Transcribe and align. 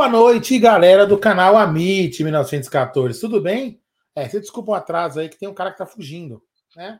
Boa 0.00 0.08
noite, 0.08 0.58
galera 0.58 1.06
do 1.06 1.18
canal 1.18 1.58
Amit 1.58 2.24
1914. 2.24 3.20
Tudo 3.20 3.38
bem? 3.38 3.82
É, 4.14 4.26
você 4.26 4.40
desculpa 4.40 4.70
o 4.70 4.74
atraso 4.74 5.20
aí 5.20 5.28
que 5.28 5.38
tem 5.38 5.46
um 5.46 5.52
cara 5.52 5.70
que 5.70 5.76
tá 5.76 5.84
fugindo, 5.84 6.42
né? 6.74 6.98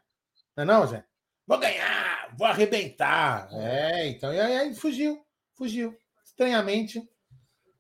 Não 0.55 0.65
é 0.65 0.67
não, 0.67 0.87
Zé? 0.87 1.03
Vou 1.47 1.59
ganhar, 1.59 2.29
vou 2.37 2.47
arrebentar. 2.47 3.49
É, 3.55 4.07
então, 4.07 4.35
e 4.35 4.39
aí 4.39 4.75
fugiu, 4.75 5.19
fugiu. 5.55 5.97
Estranhamente, 6.23 7.03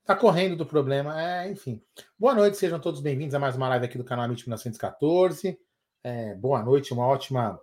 tá 0.06 0.16
correndo 0.16 0.56
do 0.56 0.64
problema. 0.64 1.20
É, 1.20 1.50
enfim. 1.50 1.82
Boa 2.18 2.34
noite, 2.34 2.56
sejam 2.56 2.80
todos 2.80 3.02
bem-vindos 3.02 3.34
a 3.34 3.38
mais 3.38 3.54
uma 3.54 3.68
live 3.68 3.84
aqui 3.84 3.98
do 3.98 4.04
canal 4.04 4.24
Amit 4.24 4.44
1914. 4.44 5.60
É, 6.02 6.34
boa 6.34 6.62
noite, 6.62 6.94
uma 6.94 7.06
ótima 7.06 7.60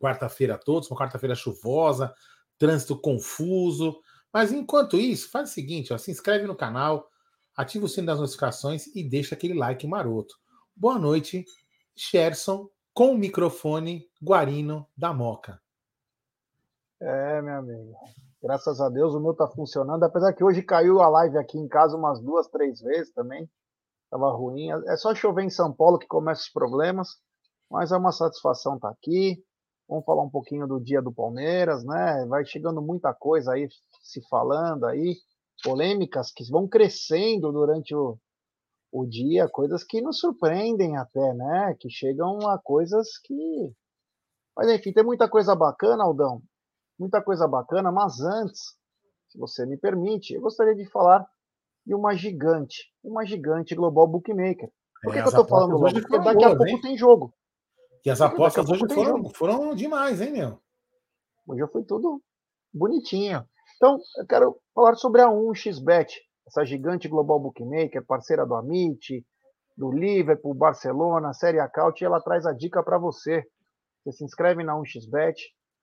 quarta-feira 0.00 0.54
a 0.54 0.58
todos, 0.58 0.90
uma 0.90 0.98
quarta-feira 0.98 1.34
chuvosa, 1.34 2.14
trânsito 2.56 2.98
confuso. 2.98 4.00
Mas 4.36 4.52
enquanto 4.52 4.98
isso, 4.98 5.30
faz 5.30 5.48
o 5.48 5.52
seguinte: 5.54 5.94
ó, 5.94 5.96
se 5.96 6.10
inscreve 6.10 6.46
no 6.46 6.54
canal, 6.54 7.08
ativa 7.56 7.86
o 7.86 7.88
sino 7.88 8.08
das 8.08 8.20
notificações 8.20 8.86
e 8.94 9.02
deixa 9.02 9.34
aquele 9.34 9.54
like 9.54 9.86
maroto. 9.86 10.34
Boa 10.76 10.98
noite, 10.98 11.42
Sherson, 11.96 12.68
com 12.92 13.12
o 13.12 13.16
microfone 13.16 14.06
Guarino 14.22 14.86
da 14.94 15.10
Moca. 15.14 15.58
É, 17.00 17.40
meu 17.40 17.54
amigo. 17.54 17.94
Graças 18.42 18.78
a 18.78 18.90
Deus 18.90 19.14
o 19.14 19.20
meu 19.20 19.32
tá 19.32 19.48
funcionando, 19.48 20.02
apesar 20.02 20.34
que 20.34 20.44
hoje 20.44 20.60
caiu 20.60 21.00
a 21.00 21.08
live 21.08 21.38
aqui 21.38 21.56
em 21.56 21.66
casa 21.66 21.96
umas 21.96 22.20
duas, 22.20 22.46
três 22.48 22.82
vezes 22.82 23.10
também. 23.14 23.48
Tava 24.10 24.30
ruim. 24.36 24.68
É 24.86 24.98
só 24.98 25.14
chover 25.14 25.44
em 25.44 25.50
São 25.50 25.72
Paulo 25.72 25.98
que 25.98 26.06
começa 26.06 26.42
os 26.42 26.50
problemas, 26.50 27.08
mas 27.70 27.90
é 27.90 27.96
uma 27.96 28.12
satisfação 28.12 28.74
estar 28.74 28.88
tá 28.88 28.94
aqui. 28.94 29.42
Vamos 29.88 30.04
falar 30.04 30.22
um 30.22 30.30
pouquinho 30.30 30.66
do 30.66 30.78
dia 30.78 31.00
do 31.00 31.10
Palmeiras, 31.10 31.82
né? 31.86 32.26
Vai 32.28 32.44
chegando 32.44 32.82
muita 32.82 33.14
coisa 33.14 33.54
aí 33.54 33.66
se 34.06 34.20
falando 34.28 34.86
aí, 34.86 35.16
polêmicas 35.62 36.32
que 36.32 36.48
vão 36.50 36.68
crescendo 36.68 37.52
durante 37.52 37.94
o, 37.94 38.18
o 38.92 39.06
dia, 39.06 39.48
coisas 39.48 39.82
que 39.82 40.00
nos 40.00 40.18
surpreendem 40.18 40.96
até, 40.96 41.34
né? 41.34 41.76
Que 41.78 41.90
chegam 41.90 42.48
a 42.48 42.58
coisas 42.58 43.18
que. 43.18 43.72
Mas 44.56 44.70
enfim, 44.70 44.92
tem 44.92 45.04
muita 45.04 45.28
coisa 45.28 45.54
bacana, 45.54 46.04
Aldão. 46.04 46.40
Muita 46.98 47.22
coisa 47.22 47.46
bacana, 47.46 47.92
mas 47.92 48.20
antes, 48.20 48.74
se 49.28 49.38
você 49.38 49.66
me 49.66 49.76
permite, 49.76 50.32
eu 50.32 50.40
gostaria 50.40 50.74
de 50.74 50.88
falar 50.90 51.26
de 51.84 51.94
uma 51.94 52.14
gigante, 52.14 52.90
uma 53.04 53.24
gigante 53.26 53.74
global 53.74 54.08
bookmaker. 54.08 54.70
Por 55.02 55.12
que, 55.12 55.18
é, 55.18 55.22
que 55.22 55.28
eu 55.28 55.30
estou 55.30 55.46
falando 55.46 55.78
hoje? 55.78 56.00
Porque 56.00 56.18
daqui 56.18 56.44
a 56.44 56.56
pouco 56.56 56.66
hein? 56.66 56.80
tem 56.80 56.96
jogo. 56.96 57.34
E 58.04 58.10
as 58.10 58.20
apostas 58.20 58.68
hoje 58.70 58.82
foram, 58.92 59.30
foram 59.34 59.74
demais, 59.74 60.20
hein, 60.20 60.32
meu? 60.32 60.60
Hoje 61.46 61.66
foi 61.70 61.84
tudo 61.84 62.22
bonitinho. 62.72 63.46
Então, 63.76 63.98
eu 64.16 64.26
quero 64.26 64.58
falar 64.74 64.94
sobre 64.94 65.20
a 65.20 65.28
1xBet, 65.28 66.08
essa 66.46 66.64
gigante 66.64 67.08
global 67.08 67.38
bookmaker, 67.38 68.04
parceira 68.06 68.46
do 68.46 68.54
Amit, 68.54 69.22
do 69.76 69.92
Liverpool, 69.92 70.54
Barcelona, 70.54 71.34
Série 71.34 71.60
Acaute, 71.60 72.02
e 72.02 72.06
ela 72.06 72.22
traz 72.22 72.46
a 72.46 72.54
dica 72.54 72.82
para 72.82 72.96
você. 72.96 73.44
Você 74.02 74.18
se 74.18 74.24
inscreve 74.24 74.64
na 74.64 74.74
1xBet, 74.74 75.34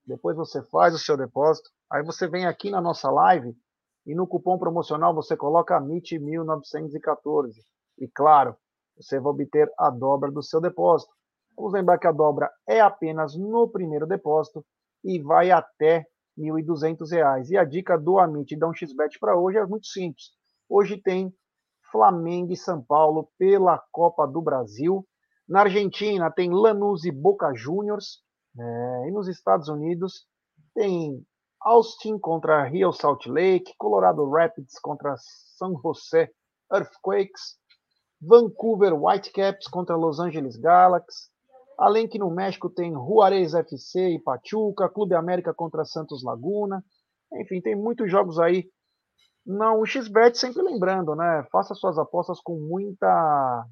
depois 0.08 0.36
você 0.36 0.64
faz 0.64 0.96
o 0.96 0.98
seu 0.98 1.16
depósito, 1.16 1.70
aí 1.92 2.04
você 2.04 2.28
vem 2.28 2.48
aqui 2.48 2.72
na 2.72 2.82
nossa 2.82 3.12
live 3.12 3.56
e 4.08 4.16
no 4.16 4.28
cupom 4.28 4.58
promocional 4.58 5.14
você 5.14 5.38
coloca 5.38 5.80
AMIT1914. 5.80 7.52
E 8.00 8.08
claro, 8.08 8.58
você 8.98 9.20
vai 9.20 9.32
obter 9.32 9.72
a 9.78 9.92
dobra 9.92 10.32
do 10.32 10.42
seu 10.42 10.60
depósito. 10.60 11.14
Vamos 11.56 11.74
lembrar 11.74 12.00
que 12.00 12.08
a 12.08 12.12
dobra 12.12 12.50
é 12.68 12.82
apenas 12.82 13.36
no 13.36 13.70
primeiro 13.70 14.08
depósito 14.08 14.66
e 15.04 15.22
vai 15.22 15.52
até 15.52 16.08
R$ 16.38 16.44
1.200. 16.44 17.50
E 17.50 17.58
a 17.58 17.64
dica 17.64 17.98
do 17.98 18.20
Amit 18.20 18.56
da 18.56 18.68
1xBet 18.68 19.20
para 19.20 19.38
hoje 19.38 19.58
é 19.58 19.66
muito 19.66 19.88
simples. 19.88 20.32
Hoje 20.70 21.02
tem 21.02 21.34
Flamengo 21.92 22.52
e 22.52 22.58
São 22.58 22.82
Paulo 22.82 23.30
pela 23.38 23.82
Copa 23.92 24.26
do 24.26 24.42
Brasil. 24.42 25.06
Na 25.48 25.62
Argentina 25.62 26.32
tem 26.32 26.52
Lanús 26.52 27.06
e 27.06 27.12
Boca 27.12 27.54
Juniors. 27.54 28.24
É, 28.58 29.08
e 29.08 29.12
nos 29.12 29.28
Estados 29.28 29.68
Unidos 29.68 30.26
tem 30.74 31.24
Austin 31.62 32.20
contra 32.20 32.64
Rio 32.66 32.92
Salt 32.92 33.26
Lake, 33.28 33.74
Colorado 33.78 34.30
Rapids 34.30 34.78
contra 34.80 35.16
São 35.58 35.80
José 35.82 36.30
Earthquakes, 36.72 37.58
Vancouver 38.22 38.94
Whitecaps 38.94 39.68
contra 39.68 39.96
Los 39.96 40.20
Angeles 40.20 40.58
Galaxy, 40.58 41.30
Além 41.78 42.08
que 42.08 42.20
no 42.20 42.30
México 42.30 42.70
tem 42.70 42.94
Juarez 42.94 43.54
FC 43.54 44.16
e 44.16 44.20
Pachuca, 44.20 44.90
Clube 44.90 45.16
América 45.16 45.54
contra 45.54 45.86
Santos 45.86 46.24
Laguna. 46.24 46.84
Enfim, 47.34 47.62
tem 47.62 47.76
muitos 47.76 48.10
jogos 48.10 48.40
aí. 48.40 48.70
Não, 49.46 49.82
o 49.82 49.86
XBet 49.86 50.38
sempre 50.38 50.62
lembrando, 50.62 51.16
né? 51.16 51.46
Faça 51.52 51.74
suas 51.76 51.98
apostas 51.98 52.40
com 52.40 52.56
muita 52.56 53.66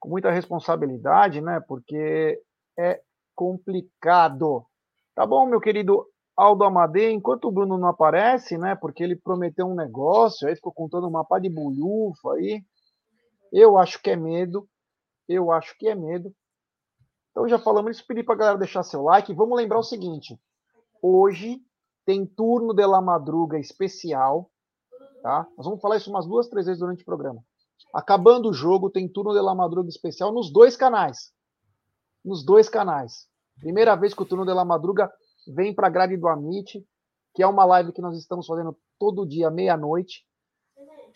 com 0.00 0.08
muita 0.08 0.30
responsabilidade, 0.30 1.40
né? 1.40 1.60
Porque 1.66 2.40
é 2.78 3.00
complicado. 3.34 4.64
Tá 5.14 5.26
bom, 5.26 5.46
meu 5.46 5.60
querido 5.60 6.06
Aldo 6.36 6.64
Amadei, 6.64 7.12
enquanto 7.12 7.46
o 7.46 7.52
Bruno 7.52 7.78
não 7.78 7.88
aparece, 7.88 8.58
né? 8.58 8.74
Porque 8.74 9.02
ele 9.02 9.16
prometeu 9.16 9.66
um 9.66 9.74
negócio, 9.74 10.48
aí 10.48 10.54
ficou 10.56 10.72
contando 10.72 11.08
uma 11.08 11.24
pá 11.24 11.38
de 11.38 11.48
bulhufa 11.48 12.32
aí. 12.34 12.62
Eu 13.52 13.78
acho 13.78 14.02
que 14.02 14.10
é 14.10 14.16
medo. 14.16 14.68
Eu 15.28 15.52
acho 15.52 15.76
que 15.78 15.88
é 15.88 15.94
medo. 15.94 16.34
Então 17.34 17.48
já 17.48 17.58
falamos 17.58 17.96
isso, 17.96 18.06
pedir 18.06 18.22
para 18.22 18.36
a 18.36 18.38
galera 18.38 18.58
deixar 18.58 18.84
seu 18.84 19.02
like. 19.02 19.34
Vamos 19.34 19.58
lembrar 19.58 19.80
o 19.80 19.82
seguinte: 19.82 20.40
hoje 21.02 21.60
tem 22.06 22.24
turno 22.24 22.72
de 22.72 22.86
la 22.86 23.02
madruga 23.02 23.58
especial, 23.58 24.48
tá? 25.20 25.44
Nós 25.56 25.66
vamos 25.66 25.80
falar 25.80 25.96
isso 25.96 26.10
umas 26.10 26.26
duas, 26.26 26.48
três 26.48 26.66
vezes 26.66 26.78
durante 26.78 27.02
o 27.02 27.04
programa. 27.04 27.44
Acabando 27.92 28.50
o 28.50 28.52
jogo, 28.52 28.88
tem 28.88 29.08
turno 29.08 29.34
de 29.34 29.40
la 29.40 29.52
madruga 29.52 29.88
especial 29.88 30.32
nos 30.32 30.52
dois 30.52 30.76
canais. 30.76 31.32
Nos 32.24 32.44
dois 32.44 32.68
canais. 32.68 33.26
Primeira 33.58 33.96
vez 33.96 34.14
que 34.14 34.22
o 34.22 34.26
turno 34.26 34.46
de 34.46 34.54
la 34.54 34.64
madruga 34.64 35.12
vem 35.48 35.74
para 35.74 35.88
a 35.88 35.90
grade 35.90 36.16
do 36.16 36.28
Amit, 36.28 36.86
que 37.34 37.42
é 37.42 37.46
uma 37.48 37.64
live 37.64 37.92
que 37.92 38.00
nós 38.00 38.16
estamos 38.16 38.46
fazendo 38.46 38.78
todo 38.96 39.26
dia, 39.26 39.50
meia-noite. 39.50 40.24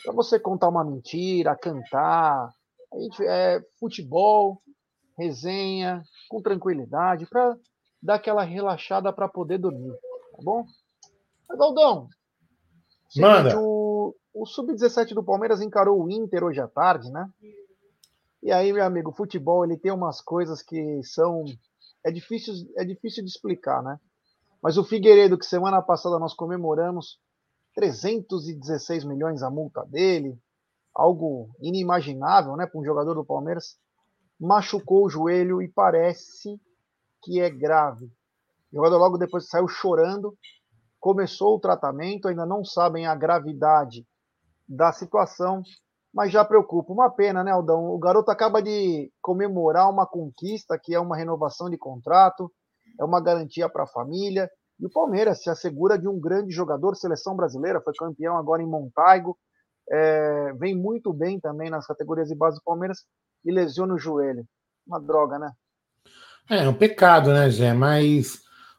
Para 0.03 0.13
você 0.13 0.39
contar 0.39 0.69
uma 0.69 0.85
mentira, 0.85 1.57
cantar, 1.57 2.53
a 2.93 2.99
gente, 2.99 3.25
é, 3.25 3.61
futebol, 3.79 4.61
resenha, 5.19 6.03
com 6.29 6.41
tranquilidade, 6.41 7.27
para 7.27 7.57
dar 8.01 8.15
aquela 8.15 8.45
relaxada 8.45 9.13
para 9.13 9.29
poder 9.29 9.59
dormir, 9.59 9.93
tá 10.33 10.39
bom? 10.43 10.65
Adaldão, 11.51 12.09
Manda. 13.17 13.59
o, 13.59 14.15
o 14.33 14.47
Sub-17 14.47 15.15
do 15.15 15.25
Palmeiras 15.25 15.61
encarou 15.61 16.01
o 16.01 16.11
Inter 16.11 16.45
hoje 16.45 16.61
à 16.61 16.69
tarde, 16.69 17.11
né? 17.11 17.29
E 18.43 18.53
aí, 18.53 18.73
meu 18.73 18.85
amigo, 18.85 19.11
o 19.11 19.15
futebol 19.15 19.65
ele 19.65 19.77
tem 19.77 19.91
umas 19.91 20.21
coisas 20.21 20.63
que 20.63 21.03
são 21.03 21.45
é 22.05 22.13
difícil 22.13 22.55
é 22.77 22.85
difícil 22.85 23.25
de 23.25 23.31
explicar, 23.31 23.83
né? 23.83 23.99
Mas 24.63 24.77
o 24.77 24.85
Figueiredo, 24.85 25.39
que 25.39 25.47
semana 25.47 25.83
passada 25.83 26.19
nós 26.19 26.35
comemoramos 26.35 27.19
316 27.75 29.05
milhões 29.05 29.43
a 29.43 29.51
multa 29.51 29.85
dele, 29.85 30.39
algo 30.95 31.51
inimaginável, 31.61 32.57
né, 32.57 32.67
para 32.67 32.81
um 32.81 32.85
jogador 32.85 33.15
do 33.15 33.25
Palmeiras 33.25 33.77
machucou 34.41 35.05
o 35.05 35.11
joelho 35.11 35.61
e 35.61 35.69
parece 35.69 36.61
que 37.23 37.41
é 37.41 37.51
grave. 37.51 38.07
O 38.73 38.77
jogador 38.77 38.99
logo 38.99 39.19
depois 39.19 39.49
saiu 39.49 39.67
chorando, 39.67 40.37
começou 41.01 41.57
o 41.57 41.61
tratamento, 41.61 42.29
ainda 42.29 42.47
não 42.47 42.65
sabem 42.65 43.07
a 43.07 43.15
gravidade 43.15 44.07
da 44.69 44.93
situação, 44.93 45.63
mas 46.13 46.31
já 46.31 46.45
preocupa. 46.45 46.93
Uma 46.93 47.11
pena, 47.11 47.43
né, 47.43 47.51
Aldão? 47.51 47.91
O 47.91 47.99
garoto 47.99 48.31
acaba 48.31 48.63
de 48.63 49.11
comemorar 49.21 49.91
uma 49.91 50.07
conquista, 50.07 50.79
que 50.81 50.95
é 50.95 51.01
uma 51.01 51.17
renovação 51.17 51.71
de 51.71 51.79
contrato, 51.79 52.53
é 53.01 53.05
uma 53.05 53.21
garantia 53.21 53.69
para 53.69 53.85
a 53.85 53.89
família. 53.89 54.51
E 54.79 54.87
o 54.87 54.91
Palmeiras 54.91 55.43
se 55.43 55.51
assegura 55.51 55.99
de 55.99 56.07
um 56.07 56.21
grande 56.21 56.53
jogador, 56.53 56.95
seleção 56.95 57.35
brasileira, 57.35 57.81
foi 57.81 57.93
campeão 57.95 58.37
agora 58.37 58.63
em 58.63 58.67
Montaigo, 58.67 59.37
é, 59.91 60.53
vem 60.55 60.77
muito 60.77 61.13
bem 61.13 61.41
também 61.41 61.71
nas 61.71 61.87
categorias 61.87 62.29
de 62.29 62.35
base 62.35 62.59
do 62.59 62.63
Palmeiras 62.63 62.99
e 63.45 63.51
lesiona 63.51 63.95
o 63.95 63.99
joelho. 63.99 64.47
Uma 64.87 65.01
droga, 65.01 65.39
né? 65.39 65.53
É, 66.51 66.65
é 66.65 66.69
um 66.69 66.75
pecado, 66.75 67.33
né, 67.33 67.51
Gé? 67.51 67.73
Mas 67.73 68.37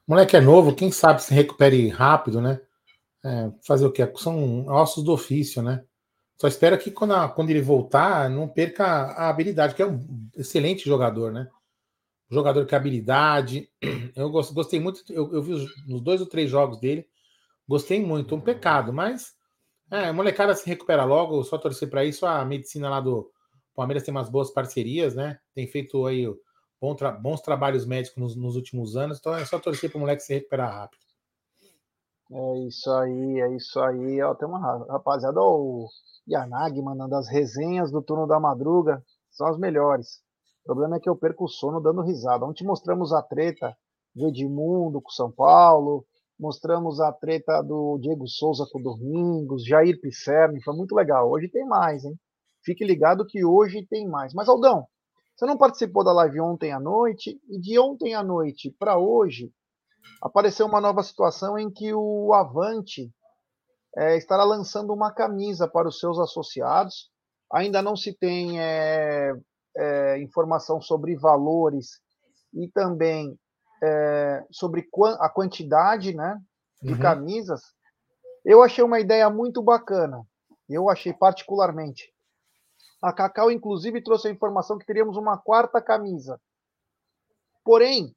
o 0.08 0.12
moleque 0.12 0.36
é 0.36 0.42
novo, 0.42 0.76
quem 0.76 0.92
sabe 0.92 1.22
se 1.22 1.34
recupere 1.34 1.88
rápido, 1.90 2.42
né? 2.42 2.60
É, 3.24 3.52
fazer 3.66 3.86
o 3.86 3.92
quê? 3.92 4.12
São 4.16 4.66
ossos 4.68 5.04
do 5.04 5.12
ofício, 5.12 5.62
né? 5.62 5.84
Só 6.38 6.48
espero 6.48 6.78
que 6.78 6.90
quando, 6.90 7.14
a, 7.14 7.28
quando 7.28 7.50
ele 7.50 7.62
voltar, 7.62 8.30
não 8.30 8.48
perca 8.48 8.86
a 8.86 9.30
habilidade, 9.30 9.76
que 9.76 9.82
é 9.82 9.86
um 9.86 10.30
excelente 10.36 10.86
jogador, 10.86 11.32
né? 11.32 11.50
jogador 12.30 12.68
com 12.68 12.76
habilidade. 12.76 13.70
Eu 14.16 14.30
gostei 14.30 14.80
muito, 14.80 15.02
eu, 15.10 15.34
eu 15.34 15.42
vi 15.42 15.54
os, 15.54 15.88
nos 15.88 16.02
dois 16.02 16.20
ou 16.20 16.28
três 16.28 16.50
jogos 16.50 16.80
dele, 16.80 17.08
gostei 17.68 18.04
muito. 18.04 18.36
Um 18.36 18.42
pecado, 18.42 18.92
mas 18.92 19.34
é, 19.90 20.08
a 20.08 20.14
molecada 20.14 20.54
se 20.54 20.68
recupera 20.68 21.06
logo, 21.06 21.44
só 21.44 21.58
torcer 21.58 21.90
para 21.90 22.04
isso. 22.04 22.26
A 22.26 22.44
medicina 22.44 22.90
lá 22.90 23.00
do, 23.00 23.32
Palmeiras 23.80 24.04
tem 24.04 24.14
umas 24.14 24.30
boas 24.30 24.52
parcerias, 24.52 25.16
né? 25.16 25.40
Tem 25.56 25.66
feito 25.66 26.06
aí 26.06 26.28
bom 26.82 26.94
tra 26.94 27.14
bons 27.14 27.40
trabalhos 27.40 27.86
médicos 27.86 28.18
nos, 28.18 28.36
nos, 28.36 28.58
últimos 28.58 28.98
anos, 28.98 29.20
então 29.20 29.34
é 29.34 29.46
só 29.46 29.58
torcer 29.58 29.90
para 29.90 29.98
o 29.98 30.02
moleque 30.02 30.22
se 30.22 30.34
recuperar 30.34 30.70
rápido. 30.70 31.00
É 32.30 32.58
isso 32.68 32.92
aí, 32.92 33.40
é 33.40 33.56
isso 33.56 33.80
aí. 33.80 34.22
Ó, 34.22 34.36
tem 34.36 34.50
uma 34.50 34.86
rapaziada, 34.86 35.40
ó, 35.40 35.58
o 35.58 35.88
Yanagi 36.28 36.82
mandando 36.82 37.16
as 37.16 37.30
resenhas 37.30 37.90
do 37.90 38.02
turno 38.02 38.28
da 38.28 38.38
madruga, 38.38 39.02
são 39.32 39.48
as 39.48 39.58
melhores. 39.58 40.22
O 40.64 40.66
problema 40.66 40.98
é 40.98 41.00
que 41.00 41.10
eu 41.10 41.16
perco 41.16 41.46
o 41.46 41.50
sono 41.50 41.80
dando 41.80 42.02
risada. 42.02 42.46
Ontem 42.46 42.66
mostramos 42.66 43.14
a 43.14 43.22
treta 43.22 43.74
do 44.14 44.28
Edmundo 44.28 45.02
com 45.02 45.10
São 45.10 45.32
Paulo, 45.32 46.06
mostramos 46.38 47.00
a 47.00 47.14
treta 47.14 47.62
do 47.62 47.98
Diego 48.02 48.28
Souza 48.28 48.68
com 48.70 48.80
o 48.80 48.84
Domingos, 48.84 49.66
Jair 49.66 50.02
Pisserni, 50.02 50.62
foi 50.62 50.76
muito 50.76 50.94
legal. 50.94 51.32
Hoje 51.32 51.48
tem 51.48 51.66
mais, 51.66 52.04
hein? 52.04 52.20
Fique 52.70 52.86
ligado 52.86 53.26
que 53.26 53.44
hoje 53.44 53.84
tem 53.90 54.08
mais. 54.08 54.32
Mas, 54.32 54.48
Aldão, 54.48 54.86
você 55.36 55.44
não 55.44 55.58
participou 55.58 56.04
da 56.04 56.14
live 56.14 56.40
ontem 56.40 56.72
à 56.72 56.80
noite, 56.80 57.42
e 57.50 57.60
de 57.60 57.80
ontem 57.80 58.14
à 58.14 58.22
noite 58.22 58.70
para 58.78 58.96
hoje, 58.96 59.52
apareceu 60.22 60.68
uma 60.68 60.80
nova 60.80 61.02
situação 61.02 61.58
em 61.58 61.72
que 61.72 61.92
o 61.92 62.32
Avante 62.32 63.12
é, 63.98 64.16
estará 64.18 64.44
lançando 64.44 64.94
uma 64.94 65.12
camisa 65.12 65.68
para 65.68 65.88
os 65.88 65.98
seus 65.98 66.20
associados. 66.20 67.10
Ainda 67.52 67.82
não 67.82 67.96
se 67.96 68.14
tem 68.14 68.62
é, 68.62 69.34
é, 69.76 70.22
informação 70.22 70.80
sobre 70.80 71.16
valores 71.16 72.00
e 72.54 72.70
também 72.70 73.36
é, 73.82 74.46
sobre 74.52 74.88
a 75.20 75.28
quantidade 75.28 76.14
né, 76.14 76.40
de 76.84 76.94
uhum. 76.94 77.00
camisas. 77.00 77.62
Eu 78.46 78.62
achei 78.62 78.84
uma 78.84 79.00
ideia 79.00 79.28
muito 79.28 79.60
bacana. 79.60 80.22
Eu 80.70 80.88
achei 80.88 81.12
particularmente. 81.12 82.14
A 83.02 83.14
Cacau, 83.14 83.50
inclusive, 83.50 84.04
trouxe 84.04 84.28
a 84.28 84.32
informação 84.32 84.78
que 84.78 84.86
teríamos 84.86 85.16
uma 85.16 85.38
quarta 85.38 85.82
camisa. 85.82 86.40
Porém, 87.64 88.16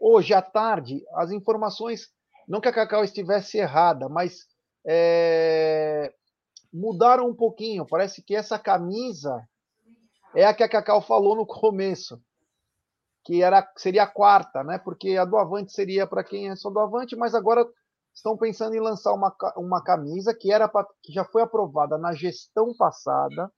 hoje 0.00 0.34
à 0.34 0.42
tarde, 0.42 1.04
as 1.14 1.30
informações, 1.30 2.08
não 2.48 2.60
que 2.60 2.68
a 2.68 2.72
Cacau 2.72 3.04
estivesse 3.04 3.58
errada, 3.58 4.08
mas 4.08 4.46
é, 4.86 6.12
mudaram 6.72 7.28
um 7.28 7.34
pouquinho. 7.34 7.86
Parece 7.86 8.22
que 8.22 8.34
essa 8.34 8.58
camisa 8.58 9.46
é 10.34 10.44
a 10.44 10.54
que 10.54 10.62
a 10.62 10.68
Cacau 10.68 11.00
falou 11.00 11.36
no 11.36 11.46
começo, 11.46 12.20
que 13.24 13.42
era 13.42 13.68
seria 13.76 14.04
a 14.04 14.06
quarta, 14.06 14.62
né? 14.62 14.78
Porque 14.78 15.16
a 15.16 15.24
do 15.24 15.36
Avante 15.36 15.72
seria 15.72 16.06
para 16.06 16.22
quem 16.22 16.50
é 16.50 16.56
só 16.56 16.70
do 16.70 16.78
Avante, 16.78 17.16
mas 17.16 17.34
agora 17.34 17.66
estão 18.16 18.36
pensando 18.36 18.74
em 18.74 18.80
lançar 18.80 19.12
uma, 19.12 19.34
uma 19.56 19.82
camisa 19.82 20.34
que 20.34 20.50
era 20.50 20.66
pra, 20.66 20.86
que 21.02 21.12
já 21.12 21.24
foi 21.24 21.42
aprovada 21.42 21.98
na 21.98 22.14
gestão 22.14 22.74
passada 22.76 23.52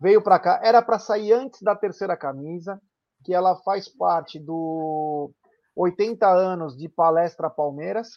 veio 0.00 0.22
para 0.22 0.38
cá, 0.38 0.60
era 0.62 0.80
para 0.80 0.98
sair 0.98 1.32
antes 1.32 1.60
da 1.60 1.76
terceira 1.76 2.16
camisa, 2.16 2.80
que 3.22 3.34
ela 3.34 3.56
faz 3.56 3.86
parte 3.86 4.38
do 4.38 5.30
80 5.76 6.26
anos 6.26 6.76
de 6.76 6.88
Palestra 6.88 7.50
Palmeiras, 7.50 8.08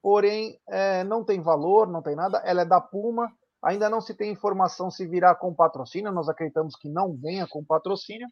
porém 0.00 0.60
é, 0.68 1.02
não 1.02 1.24
tem 1.24 1.42
valor, 1.42 1.88
não 1.88 2.00
tem 2.00 2.14
nada, 2.14 2.38
ela 2.44 2.62
é 2.62 2.64
da 2.64 2.80
Puma, 2.80 3.32
ainda 3.60 3.90
não 3.90 4.00
se 4.00 4.14
tem 4.14 4.30
informação 4.30 4.92
se 4.92 5.06
virá 5.08 5.34
com 5.34 5.52
patrocínio, 5.52 6.12
nós 6.12 6.28
acreditamos 6.28 6.76
que 6.76 6.88
não 6.88 7.16
venha 7.16 7.46
com 7.48 7.64
patrocínio, 7.64 8.28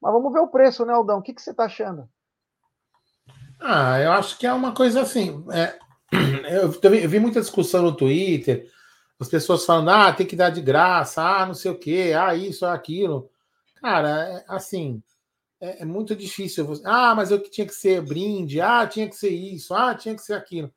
mas 0.00 0.12
vamos 0.12 0.32
ver 0.32 0.40
o 0.40 0.48
preço, 0.48 0.84
né, 0.84 0.92
Aldão? 0.92 1.18
O 1.18 1.22
que, 1.22 1.34
que 1.34 1.42
você 1.42 1.50
está 1.50 1.64
achando? 1.64 2.08
Ah, 3.60 3.98
eu 4.00 4.12
acho 4.12 4.38
que 4.38 4.46
é 4.46 4.52
uma 4.52 4.72
coisa 4.72 5.02
assim. 5.02 5.44
É, 5.52 5.78
eu, 6.56 6.72
eu 6.82 7.08
vi 7.08 7.18
muita 7.18 7.40
discussão 7.40 7.82
no 7.82 7.96
Twitter, 7.96 8.70
as 9.18 9.28
pessoas 9.28 9.64
falando, 9.64 9.90
ah, 9.90 10.12
tem 10.12 10.26
que 10.26 10.36
dar 10.36 10.50
de 10.50 10.60
graça, 10.60 11.22
ah, 11.22 11.46
não 11.46 11.54
sei 11.54 11.70
o 11.70 11.78
quê, 11.78 12.12
ah, 12.16 12.34
isso, 12.34 12.66
aquilo. 12.66 13.30
Cara, 13.76 14.28
é, 14.28 14.44
assim, 14.48 15.02
é, 15.60 15.82
é, 15.82 15.84
muito 15.84 16.14
difícil. 16.14 16.80
Ah, 16.84 17.14
mas 17.14 17.30
eu 17.30 17.42
tinha 17.42 17.66
que 17.66 17.74
ser 17.74 18.02
brinde, 18.02 18.60
ah, 18.60 18.86
tinha 18.86 19.08
que 19.08 19.16
ser 19.16 19.30
isso, 19.30 19.74
ah, 19.74 19.94
tinha 19.94 20.14
que 20.14 20.22
ser 20.22 20.34
aquilo. 20.34 20.72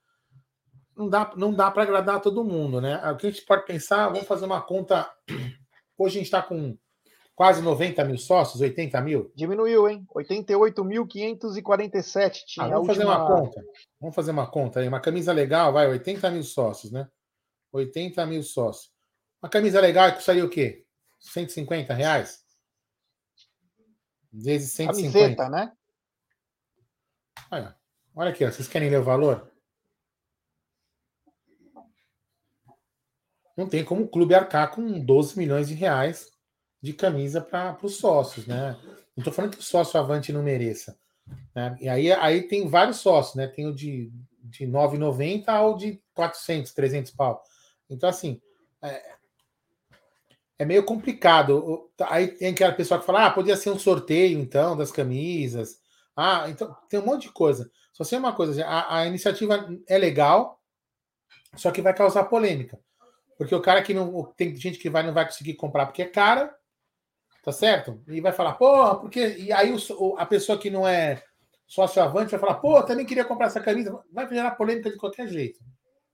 Não 0.96 1.10
dá, 1.10 1.32
não 1.36 1.54
dá 1.54 1.72
para 1.72 1.84
agradar 1.84 2.22
todo 2.22 2.44
mundo, 2.44 2.82
né? 2.82 2.98
O 3.12 3.18
que 3.18 3.28
a 3.28 3.32
gente 3.32 3.46
pode 3.46 3.66
pensar, 3.66 4.10
vamos 4.10 4.28
fazer 4.28 4.46
uma 4.46 4.62
conta. 4.62 5.10
Hoje 5.98 6.16
a 6.16 6.20
gente 6.20 6.26
está 6.26 6.42
com 6.42 6.78
quase 7.40 7.62
90 7.62 8.04
mil 8.04 8.18
sócios, 8.18 8.60
80 8.60 9.00
mil? 9.00 9.32
Diminuiu, 9.34 9.88
hein? 9.88 10.06
88.547 10.14 12.44
tinha. 12.46 12.66
Ah, 12.66 12.70
vamos 12.72 12.88
fazer 12.88 13.06
última... 13.06 13.18
uma 13.18 13.28
conta. 13.34 13.64
Vamos 13.98 14.14
fazer 14.14 14.32
uma 14.32 14.52
conta 14.52 14.82
aí. 14.82 14.90
Uma 14.90 15.00
camisa 15.00 15.32
legal, 15.32 15.72
vai, 15.72 15.88
80 15.88 16.30
mil 16.32 16.44
sócios, 16.44 16.92
né? 16.92 17.10
80 17.72 18.26
mil 18.26 18.44
sócios. 18.44 18.92
Uma 19.42 19.50
camisa 19.50 19.80
legal 19.80 20.14
custaria 20.14 20.44
o 20.44 20.50
quê? 20.50 20.86
150 21.22 21.94
reais? 21.94 22.44
Vezes 24.34 24.74
150. 24.74 25.14
Camiseta, 25.14 25.48
né? 25.48 25.72
Olha, 27.50 27.74
olha 28.16 28.32
aqui, 28.32 28.44
ó. 28.44 28.52
vocês 28.52 28.68
querem 28.68 28.90
ler 28.90 29.00
o 29.00 29.06
valor? 29.06 29.50
Não 33.56 33.70
tem 33.70 33.86
como 33.86 34.04
o 34.04 34.10
clube 34.10 34.36
arcar 34.36 34.76
com 34.76 35.00
12 35.00 35.38
milhões 35.38 35.70
de 35.70 35.74
reais 35.74 36.38
de 36.82 36.94
camisa 36.94 37.42
para 37.42 37.78
os 37.84 37.98
sócios, 37.98 38.48
né? 38.48 38.78
Não 39.16 39.22
estou 39.22 39.34
falando 39.34 39.52
que 39.52 39.60
o 39.60 39.64
sócio 39.64 40.00
avante 40.00 40.32
não 40.32 40.42
mereça. 40.42 40.98
Né? 41.54 41.78
E 41.82 41.90
aí, 41.90 42.12
aí 42.12 42.44
tem 42.44 42.68
vários 42.68 42.98
sócios, 42.98 43.36
né? 43.36 43.48
Tem 43.48 43.68
o 43.68 43.76
de, 43.76 44.12
de 44.44 44.66
9,90 44.66 45.44
ao 45.48 45.76
de 45.76 46.02
400, 46.14 46.74
300 46.74 47.12
pau. 47.12 47.44
Então, 47.90 48.08
assim, 48.08 48.42
é, 48.82 49.16
é 50.60 50.66
meio 50.66 50.84
complicado. 50.84 51.90
Aí 52.08 52.28
tem 52.30 52.50
aquela 52.50 52.74
pessoa 52.74 53.00
que 53.00 53.06
fala, 53.06 53.26
ah, 53.26 53.32
podia 53.32 53.58
ser 53.58 53.72
um 53.72 53.80
sorteio, 53.80 54.40
então, 54.40 54.78
das 54.78 54.92
camisas. 54.92 55.80
Ah, 56.16 56.50
então, 56.50 56.76
tem 56.90 57.00
um 57.00 57.06
monte 57.06 57.24
de 57.24 57.32
coisa. 57.32 57.70
Só 57.94 58.04
sei 58.04 58.18
uma 58.18 58.34
coisa, 58.34 58.66
a, 58.66 59.00
a 59.00 59.08
iniciativa 59.08 59.70
é 59.88 59.98
legal, 59.98 60.62
só 61.56 61.72
que 61.72 61.82
vai 61.82 61.94
causar 61.94 62.26
polêmica. 62.26 62.80
Porque 63.38 63.56
o 63.56 63.62
cara 63.62 63.82
que 63.82 63.94
não. 63.94 64.24
Tem 64.36 64.54
gente 64.56 64.78
que 64.78 64.90
vai, 64.90 65.02
não 65.02 65.14
vai 65.14 65.26
conseguir 65.26 65.54
comprar 65.54 65.86
porque 65.86 66.02
é 66.02 66.06
cara, 66.06 66.54
tá 67.44 67.52
certo? 67.52 68.02
E 68.08 68.22
vai 68.22 68.32
falar, 68.32 68.54
porra, 68.54 69.00
porque. 69.00 69.36
E 69.38 69.52
aí 69.52 69.74
o, 69.74 70.16
a 70.18 70.26
pessoa 70.26 70.58
que 70.58 70.70
não 70.70 70.88
é 70.88 71.24
sócio 71.68 72.02
avante 72.02 72.32
vai 72.32 72.40
falar, 72.40 72.56
pô, 72.56 72.82
também 72.84 73.06
queria 73.06 73.26
comprar 73.26 73.48
essa 73.48 73.62
camisa. 73.62 73.98
Vai 74.12 74.28
gerar 74.28 74.52
polêmica 74.52 74.90
de 74.90 74.98
qualquer 74.98 75.28
jeito. 75.28 75.60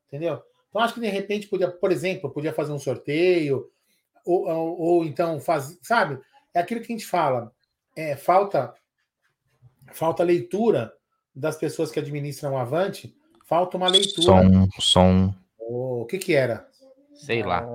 Entendeu? 0.08 0.42
Então, 0.70 0.82
acho 0.82 0.94
que 0.94 1.00
de 1.00 1.08
repente 1.08 1.48
podia, 1.48 1.72
por 1.72 1.92
exemplo, 1.92 2.30
podia 2.30 2.54
fazer 2.54 2.74
um 2.74 2.80
sorteio, 2.80 3.70
ou, 4.26 4.48
ou, 4.48 4.80
ou 4.80 5.06
então 5.06 5.40
fazer, 5.40 5.78
sabe? 5.82 6.20
É 6.54 6.60
aquilo 6.60 6.82
que 6.82 6.92
a 6.92 6.96
gente 6.96 7.08
fala. 7.08 7.52
É, 7.96 8.18
falta, 8.18 8.74
falta 9.94 10.24
leitura 10.24 10.92
das 11.34 11.56
pessoas 11.56 11.92
que 11.92 12.00
administram 12.00 12.54
o 12.54 12.58
Avante, 12.58 13.16
falta 13.46 13.78
uma 13.78 13.88
leitura. 13.88 14.24
Som, 14.24 14.68
som. 14.80 15.36
Oh, 15.58 16.02
o 16.02 16.06
que 16.06 16.18
que 16.18 16.34
era? 16.34 16.68
Sei 17.14 17.42
lá. 17.42 17.66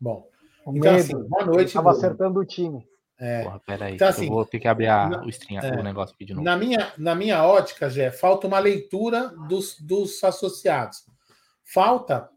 Bom, 0.00 0.28
então 0.74 0.94
assim, 0.94 1.28
boa 1.28 1.44
noite. 1.44 1.68
Estava 1.68 1.90
acertando 1.90 2.40
o 2.40 2.44
time. 2.44 2.86
É. 3.18 3.44
Porra, 3.44 3.60
peraí, 3.60 3.94
então, 3.94 4.08
assim, 4.08 4.26
eu 4.26 4.32
vou 4.32 4.44
ter 4.44 4.58
que 4.58 4.68
abrir 4.68 4.88
a, 4.88 5.08
na, 5.08 5.24
o, 5.24 5.28
stream, 5.30 5.62
é, 5.62 5.80
o 5.80 5.82
negócio 5.82 6.14
aqui 6.14 6.24
de 6.24 6.34
novo. 6.34 6.44
Na 6.44 6.56
minha, 6.56 6.92
na 6.98 7.14
minha 7.14 7.42
ótica, 7.44 7.88
Jé, 7.88 8.10
falta 8.10 8.46
uma 8.46 8.58
leitura 8.58 9.28
dos, 9.48 9.80
dos 9.80 10.22
associados. 10.22 10.98
Falta 11.64 12.28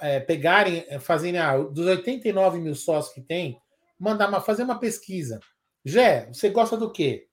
é, 0.00 0.20
pegarem, 0.20 0.84
é, 0.88 0.98
fazerem 1.00 1.40
ah, 1.40 1.56
dos 1.58 1.86
89 1.86 2.60
mil 2.60 2.74
sócios 2.74 3.12
que 3.12 3.20
tem, 3.20 3.60
mandar 3.98 4.28
uma, 4.28 4.40
fazer 4.40 4.62
uma 4.62 4.78
pesquisa. 4.78 5.40
Jé, 5.84 6.28
você 6.32 6.50
gosta 6.50 6.76
do 6.76 6.92
quê? 6.92 7.26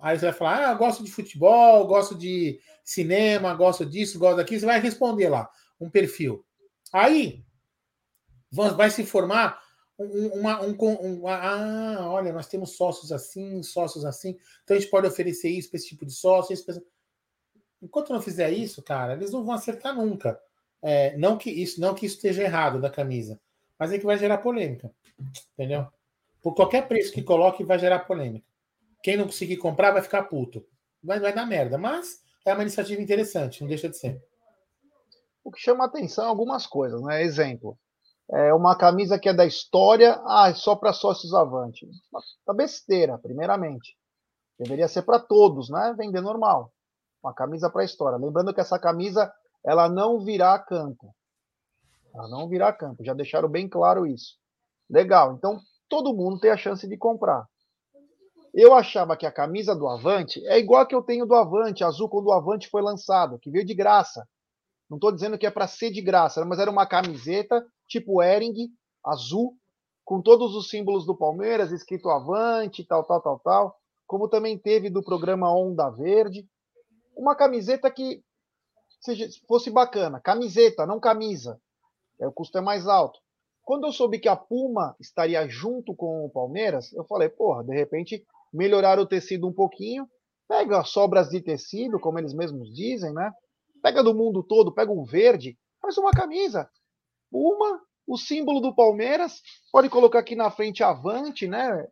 Aí 0.00 0.18
você 0.18 0.26
vai 0.26 0.34
falar, 0.34 0.68
ah, 0.68 0.72
eu 0.72 0.78
gosto 0.78 1.02
de 1.02 1.10
futebol, 1.10 1.86
gosto 1.86 2.14
de 2.14 2.60
cinema, 2.84 3.54
gosto 3.54 3.86
disso, 3.86 4.18
gosto 4.18 4.36
daquilo. 4.36 4.60
Você 4.60 4.66
vai 4.66 4.78
responder 4.78 5.30
lá 5.30 5.48
um 5.80 5.88
perfil. 5.88 6.44
Aí 6.92 7.44
vai 8.52 8.90
se 8.90 9.04
formar 9.04 9.58
uma, 9.98 10.62
um, 10.62 10.76
um, 10.80 11.28
ah, 11.28 12.08
olha, 12.10 12.32
nós 12.32 12.46
temos 12.46 12.76
sócios 12.76 13.10
assim, 13.12 13.62
sócios 13.62 14.04
assim, 14.04 14.36
então 14.62 14.76
a 14.76 14.80
gente 14.80 14.90
pode 14.90 15.06
oferecer 15.06 15.48
isso 15.48 15.70
para 15.70 15.78
esse 15.78 15.88
tipo 15.88 16.04
de 16.04 16.12
sócio. 16.12 16.52
Esse... 16.52 16.66
Enquanto 17.82 18.12
não 18.12 18.20
fizer 18.20 18.50
isso, 18.50 18.82
cara, 18.82 19.14
eles 19.14 19.30
não 19.30 19.44
vão 19.44 19.54
acertar 19.54 19.94
nunca. 19.94 20.38
É, 20.82 21.16
não 21.16 21.38
que 21.38 21.50
isso 21.50 21.80
não 21.80 21.94
que 21.94 22.04
isso 22.04 22.16
esteja 22.16 22.42
errado 22.42 22.80
da 22.80 22.90
camisa, 22.90 23.40
mas 23.78 23.92
é 23.92 23.98
que 23.98 24.04
vai 24.04 24.18
gerar 24.18 24.38
polêmica, 24.38 24.92
entendeu? 25.54 25.86
Por 26.42 26.54
qualquer 26.54 26.86
preço 26.86 27.12
que 27.12 27.22
coloque, 27.22 27.64
vai 27.64 27.78
gerar 27.78 28.00
polêmica. 28.00 28.46
Quem 29.02 29.16
não 29.16 29.24
conseguir 29.24 29.56
comprar 29.56 29.92
vai 29.92 30.02
ficar 30.02 30.24
puto. 30.24 30.64
Vai, 31.02 31.18
vai 31.18 31.32
dar 31.32 31.46
merda, 31.46 31.78
mas 31.78 32.22
é 32.44 32.52
uma 32.52 32.62
iniciativa 32.62 33.00
interessante, 33.00 33.62
não 33.62 33.68
deixa 33.68 33.88
de 33.88 33.96
ser. 33.96 34.22
O 35.42 35.50
que 35.50 35.60
chama 35.60 35.84
atenção 35.84 36.24
é 36.24 36.28
algumas 36.28 36.66
coisas, 36.66 37.00
né? 37.02 37.22
Exemplo, 37.22 37.78
é 38.30 38.52
uma 38.52 38.76
camisa 38.76 39.18
que 39.18 39.28
é 39.28 39.34
da 39.34 39.46
história, 39.46 40.20
ah, 40.24 40.52
só 40.54 40.74
para 40.74 40.92
sócios 40.92 41.32
avante. 41.32 41.88
Tá 42.44 42.52
besteira, 42.52 43.18
primeiramente. 43.18 43.96
Deveria 44.58 44.88
ser 44.88 45.02
para 45.02 45.20
todos, 45.20 45.70
né? 45.70 45.94
Vender 45.96 46.20
normal. 46.20 46.72
Uma 47.22 47.32
camisa 47.32 47.70
para 47.70 47.84
história. 47.84 48.18
Lembrando 48.18 48.52
que 48.52 48.60
essa 48.60 48.78
camisa 48.78 49.32
ela 49.64 49.88
não 49.88 50.24
virá 50.24 50.58
campo. 50.58 51.14
Ela 52.14 52.28
não 52.28 52.48
virá 52.48 52.72
campo. 52.72 53.04
Já 53.04 53.14
deixaram 53.14 53.48
bem 53.48 53.68
claro 53.68 54.06
isso. 54.06 54.36
Legal. 54.88 55.34
Então, 55.34 55.60
todo 55.88 56.14
mundo 56.14 56.40
tem 56.40 56.50
a 56.50 56.56
chance 56.56 56.86
de 56.88 56.96
comprar. 56.96 57.46
Eu 58.54 58.74
achava 58.74 59.16
que 59.16 59.26
a 59.26 59.32
camisa 59.32 59.76
do 59.76 59.86
Avante 59.86 60.44
é 60.46 60.58
igual 60.58 60.80
a 60.80 60.86
que 60.86 60.94
eu 60.94 61.02
tenho 61.02 61.26
do 61.26 61.34
Avante, 61.34 61.84
azul, 61.84 62.08
quando 62.08 62.28
o 62.28 62.32
Avante 62.32 62.70
foi 62.70 62.80
lançado, 62.80 63.38
que 63.38 63.50
veio 63.50 63.66
de 63.66 63.74
graça. 63.74 64.26
Não 64.88 64.96
estou 64.96 65.12
dizendo 65.12 65.36
que 65.36 65.46
é 65.46 65.50
para 65.50 65.66
ser 65.66 65.90
de 65.90 66.00
graça, 66.00 66.42
mas 66.44 66.58
era 66.58 66.70
uma 66.70 66.86
camiseta 66.86 67.64
tipo 67.86 68.22
Ering, 68.22 68.70
azul, 69.04 69.56
com 70.04 70.22
todos 70.22 70.54
os 70.54 70.68
símbolos 70.68 71.04
do 71.04 71.16
Palmeiras, 71.16 71.72
escrito 71.72 72.08
Avante, 72.08 72.84
tal, 72.84 73.04
tal, 73.04 73.20
tal, 73.20 73.38
tal. 73.40 73.76
Como 74.06 74.28
também 74.28 74.56
teve 74.56 74.88
do 74.88 75.02
programa 75.02 75.52
Onda 75.52 75.90
Verde. 75.90 76.48
Uma 77.16 77.34
camiseta 77.34 77.90
que 77.90 78.22
seja, 79.00 79.28
fosse 79.48 79.70
bacana. 79.70 80.20
Camiseta, 80.20 80.86
não 80.86 81.00
camisa. 81.00 81.60
É, 82.20 82.26
o 82.26 82.32
custo 82.32 82.56
é 82.58 82.60
mais 82.60 82.86
alto. 82.86 83.18
Quando 83.64 83.86
eu 83.86 83.92
soube 83.92 84.20
que 84.20 84.28
a 84.28 84.36
Puma 84.36 84.94
estaria 85.00 85.46
junto 85.48 85.94
com 85.94 86.24
o 86.24 86.30
Palmeiras, 86.30 86.92
eu 86.92 87.04
falei, 87.04 87.28
porra, 87.28 87.64
de 87.64 87.74
repente 87.74 88.24
melhorar 88.52 88.98
o 89.00 89.06
tecido 89.06 89.48
um 89.48 89.52
pouquinho, 89.52 90.08
pega 90.48 90.84
sobras 90.84 91.28
de 91.28 91.40
tecido, 91.40 91.98
como 91.98 92.18
eles 92.18 92.32
mesmos 92.32 92.72
dizem, 92.72 93.12
né? 93.12 93.32
Pega 93.82 94.04
do 94.04 94.14
mundo 94.14 94.42
todo, 94.42 94.72
pega 94.72 94.92
um 94.92 95.04
verde, 95.04 95.58
faz 95.82 95.98
uma 95.98 96.12
camisa. 96.12 96.70
Uma, 97.30 97.80
o 98.06 98.16
símbolo 98.16 98.60
do 98.60 98.74
Palmeiras, 98.74 99.40
pode 99.72 99.88
colocar 99.88 100.20
aqui 100.20 100.36
na 100.36 100.50
frente 100.50 100.82
Avante, 100.82 101.48
né? 101.48 101.86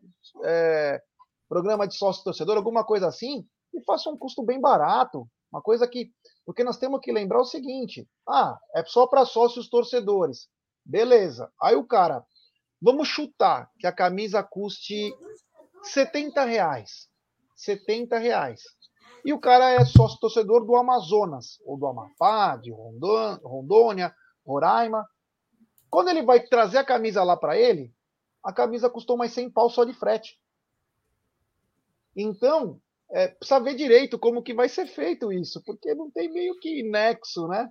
É, 0.45 1.03
programa 1.49 1.87
de 1.87 1.97
sócio 1.97 2.25
torcedor, 2.25 2.57
alguma 2.57 2.85
coisa 2.85 3.09
assim, 3.09 3.47
e 3.73 3.83
faça 3.85 4.11
um 4.11 4.17
custo 4.17 4.43
bem 4.43 4.61
barato. 4.61 5.27
Uma 5.53 5.63
coisa 5.63 5.87
que. 5.87 6.11
Porque 6.45 6.65
nós 6.65 6.79
temos 6.79 7.01
que 7.01 7.13
lembrar 7.13 7.41
o 7.41 7.45
seguinte: 7.45 8.09
ah, 8.29 8.59
é 8.75 8.85
só 8.85 9.07
para 9.07 9.25
sócios 9.25 9.69
torcedores. 9.69 10.49
Beleza. 10.85 11.51
Aí 11.63 11.77
o 11.77 11.87
cara, 11.87 12.25
vamos 12.81 13.09
chutar 13.09 13.71
que 13.79 13.87
a 13.87 13.93
camisa 13.93 14.43
custe 14.43 15.15
70 15.83 16.45
reais. 16.45 17.09
70 17.57 18.19
reais. 18.19 18.63
E 19.25 19.33
o 19.33 19.41
cara 19.41 19.71
é 19.71 19.85
sócio 19.85 20.19
torcedor 20.19 20.67
do 20.67 20.77
Amazonas, 20.77 21.59
ou 21.65 21.79
do 21.79 21.87
Amapá, 21.87 22.57
de 22.57 22.71
Rondônia, 22.71 24.15
Roraima. 24.47 25.07
Quando 25.95 26.09
ele 26.09 26.25
vai 26.25 26.45
trazer 26.45 26.79
a 26.79 26.85
camisa 26.85 27.23
lá 27.23 27.37
para 27.37 27.57
ele, 27.57 27.95
a 28.43 28.53
camisa 28.53 28.91
custou 28.91 29.17
mais 29.17 29.33
100 29.33 29.49
pau 29.51 29.71
só 29.71 29.85
de 29.85 29.93
frete. 29.93 30.41
Então, 32.17 32.81
é, 33.13 33.29
precisa 33.29 33.61
ver 33.61 33.77
direito 33.77 34.19
como 34.19 34.43
que 34.43 34.53
vai 34.53 34.69
ser 34.69 34.89
feito 34.89 35.33
isso, 35.33 35.63
porque 35.65 35.95
não 35.95 36.11
tem 36.11 36.29
meio 36.33 36.59
que 36.59 36.83
nexo, 36.83 37.47
né? 37.47 37.71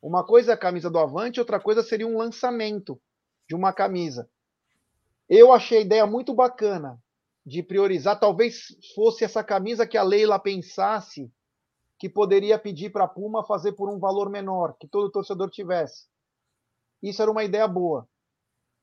Uma 0.00 0.24
coisa 0.24 0.52
é 0.52 0.54
a 0.54 0.56
camisa 0.56 0.88
do 0.88 1.00
Avante, 1.00 1.40
outra 1.40 1.58
coisa 1.58 1.82
seria 1.82 2.06
um 2.06 2.16
lançamento 2.16 2.96
de 3.48 3.56
uma 3.56 3.72
camisa. 3.72 4.30
Eu 5.28 5.52
achei 5.52 5.78
a 5.78 5.82
ideia 5.82 6.06
muito 6.06 6.32
bacana 6.32 6.96
de 7.44 7.60
priorizar. 7.60 8.20
Talvez 8.20 8.68
fosse 8.94 9.24
essa 9.24 9.42
camisa 9.42 9.84
que 9.84 9.98
a 9.98 10.04
Leila 10.04 10.38
pensasse 10.38 11.28
que 11.98 12.08
poderia 12.08 12.56
pedir 12.56 12.92
para 12.92 13.02
a 13.02 13.08
Puma 13.08 13.44
fazer 13.44 13.72
por 13.72 13.92
um 13.92 13.98
valor 13.98 14.30
menor, 14.30 14.76
que 14.78 14.86
todo 14.86 15.10
torcedor 15.10 15.50
tivesse. 15.50 16.11
Isso 17.02 17.20
era 17.20 17.30
uma 17.30 17.44
ideia 17.44 17.66
boa. 17.66 18.06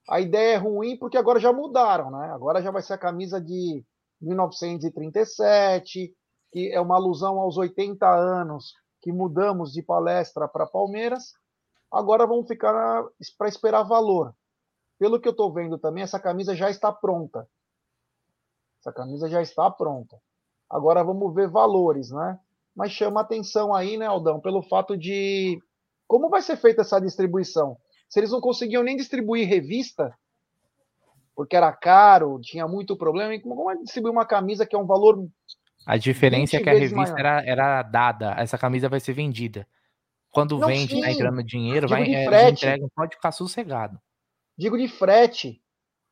A 0.10 0.20
ideia 0.20 0.56
é 0.56 0.58
ruim 0.58 0.98
porque 0.98 1.18
agora 1.18 1.40
já 1.40 1.54
mudaram, 1.54 2.12
né? 2.12 2.32
Agora 2.32 2.62
já 2.62 2.72
vai 2.72 2.82
ser 2.82 2.94
a 2.94 2.98
camisa 2.98 3.40
de 3.40 3.86
1937, 4.22 6.14
que 6.52 6.72
é 6.72 6.82
uma 6.82 6.96
alusão 6.96 7.40
aos 7.40 7.58
80 7.58 8.08
anos 8.10 8.74
que 9.02 9.12
mudamos 9.12 9.72
de 9.72 9.82
palestra 9.82 10.48
para 10.48 10.66
Palmeiras. 10.66 11.34
Agora 11.92 12.28
vamos 12.28 12.48
ficar 12.48 13.04
para 13.38 13.48
esperar 13.48 13.84
valor. 13.84 14.36
Pelo 14.98 15.20
que 15.20 15.28
eu 15.28 15.32
estou 15.32 15.54
vendo 15.54 15.78
também, 15.78 16.04
essa 16.04 16.20
camisa 16.20 16.56
já 16.56 16.70
está 16.70 16.92
pronta. 16.92 17.48
Essa 18.80 18.92
camisa 18.92 19.30
já 19.30 19.42
está 19.42 19.70
pronta. 19.72 20.20
Agora 20.70 21.04
vamos 21.04 21.34
ver 21.34 21.50
valores, 21.50 22.12
né? 22.12 22.40
Mas 22.76 22.92
chama 22.92 23.22
atenção 23.22 23.74
aí, 23.74 23.98
né, 23.98 24.06
Aldão, 24.06 24.40
pelo 24.40 24.62
fato 24.62 24.98
de 24.98 25.62
como 26.08 26.30
vai 26.30 26.42
ser 26.42 26.58
feita 26.58 26.82
essa 26.82 27.00
distribuição. 27.00 27.78
Se 28.10 28.20
eles 28.20 28.32
não 28.32 28.42
conseguiam 28.42 28.84
nem 28.84 28.98
distribuir 28.98 29.48
revista, 29.48 30.14
porque 31.36 31.56
era 31.56 31.72
caro, 31.72 32.40
tinha 32.42 32.68
muito 32.68 32.98
problema, 32.98 33.34
e 33.34 33.40
como 33.40 33.64
vai 33.64 33.78
distribuir 33.78 34.12
uma 34.12 34.26
camisa 34.26 34.66
que 34.66 34.76
é 34.76 34.80
um 34.80 34.86
valor. 34.86 35.26
A 35.86 35.96
diferença 35.96 36.58
é 36.58 36.62
que 36.62 36.70
a 36.70 36.74
revista 36.74 37.16
era, 37.18 37.44
era 37.46 37.84
dada, 37.84 38.36
essa 38.38 38.58
camisa 38.58 38.90
vai 38.90 39.00
ser 39.00 39.14
vendida. 39.14 39.66
Quando 40.32 40.58
não, 40.60 40.68
vende, 40.68 40.96
sim. 40.96 41.02
tá 41.02 41.12
entrando 41.12 41.44
dinheiro, 41.44 41.88
Digo 41.88 42.00
vai, 42.00 42.14
é, 42.14 42.50
entrega, 42.50 42.88
pode 42.96 43.16
ficar 43.16 43.32
sossegado. 43.32 44.00
Digo 44.58 44.78
de 44.78 44.88
frete. 44.88 45.62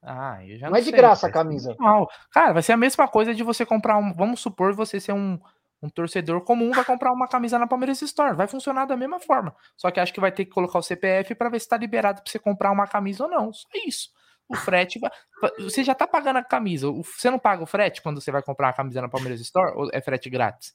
Ah, 0.01 0.39
eu 0.45 0.57
já 0.57 0.67
não, 0.67 0.71
não 0.71 0.79
é 0.79 0.81
de 0.81 0.91
graça 0.91 1.27
a 1.27 1.31
camisa. 1.31 1.75
Não. 1.79 2.07
Cara, 2.31 2.53
vai 2.53 2.63
ser 2.63 2.71
a 2.71 2.77
mesma 2.77 3.07
coisa 3.07 3.35
de 3.35 3.43
você 3.43 3.65
comprar 3.65 3.97
um. 3.97 4.13
Vamos 4.13 4.39
supor 4.39 4.73
você 4.73 4.99
ser 4.99 5.11
um, 5.11 5.39
um 5.81 5.89
torcedor 5.89 6.41
comum, 6.41 6.71
vai 6.71 6.83
comprar 6.83 7.11
uma 7.11 7.27
camisa 7.27 7.59
na 7.59 7.67
Palmeiras 7.67 8.01
Store. 8.01 8.35
Vai 8.35 8.47
funcionar 8.47 8.85
da 8.85 8.97
mesma 8.97 9.19
forma. 9.19 9.55
Só 9.75 9.91
que 9.91 9.99
acho 9.99 10.13
que 10.13 10.19
vai 10.19 10.31
ter 10.31 10.45
que 10.45 10.51
colocar 10.51 10.79
o 10.79 10.83
CPF 10.83 11.35
para 11.35 11.49
ver 11.49 11.59
se 11.59 11.65
está 11.65 11.77
liberado 11.77 12.21
para 12.21 12.31
você 12.31 12.39
comprar 12.39 12.71
uma 12.71 12.87
camisa 12.87 13.23
ou 13.23 13.29
não. 13.29 13.53
Só 13.53 13.67
isso. 13.85 14.09
O 14.49 14.55
frete 14.55 14.97
vai. 14.97 15.11
Você 15.59 15.83
já 15.83 15.93
tá 15.93 16.07
pagando 16.07 16.37
a 16.37 16.43
camisa. 16.43 16.89
Você 16.91 17.29
não 17.29 17.37
paga 17.37 17.61
o 17.61 17.67
frete 17.67 18.01
quando 18.01 18.19
você 18.21 18.31
vai 18.31 18.41
comprar 18.41 18.69
a 18.69 18.73
camisa 18.73 19.01
na 19.01 19.09
Palmeiras 19.09 19.39
Store? 19.41 19.73
Ou 19.75 19.89
é 19.93 20.01
frete 20.01 20.29
grátis? 20.29 20.73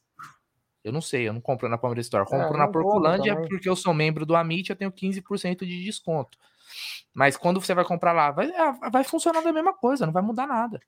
Eu 0.84 0.92
não 0.92 1.00
sei, 1.00 1.28
eu 1.28 1.32
não 1.32 1.40
compro 1.40 1.68
na 1.68 1.78
Palmeiras 1.78 2.06
Store. 2.06 2.28
Compro 2.28 2.54
é, 2.54 2.58
na 2.58 2.68
Porcolândia 2.68 3.36
porque 3.48 3.68
eu 3.68 3.76
sou 3.76 3.94
membro 3.94 4.26
do 4.26 4.36
Amit, 4.36 4.68
eu 4.68 4.76
tenho 4.76 4.92
15% 4.92 5.64
de 5.64 5.84
desconto. 5.84 6.36
Mas 7.14 7.36
quando 7.36 7.60
você 7.60 7.74
vai 7.74 7.84
comprar 7.84 8.12
lá, 8.12 8.30
vai, 8.30 8.50
ah, 8.52 8.90
vai 8.90 9.04
funcionar 9.04 9.42
da 9.42 9.52
mesma 9.52 9.74
coisa, 9.74 10.06
não 10.06 10.12
vai 10.12 10.22
mudar 10.22 10.46
nada. 10.46 10.80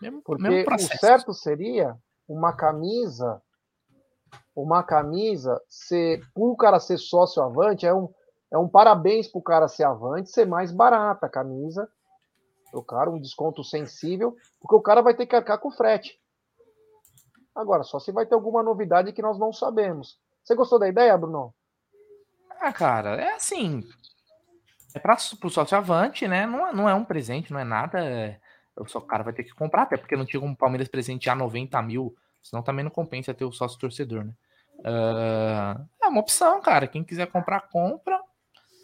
Mesmo, 0.00 0.20
Porque 0.22 0.42
mesmo 0.42 0.64
processo. 0.64 0.94
o 0.94 0.98
certo 0.98 1.34
seria 1.34 1.96
uma 2.28 2.52
camisa, 2.52 3.40
uma 4.54 4.82
camisa, 4.82 5.60
ser, 5.68 6.20
por 6.34 6.50
o 6.50 6.56
cara 6.56 6.80
ser 6.80 6.98
sócio 6.98 7.42
avante, 7.42 7.86
é 7.86 7.94
um, 7.94 8.08
é 8.50 8.58
um 8.58 8.68
parabéns 8.68 9.28
para 9.28 9.38
o 9.38 9.42
cara 9.42 9.68
ser 9.68 9.84
avante, 9.84 10.30
ser 10.30 10.46
mais 10.46 10.72
barata 10.72 11.26
a 11.26 11.30
camisa. 11.30 11.88
O 12.72 12.82
cara, 12.82 13.10
um 13.10 13.20
desconto 13.20 13.62
sensível, 13.62 14.36
porque 14.60 14.74
o 14.74 14.82
cara 14.82 15.00
vai 15.00 15.14
ter 15.14 15.26
que 15.26 15.36
arcar 15.36 15.58
com 15.58 15.70
frete. 15.70 16.20
Agora, 17.54 17.82
só 17.82 17.98
se 17.98 18.12
vai 18.12 18.26
ter 18.26 18.34
alguma 18.34 18.62
novidade 18.62 19.12
que 19.12 19.22
nós 19.22 19.38
não 19.38 19.52
sabemos. 19.52 20.18
Você 20.44 20.54
gostou 20.54 20.78
da 20.78 20.88
ideia, 20.88 21.16
Bruno? 21.16 21.54
Ah, 22.60 22.72
cara, 22.72 23.16
é 23.16 23.34
assim. 23.34 23.82
É 24.94 24.98
para 24.98 25.14
o 25.14 25.50
sócio 25.50 25.76
avante, 25.76 26.28
né? 26.28 26.46
Não, 26.46 26.72
não 26.72 26.88
é 26.88 26.94
um 26.94 27.04
presente, 27.04 27.52
não 27.52 27.60
é 27.60 27.64
nada. 27.64 27.98
É, 28.02 28.40
o 28.76 29.00
cara 29.00 29.22
vai 29.22 29.32
ter 29.32 29.44
que 29.44 29.54
comprar, 29.54 29.82
até 29.82 29.96
porque 29.96 30.16
não 30.16 30.26
tinha 30.26 30.40
como 30.40 30.52
o 30.52 30.56
Palmeiras 30.56 30.88
presentear 30.88 31.36
90 31.36 31.80
mil, 31.82 32.16
senão 32.42 32.62
também 32.62 32.84
não 32.84 32.90
compensa 32.90 33.34
ter 33.34 33.44
o 33.44 33.52
sócio 33.52 33.78
torcedor, 33.78 34.24
né? 34.24 34.32
Uh, 34.80 35.88
é 36.02 36.06
uma 36.08 36.20
opção, 36.20 36.60
cara. 36.60 36.86
Quem 36.86 37.02
quiser 37.02 37.26
comprar, 37.28 37.60
compra. 37.68 38.20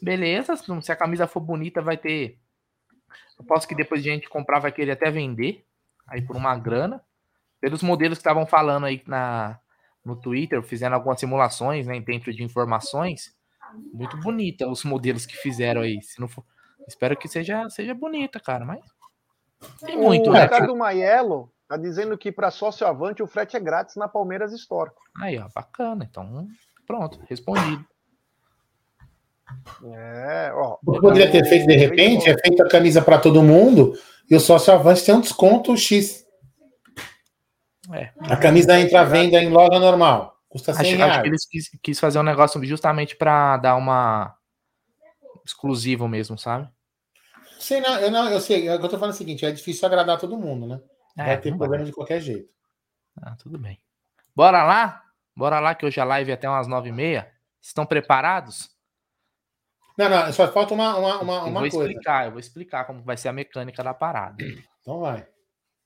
Beleza. 0.02 0.56
Se 0.56 0.90
a 0.90 0.96
camisa 0.96 1.26
for 1.26 1.40
bonita, 1.40 1.82
vai 1.82 1.98
ter. 1.98 2.38
Eu 3.38 3.44
posso 3.44 3.68
que 3.68 3.74
depois 3.74 4.02
de 4.02 4.10
a 4.10 4.14
gente 4.14 4.28
comprar, 4.28 4.58
vai 4.58 4.72
querer 4.72 4.92
até 4.92 5.10
vender. 5.10 5.64
Aí 6.06 6.22
por 6.22 6.34
uma 6.34 6.56
grana. 6.56 7.04
Pelos 7.60 7.82
modelos 7.82 8.18
que 8.18 8.22
estavam 8.22 8.46
falando 8.46 8.86
aí 8.86 9.02
na, 9.06 9.60
no 10.02 10.16
Twitter, 10.16 10.62
fizeram 10.62 10.96
algumas 10.96 11.20
simulações, 11.20 11.86
né? 11.86 12.00
Dentro 12.00 12.32
de 12.32 12.42
informações 12.42 13.36
muito 13.92 14.16
bonita 14.18 14.68
os 14.68 14.84
modelos 14.84 15.26
que 15.26 15.36
fizeram 15.36 15.82
aí. 15.82 16.00
Se 16.02 16.20
não 16.20 16.28
for, 16.28 16.44
espero 16.86 17.16
que 17.16 17.28
seja, 17.28 17.68
seja 17.70 17.94
bonita, 17.94 18.40
cara, 18.40 18.64
mas 18.64 18.80
tem 19.84 19.96
muito, 19.96 20.30
o 20.30 20.32
né? 20.32 20.42
Ricardo 20.42 20.76
Maiello 20.76 21.50
tá 21.68 21.76
dizendo 21.76 22.16
que 22.18 22.30
para 22.30 22.50
sócio 22.50 22.86
avante 22.86 23.22
o 23.22 23.26
frete 23.26 23.56
é 23.56 23.60
grátis 23.60 23.96
na 23.96 24.08
Palmeiras 24.08 24.52
Store. 24.52 24.90
Aí, 25.20 25.38
ó, 25.38 25.48
bacana. 25.54 26.06
Então, 26.08 26.46
pronto, 26.86 27.20
respondido. 27.28 27.84
É, 29.84 30.50
ó. 30.54 30.76
Poderia 30.84 31.30
ter 31.30 31.44
feito 31.44 31.66
de 31.66 31.76
repente, 31.76 32.28
é 32.28 32.38
feita 32.38 32.64
a 32.64 32.68
camisa 32.68 33.02
para 33.02 33.18
todo 33.18 33.42
mundo 33.42 33.94
e 34.30 34.34
o 34.34 34.40
sócio 34.40 34.72
avante 34.72 35.04
tem 35.04 35.14
um 35.14 35.20
desconto 35.20 35.76
X. 35.76 36.24
É. 37.92 38.10
A 38.20 38.36
camisa 38.36 38.78
entra 38.78 39.00
à 39.00 39.04
venda 39.04 39.42
em 39.42 39.50
loja 39.50 39.78
normal. 39.78 40.36
Custa 40.48 40.72
100 40.72 40.86
acho, 40.86 40.96
reais. 40.96 41.12
Acho 41.12 41.22
que 41.22 41.28
eles 41.28 41.46
quis, 41.46 41.70
quis 41.82 42.00
fazer 42.00 42.18
um 42.18 42.22
negócio 42.22 42.62
justamente 42.64 43.16
para 43.16 43.56
dar 43.56 43.76
uma 43.76 44.34
exclusivo 45.44 46.06
mesmo, 46.06 46.38
sabe? 46.38 46.68
Sei 47.62 47.80
não, 47.80 47.96
eu 48.00 48.10
não, 48.10 48.28
eu 48.28 48.40
sei. 48.40 48.68
Eu 48.68 48.80
tô 48.80 48.98
falando 48.98 49.14
o 49.14 49.16
seguinte, 49.16 49.46
é 49.46 49.52
difícil 49.52 49.86
agradar 49.86 50.18
todo 50.18 50.36
mundo, 50.36 50.66
né? 50.66 50.80
É, 51.16 51.26
vai 51.26 51.40
ter 51.40 51.56
problema 51.56 51.84
vai. 51.84 51.86
de 51.86 51.92
qualquer 51.92 52.20
jeito. 52.20 52.50
Ah, 53.20 53.36
tudo 53.36 53.56
bem. 53.56 53.78
Bora 54.34 54.64
lá? 54.64 55.04
Bora 55.36 55.60
lá 55.60 55.72
que 55.72 55.86
hoje 55.86 56.00
a 56.00 56.04
live 56.04 56.32
é 56.32 56.34
até 56.34 56.48
umas 56.48 56.66
nove 56.66 56.88
e 56.88 56.92
meia. 56.92 57.32
Estão 57.60 57.86
preparados? 57.86 58.70
Não, 59.96 60.08
não, 60.08 60.32
só 60.32 60.50
falta 60.50 60.74
uma, 60.74 60.96
uma, 60.96 61.20
uma, 61.20 61.34
eu 61.34 61.44
uma 61.44 61.60
vou 61.60 61.70
coisa. 61.70 61.90
explicar, 61.90 62.24
eu 62.24 62.30
vou 62.32 62.40
explicar 62.40 62.84
como 62.84 63.02
vai 63.04 63.16
ser 63.16 63.28
a 63.28 63.32
mecânica 63.32 63.84
da 63.84 63.94
parada. 63.94 64.42
Então 64.80 64.98
vai. 64.98 65.24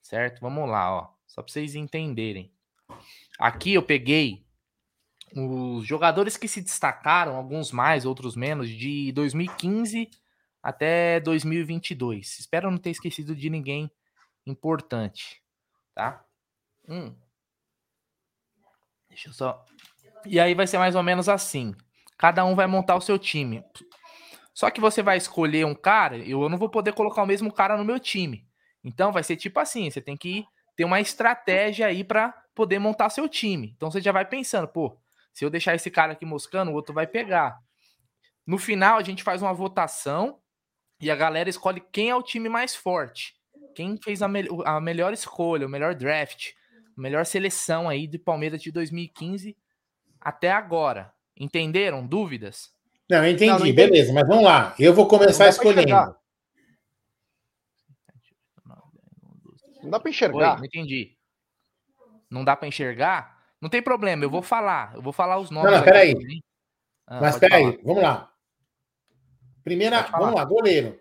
Certo? 0.01 0.41
Vamos 0.41 0.67
lá, 0.71 0.91
ó. 0.91 1.11
Só 1.27 1.43
para 1.43 1.53
vocês 1.53 1.75
entenderem. 1.75 2.51
Aqui 3.39 3.75
eu 3.75 3.83
peguei 3.83 4.47
os 5.35 5.85
jogadores 5.85 6.39
que 6.39 6.49
se 6.49 6.63
destacaram, 6.63 7.37
alguns 7.37 7.71
mais, 7.71 8.07
outros 8.07 8.35
menos, 8.35 8.71
de 8.71 9.13
2015 9.13 10.09
até 10.67 11.21
2022. 11.21 12.41
Espero 12.41 12.73
não 12.73 12.77
ter 12.77 12.91
esquecido 12.91 13.37
de 13.37 13.49
ninguém 13.49 13.89
importante. 14.45 15.41
Tá? 15.95 16.25
Hum. 16.89 17.15
Deixa 19.09 19.29
eu 19.29 19.33
só. 19.33 19.65
E 20.25 20.41
aí 20.41 20.55
vai 20.55 20.67
ser 20.67 20.79
mais 20.79 20.97
ou 20.97 21.05
menos 21.05 21.29
assim. 21.29 21.73
Cada 22.19 22.45
um 22.45 22.57
vai 22.57 22.67
montar 22.67 22.97
o 22.97 23.01
seu 23.01 23.17
time. 23.17 23.65
Só 24.53 24.69
que 24.69 24.81
você 24.81 25.05
vai 25.05 25.17
escolher 25.17 25.65
um 25.65 25.75
cara, 25.75 26.19
eu 26.19 26.49
não 26.49 26.59
vou 26.59 26.69
poder 26.69 26.95
colocar 26.95 27.23
o 27.23 27.27
mesmo 27.27 27.53
cara 27.53 27.77
no 27.77 27.85
meu 27.85 28.01
time. 28.01 28.45
Então 28.83 29.13
vai 29.13 29.23
ser 29.23 29.37
tipo 29.37 29.61
assim, 29.61 29.89
você 29.89 30.01
tem 30.01 30.17
que 30.17 30.45
ter 30.75 30.85
uma 30.85 31.01
estratégia 31.01 31.87
aí 31.87 32.03
para 32.03 32.33
poder 32.57 32.81
montar 32.81 33.11
seu 33.11 33.29
time. 33.29 33.73
Então 33.77 33.89
você 33.89 34.01
já 34.01 34.11
vai 34.11 34.25
pensando, 34.25 34.67
pô, 34.67 35.01
se 35.33 35.45
eu 35.45 35.51
deixar 35.51 35.77
esse 35.77 35.93
cara 35.93 36.15
aqui 36.15 36.27
moscando, 36.27 36.73
o 36.73 36.75
outro 36.75 36.93
vai 36.93 37.07
pegar. 37.07 37.57
No 38.45 38.59
final 38.59 38.99
a 38.99 39.03
gente 39.05 39.23
faz 39.23 39.43
uma 39.43 39.55
votação 39.55 40.41
e 41.01 41.11
a 41.11 41.17
galera 41.17 41.49
escolhe 41.49 41.83
quem 41.93 42.11
é 42.11 42.17
o 42.17 42.23
time 42.23 42.49
mais 42.49 42.75
forte. 42.75 43.35
Quem 43.75 43.97
fez 44.03 44.23
a, 44.23 44.29
me 44.29 44.47
a 44.65 44.81
melhor 44.81 45.13
escolha, 45.13 45.67
o 45.67 45.71
melhor 45.71 45.95
draft, 45.95 46.53
a 46.97 47.01
melhor 47.01 47.27
seleção 47.27 47.89
aí 47.89 48.07
de 48.07 48.19
Palmeiras 48.19 48.63
de 48.63 48.73
2015 48.73 49.57
até 50.21 50.51
agora. 50.51 51.13
Entenderam? 51.39 52.07
Dúvidas? 52.07 52.71
Não, 53.09 53.19
eu 53.19 53.31
entendi, 53.31 53.51
não, 53.51 53.59
não 53.59 53.67
entendi. 53.67 53.91
beleza, 53.91 54.13
mas 54.13 54.27
vamos 54.27 54.45
lá. 54.45 54.75
Eu 54.79 54.95
vou 54.95 55.07
começar 55.07 55.49
escolhendo. 55.49 56.17
Não 59.83 59.91
dá 59.91 60.01
para 60.01 60.11
enxergar. 60.11 60.55
Oi, 60.55 60.59
não 60.59 60.65
entendi. 60.65 61.17
Não 62.29 62.45
dá 62.45 62.57
para 62.57 62.67
enxergar? 62.67 63.37
Não 63.61 63.69
tem 63.69 63.81
problema, 63.81 64.25
eu 64.25 64.31
vou 64.31 64.43
falar. 64.43 64.95
Eu 64.95 65.03
vou 65.03 65.13
falar 65.13 65.39
os 65.39 65.51
nomes. 65.51 65.71
Não, 65.71 65.79
não 65.79 65.85
peraí. 65.85 66.15
Ah, 67.07 67.21
mas 67.21 67.39
peraí, 67.39 67.79
vamos 67.85 68.03
lá. 68.03 68.33
Primeira, 69.67 70.03
vamos 70.13 70.37
lá, 70.37 70.45
goleiro. 70.45 70.97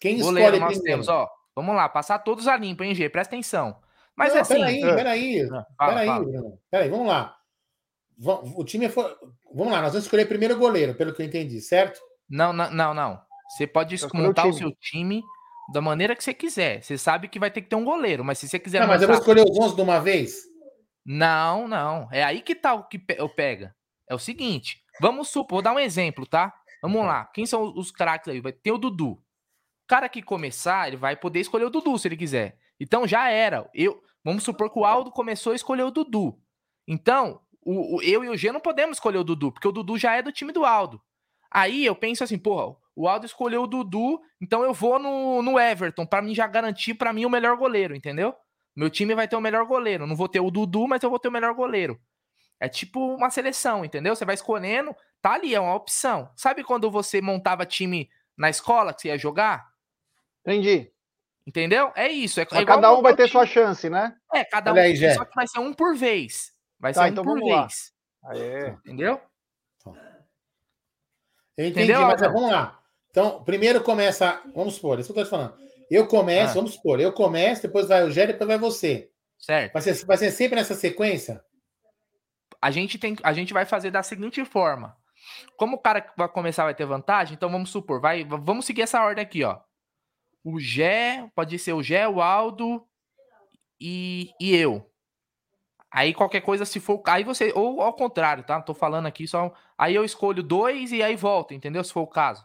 Quem 0.00 0.18
goleiro 0.18 0.56
escolhe 0.56 0.60
nós 0.60 0.78
primeiro? 0.78 1.04
temos, 1.04 1.08
ó. 1.08 1.30
Vamos 1.54 1.76
lá, 1.76 1.88
passar 1.88 2.18
todos 2.18 2.48
a 2.48 2.56
limpo, 2.56 2.82
hein, 2.82 2.92
G? 2.92 3.08
Presta 3.08 3.36
atenção. 3.36 3.76
Mas 4.16 4.34
não, 4.34 4.40
assim. 4.40 4.54
Peraí, 4.54 4.80
peraí. 4.80 5.48
Ah, 5.78 5.86
peraí. 5.86 6.08
Peraí, 6.68 6.88
vamos 6.88 7.06
lá. 7.06 7.36
O 8.56 8.64
time 8.64 8.88
foi. 8.88 9.04
Vamos 9.54 9.72
lá, 9.72 9.80
nós 9.80 9.92
vamos 9.92 10.06
escolher 10.06 10.26
primeiro 10.26 10.56
o 10.56 10.58
goleiro, 10.58 10.96
pelo 10.96 11.14
que 11.14 11.22
eu 11.22 11.26
entendi, 11.26 11.60
certo? 11.60 12.00
Não, 12.28 12.52
não, 12.52 12.68
não, 12.72 12.92
não. 12.92 13.20
Você 13.50 13.64
pode 13.64 13.94
montar 14.12 14.46
o, 14.46 14.48
o, 14.48 14.52
seu 14.52 14.72
time 14.72 15.22
da 15.72 15.80
maneira 15.80 16.16
que 16.16 16.24
você 16.24 16.34
quiser. 16.34 16.82
Você 16.82 16.98
sabe 16.98 17.28
que 17.28 17.38
vai 17.38 17.52
ter 17.52 17.62
que 17.62 17.68
ter 17.68 17.76
um 17.76 17.84
goleiro, 17.84 18.24
mas 18.24 18.40
se 18.40 18.48
você 18.48 18.58
quiser. 18.58 18.80
Não, 18.80 18.88
mas 18.88 19.02
eu 19.02 19.06
vou 19.06 19.16
escolher 19.16 19.44
os 19.44 19.56
11 19.56 19.76
de 19.76 19.82
uma 19.82 20.00
vez? 20.00 20.42
Não, 21.06 21.68
não. 21.68 22.08
É 22.10 22.24
aí 22.24 22.42
que 22.42 22.56
tá 22.56 22.74
o 22.74 22.88
que 22.88 23.00
eu 23.16 23.28
pega. 23.28 23.72
É 24.10 24.16
o 24.16 24.18
seguinte. 24.18 24.82
Vamos 25.00 25.28
supor, 25.28 25.58
vou 25.58 25.62
dar 25.62 25.72
um 25.72 25.78
exemplo, 25.78 26.26
tá? 26.26 26.52
Vamos 26.84 27.00
tá. 27.00 27.06
lá. 27.06 27.24
Quem 27.32 27.46
são 27.46 27.72
os 27.74 27.90
craques 27.90 28.28
aí? 28.28 28.40
Vai 28.42 28.52
ter 28.52 28.70
o 28.70 28.76
Dudu. 28.76 29.12
O 29.12 29.20
cara 29.88 30.06
que 30.06 30.20
começar, 30.20 30.86
ele 30.86 30.98
vai 30.98 31.16
poder 31.16 31.40
escolher 31.40 31.64
o 31.64 31.70
Dudu 31.70 31.98
se 31.98 32.06
ele 32.08 32.16
quiser. 32.16 32.58
Então 32.78 33.06
já 33.06 33.30
era. 33.30 33.68
Eu, 33.72 34.02
vamos 34.22 34.44
supor 34.44 34.70
que 34.70 34.78
o 34.78 34.84
Aldo 34.84 35.10
começou 35.10 35.52
a 35.52 35.56
escolher 35.56 35.84
o 35.84 35.90
Dudu. 35.90 36.38
Então, 36.86 37.40
o, 37.62 37.96
o, 37.96 38.02
eu 38.02 38.22
e 38.22 38.28
o 38.28 38.36
G 38.36 38.52
não 38.52 38.60
podemos 38.60 38.98
escolher 38.98 39.16
o 39.16 39.24
Dudu, 39.24 39.50
porque 39.50 39.66
o 39.66 39.72
Dudu 39.72 39.96
já 39.96 40.14
é 40.14 40.20
do 40.20 40.30
time 40.30 40.52
do 40.52 40.66
Aldo. 40.66 41.00
Aí 41.50 41.86
eu 41.86 41.96
penso 41.96 42.22
assim, 42.22 42.36
porra, 42.36 42.76
o 42.94 43.08
Aldo 43.08 43.24
escolheu 43.24 43.62
o 43.62 43.66
Dudu, 43.66 44.20
então 44.38 44.62
eu 44.62 44.74
vou 44.74 44.98
no, 44.98 45.40
no 45.40 45.58
Everton, 45.58 46.04
para 46.04 46.20
mim 46.20 46.34
já 46.34 46.46
garantir 46.46 46.92
para 46.92 47.14
mim 47.14 47.24
o 47.24 47.30
melhor 47.30 47.56
goleiro, 47.56 47.96
entendeu? 47.96 48.34
Meu 48.76 48.90
time 48.90 49.14
vai 49.14 49.26
ter 49.26 49.36
o 49.36 49.40
melhor 49.40 49.64
goleiro. 49.64 50.06
Não 50.06 50.16
vou 50.16 50.28
ter 50.28 50.40
o 50.40 50.50
Dudu, 50.50 50.86
mas 50.86 51.02
eu 51.02 51.08
vou 51.08 51.18
ter 51.18 51.28
o 51.28 51.32
melhor 51.32 51.54
goleiro. 51.54 51.98
É 52.60 52.68
tipo 52.68 53.14
uma 53.14 53.30
seleção, 53.30 53.84
entendeu? 53.84 54.14
Você 54.14 54.24
vai 54.24 54.34
escolhendo, 54.34 54.94
tá 55.24 55.32
ali, 55.32 55.54
é 55.54 55.60
uma 55.60 55.74
opção. 55.74 56.30
Sabe 56.36 56.62
quando 56.62 56.90
você 56.90 57.18
montava 57.18 57.64
time 57.64 58.10
na 58.36 58.50
escola 58.50 58.92
que 58.92 59.00
você 59.00 59.08
ia 59.08 59.16
jogar? 59.16 59.70
Entendi. 60.46 60.92
Entendeu? 61.46 61.90
É 61.96 62.08
isso. 62.08 62.40
É, 62.40 62.42
é 62.42 62.64
cada 62.66 62.92
um 62.92 63.00
vai 63.00 63.16
ter 63.16 63.22
time. 63.22 63.32
sua 63.32 63.46
chance, 63.46 63.88
né? 63.88 64.14
É, 64.34 64.44
cada 64.44 64.70
Olha 64.70 64.82
um. 64.82 64.84
Aí, 64.84 65.14
só 65.14 65.24
que 65.24 65.34
vai 65.34 65.46
ser 65.46 65.60
um 65.60 65.72
por 65.72 65.96
vez. 65.96 66.52
Vai 66.78 66.92
tá, 66.92 67.00
ser 67.00 67.06
um 67.06 67.12
então 67.12 67.24
por 67.24 67.40
vez. 67.40 67.94
Aê. 68.22 68.68
Entendeu? 68.68 69.18
Eu 71.56 71.66
entendi, 71.68 71.92
Entendeu? 71.92 72.02
mas 72.02 72.20
vamos 72.20 72.50
lá. 72.50 72.78
Então, 73.08 73.42
primeiro 73.44 73.82
começa. 73.82 74.42
Vamos 74.54 74.74
supor, 74.74 74.98
isso 74.98 75.10
que 75.10 75.18
eu 75.18 75.24
tô 75.24 75.28
te 75.28 75.30
falando. 75.30 75.56
Eu 75.90 76.06
começo, 76.06 76.50
ah. 76.50 76.54
vamos 76.54 76.74
supor, 76.74 77.00
eu 77.00 77.12
começo, 77.12 77.62
depois 77.62 77.88
vai 77.88 78.02
o 78.02 78.10
Gé, 78.10 78.26
depois 78.26 78.48
vai 78.48 78.58
você. 78.58 79.10
Certo. 79.38 79.72
Vai 79.72 79.80
ser, 79.80 80.04
vai 80.04 80.16
ser 80.18 80.30
sempre 80.32 80.56
nessa 80.56 80.74
sequência? 80.74 81.42
A 82.60 82.70
gente, 82.70 82.98
tem, 82.98 83.16
a 83.22 83.32
gente 83.32 83.54
vai 83.54 83.64
fazer 83.64 83.90
da 83.90 84.02
seguinte 84.02 84.44
forma. 84.44 84.96
Como 85.56 85.76
o 85.76 85.78
cara 85.78 86.00
que 86.00 86.12
vai 86.16 86.28
começar 86.28 86.64
vai 86.64 86.74
ter 86.74 86.84
vantagem, 86.84 87.34
então 87.34 87.50
vamos 87.50 87.70
supor, 87.70 88.00
vai, 88.00 88.24
vamos 88.24 88.64
seguir 88.64 88.82
essa 88.82 89.02
ordem 89.02 89.22
aqui, 89.22 89.44
ó. 89.44 89.60
O 90.42 90.60
Gé, 90.60 91.30
pode 91.34 91.58
ser 91.58 91.72
o 91.72 91.82
Gé, 91.82 92.06
o 92.08 92.20
Aldo 92.20 92.86
e, 93.80 94.30
e 94.40 94.54
eu. 94.54 94.90
Aí 95.90 96.12
qualquer 96.12 96.40
coisa, 96.40 96.64
se 96.64 96.80
for. 96.80 97.00
Aí 97.06 97.22
você. 97.22 97.52
Ou 97.54 97.80
ao 97.80 97.92
contrário, 97.92 98.42
tá? 98.42 98.60
Tô 98.60 98.74
falando 98.74 99.06
aqui 99.06 99.28
só. 99.28 99.54
Aí 99.78 99.94
eu 99.94 100.04
escolho 100.04 100.42
dois 100.42 100.90
e 100.90 101.00
aí 101.02 101.14
volta, 101.14 101.54
entendeu? 101.54 101.84
Se 101.84 101.92
for 101.92 102.02
o 102.02 102.06
caso. 102.08 102.44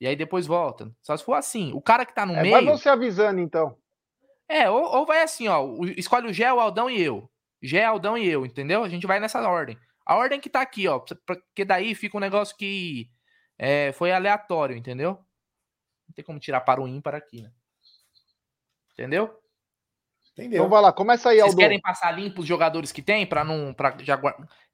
E 0.00 0.08
aí 0.08 0.16
depois 0.16 0.44
volta. 0.44 0.90
Só 1.00 1.16
se 1.16 1.24
for 1.24 1.34
assim. 1.34 1.72
O 1.72 1.80
cara 1.80 2.04
que 2.04 2.12
tá 2.12 2.26
no 2.26 2.34
é, 2.34 2.42
meio. 2.42 2.52
Vai 2.52 2.64
você 2.64 2.88
avisando, 2.88 3.40
então. 3.40 3.76
É, 4.48 4.68
ou, 4.68 4.82
ou 4.82 5.06
vai 5.06 5.22
assim, 5.22 5.46
ó. 5.46 5.64
Escolhe 5.96 6.28
o 6.28 6.32
Gé, 6.32 6.52
o 6.52 6.58
Aldão 6.58 6.90
e 6.90 7.00
eu. 7.00 7.30
Gé, 7.62 7.84
Aldão 7.84 8.18
e 8.18 8.28
eu, 8.28 8.44
entendeu? 8.44 8.82
A 8.82 8.88
gente 8.88 9.06
vai 9.06 9.20
nessa 9.20 9.40
ordem. 9.48 9.78
A 10.04 10.16
ordem 10.16 10.40
que 10.40 10.50
tá 10.50 10.60
aqui, 10.60 10.86
ó. 10.86 10.98
Porque 10.98 11.64
daí 11.64 11.94
fica 11.94 12.16
um 12.16 12.20
negócio 12.20 12.56
que 12.56 13.10
é, 13.58 13.92
foi 13.92 14.12
aleatório, 14.12 14.76
entendeu? 14.76 15.18
Não 16.06 16.14
tem 16.14 16.24
como 16.24 16.38
tirar 16.38 16.60
para 16.60 16.80
o 16.80 16.88
ímpar 16.88 17.14
aqui, 17.14 17.42
né? 17.42 17.50
Entendeu? 18.92 19.38
Entendeu? 20.32 20.58
Então 20.58 20.68
vai 20.68 20.82
lá, 20.82 20.92
começa 20.92 21.30
aí, 21.30 21.36
Vocês 21.36 21.50
Aldo. 21.50 21.56
querem 21.56 21.80
passar 21.80 22.10
limpo 22.10 22.40
os 22.40 22.46
jogadores 22.46 22.90
que 22.90 23.00
tem 23.00 23.24
para 23.24 23.44
não 23.44 23.72
para 23.72 23.96
já 24.00 24.20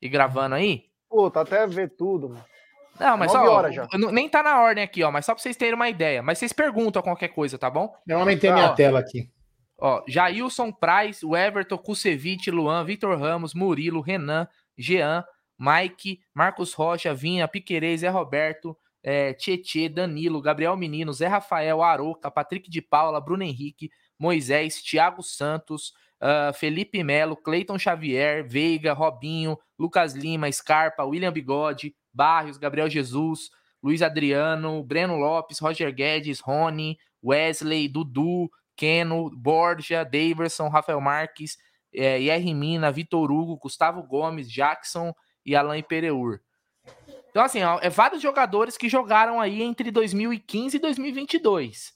ir 0.00 0.08
gravando 0.08 0.54
aí? 0.54 0.86
Pô, 1.08 1.30
tá 1.30 1.42
até 1.42 1.66
ver 1.66 1.90
tudo, 1.96 2.30
mano. 2.30 2.44
Não, 2.98 3.16
mas 3.16 3.32
só, 3.32 3.42
ó, 3.42 3.70
já. 3.70 3.86
nem 4.12 4.28
tá 4.28 4.42
na 4.42 4.60
ordem 4.60 4.84
aqui, 4.84 5.02
ó, 5.02 5.10
mas 5.10 5.24
só 5.24 5.34
pra 5.34 5.42
vocês 5.42 5.56
terem 5.56 5.74
uma 5.74 5.88
ideia. 5.88 6.22
Mas 6.22 6.38
vocês 6.38 6.52
perguntam 6.52 7.02
qualquer 7.02 7.28
coisa, 7.28 7.58
tá 7.58 7.70
bom? 7.70 7.94
Eu 8.06 8.18
aumentei 8.18 8.50
tá, 8.50 8.56
minha 8.56 8.70
ó, 8.70 8.74
tela 8.74 9.00
aqui. 9.00 9.30
Ó, 9.78 10.02
Jailson 10.06 10.70
Price, 10.70 11.24
o 11.24 11.34
Everton, 11.34 11.78
Kusevich, 11.78 12.50
Luan, 12.50 12.84
Vitor 12.84 13.18
Ramos, 13.18 13.54
Murilo, 13.54 14.02
Renan, 14.02 14.46
Jean, 14.80 15.24
Mike, 15.58 16.20
Marcos 16.34 16.72
Rocha, 16.74 17.14
Vinha, 17.14 17.46
Piquerez, 17.46 18.00
Zé 18.00 18.08
Roberto, 18.08 18.76
é, 19.02 19.32
Tietê, 19.32 19.88
Danilo, 19.88 20.40
Gabriel 20.40 20.76
Menino, 20.76 21.12
Zé 21.12 21.26
Rafael, 21.26 21.82
Aroca, 21.82 22.30
Patrick 22.30 22.70
de 22.70 22.80
Paula, 22.80 23.20
Bruno 23.20 23.44
Henrique, 23.44 23.90
Moisés, 24.18 24.82
Thiago 24.82 25.22
Santos, 25.22 25.92
uh, 26.20 26.52
Felipe 26.52 27.02
Melo, 27.02 27.36
Cleiton 27.36 27.78
Xavier, 27.78 28.46
Veiga, 28.46 28.92
Robinho, 28.92 29.58
Lucas 29.78 30.12
Lima, 30.14 30.50
Scarpa, 30.52 31.04
William 31.04 31.32
Bigode, 31.32 31.94
Barrios, 32.12 32.58
Gabriel 32.58 32.88
Jesus, 32.88 33.50
Luiz 33.82 34.02
Adriano, 34.02 34.84
Breno 34.84 35.18
Lopes, 35.18 35.60
Roger 35.60 35.90
Guedes, 35.90 36.42
Rony, 36.42 36.98
Wesley, 37.22 37.88
Dudu, 37.88 38.48
Keno, 38.76 39.30
Borja, 39.30 40.04
Daverson, 40.04 40.70
Rafael 40.70 41.00
Marques, 41.00 41.56
é, 41.94 42.20
Yerry 42.20 42.54
Mina, 42.54 42.90
Vitor 42.90 43.30
Hugo, 43.30 43.56
Gustavo 43.56 44.02
Gomes, 44.02 44.50
Jackson 44.50 45.14
e 45.44 45.56
Alain 45.56 45.82
Pereur. 45.82 46.40
Então, 47.30 47.44
assim, 47.44 47.60
é 47.80 47.88
vários 47.88 48.20
jogadores 48.20 48.76
que 48.76 48.88
jogaram 48.88 49.40
aí 49.40 49.62
entre 49.62 49.90
2015 49.90 50.76
e 50.76 50.80
2022. 50.80 51.92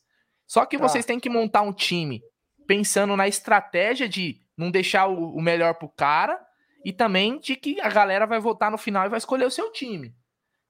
Só 0.47 0.65
que 0.65 0.79
tá. 0.79 0.87
vocês 0.87 1.05
têm 1.05 1.19
que 1.19 1.29
montar 1.29 1.63
um 1.63 1.73
time 1.73 2.23
pensando 2.67 3.17
na 3.17 3.27
estratégia 3.27 4.09
de 4.09 4.41
não 4.57 4.71
deixar 4.71 5.07
o, 5.07 5.35
o 5.35 5.43
melhor 5.43 5.75
pro 5.75 5.89
cara 5.89 6.41
e 6.85 6.93
também 6.93 7.39
de 7.39 7.57
que 7.57 7.81
a 7.81 7.89
galera 7.89 8.27
vai 8.27 8.39
votar 8.39 8.71
no 8.71 8.79
final 8.79 9.07
e 9.07 9.09
vai 9.09 9.19
escolher 9.19 9.47
o 9.47 9.51
seu 9.51 9.73
time. 9.73 10.15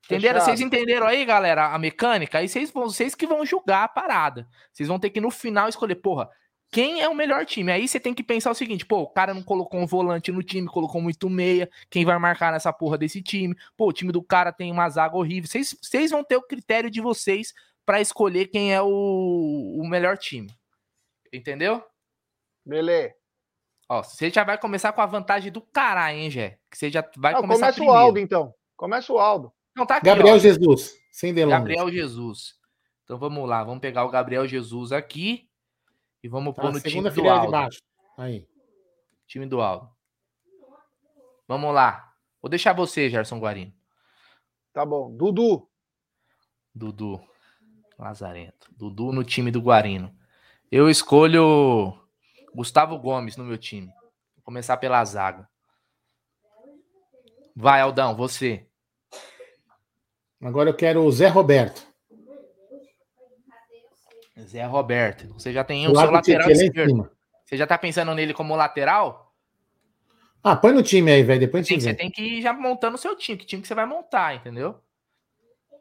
Entenderam? 0.07 0.41
Vocês 0.41 0.61
entenderam 0.61 1.07
aí, 1.07 1.25
galera, 1.25 1.75
a 1.75 1.79
mecânica? 1.79 2.39
Aí 2.39 2.49
vocês, 2.49 2.71
vocês 2.71 3.15
que 3.15 3.27
vão 3.27 3.45
julgar 3.45 3.85
a 3.85 3.89
parada. 3.89 4.47
Vocês 4.73 4.89
vão 4.89 4.99
ter 4.99 5.11
que 5.11 5.21
no 5.21 5.31
final 5.31 5.69
escolher, 5.69 5.97
porra, 5.97 6.31
quem 6.75 7.01
é 7.01 7.09
o 7.09 7.15
melhor 7.15 7.47
time? 7.47 7.71
Aí 7.71 7.87
você 7.87 8.01
tem 8.01 8.13
que 8.13 8.25
pensar 8.25 8.51
o 8.51 8.55
seguinte, 8.55 8.85
pô, 8.85 9.03
o 9.03 9.07
cara 9.07 9.33
não 9.33 9.45
colocou 9.45 9.79
um 9.79 9.87
volante 9.87 10.33
no 10.33 10.43
time, 10.43 10.67
colocou 10.67 11.01
muito 11.01 11.31
meia, 11.31 11.71
quem 11.89 12.05
vai 12.05 12.19
marcar 12.19 12.51
nessa 12.51 12.73
porra 12.73 12.99
desse 12.99 13.23
time? 13.23 13.57
Pô, 13.77 13.87
o 13.87 13.93
time 13.93 14.11
do 14.11 14.21
cara 14.21 14.53
tem 14.53 14.73
uma 14.73 14.89
zaga 14.89 15.17
horrível. 15.17 15.49
Vocês, 15.49 15.79
vocês 15.81 16.11
vão 16.11 16.25
ter 16.25 16.37
o 16.37 16.43
critério 16.43 16.91
de 16.91 17.01
vocês 17.01 17.55
para 17.87 18.01
escolher 18.01 18.49
quem 18.49 18.75
é 18.75 18.83
o, 18.83 18.89
o 18.89 19.87
melhor 19.89 20.19
time. 20.19 20.51
Entendeu? 21.33 21.81
Beleza. 22.67 23.15
Ó, 23.89 24.03
você 24.03 24.29
já 24.29 24.43
vai 24.43 24.59
começar 24.59 24.93
com 24.93 25.01
a 25.01 25.07
vantagem 25.07 25.53
do 25.53 25.61
caralho, 25.61 26.19
hein, 26.19 26.29
Gé? 26.29 26.59
Que 26.69 26.77
você 26.77 26.91
já 26.91 27.09
vai 27.17 27.35
Não, 27.35 27.43
começar 27.43 27.67
Começa 27.67 27.75
primeiro. 27.77 27.95
o 27.95 27.97
Aldo, 27.97 28.19
então. 28.19 28.53
Começa 28.77 29.13
o 29.13 29.19
Aldo. 29.21 29.53
Não, 29.77 29.87
tá 29.87 29.99
aqui, 29.99 30.07
Gabriel 30.07 30.35
ó. 30.35 30.39
Jesus, 30.39 30.97
sem 31.13 31.33
delongas. 31.33 31.61
Gabriel 31.61 31.89
Jesus. 31.89 32.57
Então 33.05 33.17
vamos 33.17 33.49
lá, 33.49 33.63
vamos 33.63 33.81
pegar 33.81 34.05
o 34.05 34.11
Gabriel 34.11 34.45
Jesus 34.45 34.91
aqui 34.91 35.49
e 36.25 36.29
vamos 36.29 36.55
tá, 36.55 36.63
pôr 36.63 36.73
no 36.73 36.81
time 36.81 37.11
do 37.11 37.29
Aldo. 37.29 37.47
De 37.47 37.53
baixo. 37.53 37.83
Aí. 38.17 38.49
Time 39.27 39.45
do 39.45 39.61
Aldo. 39.61 39.91
Vamos 41.47 41.75
lá. 41.75 42.15
Vou 42.41 42.49
deixar 42.49 42.73
você, 42.73 43.11
Gerson 43.11 43.39
Guarino. 43.39 43.75
Tá 44.73 44.87
bom. 44.87 45.15
Dudu. 45.15 45.69
Dudu. 46.75 47.21
Lazarento. 47.99 48.75
Dudu 48.75 49.13
no 49.13 49.23
time 49.23 49.51
do 49.51 49.61
Guarino. 49.61 50.17
Eu 50.73 50.89
escolho 50.89 51.93
Gustavo 52.55 52.99
Gomes 52.99 53.37
no 53.37 53.45
meu 53.45 53.59
time. 53.59 53.89
Vou 54.35 54.45
começar 54.45 54.79
pela 54.79 55.05
zaga. 55.05 55.47
Vai, 57.55 57.83
Aldão, 57.83 58.17
você. 58.17 58.67
Agora 60.41 60.71
eu 60.71 60.75
quero 60.75 61.05
o 61.05 61.13
Zé 61.13 61.29
Roberto. 61.29 61.87
Zé 64.41 64.65
Roberto. 64.65 65.33
Você 65.35 65.53
já 65.53 65.63
tem 65.63 65.87
o 65.87 65.95
seu 65.95 66.11
lateral 66.11 66.51
esquerdo. 66.51 67.11
Você 67.45 67.57
já 67.57 67.67
tá 67.67 67.79
pensando 67.79 68.15
nele 68.15 68.35
como 68.35 68.57
lateral? 68.57 69.33
Ah, 70.43 70.57
põe 70.57 70.73
no 70.73 70.83
time 70.83 71.11
aí, 71.11 71.23
velho. 71.23 71.41
Depois 71.41 71.67
Sim, 71.67 71.81
você 71.81 71.95
tem 71.95 72.11
que 72.11 72.23
ir 72.23 72.43
já 72.43 72.53
montando 72.53 72.97
o 72.97 72.99
seu 72.99 73.17
time. 73.17 73.39
Que 73.39 73.47
time 73.47 73.63
que 73.63 73.69
você 73.69 73.75
vai 73.75 73.87
montar, 73.87 74.35
entendeu? 74.35 74.79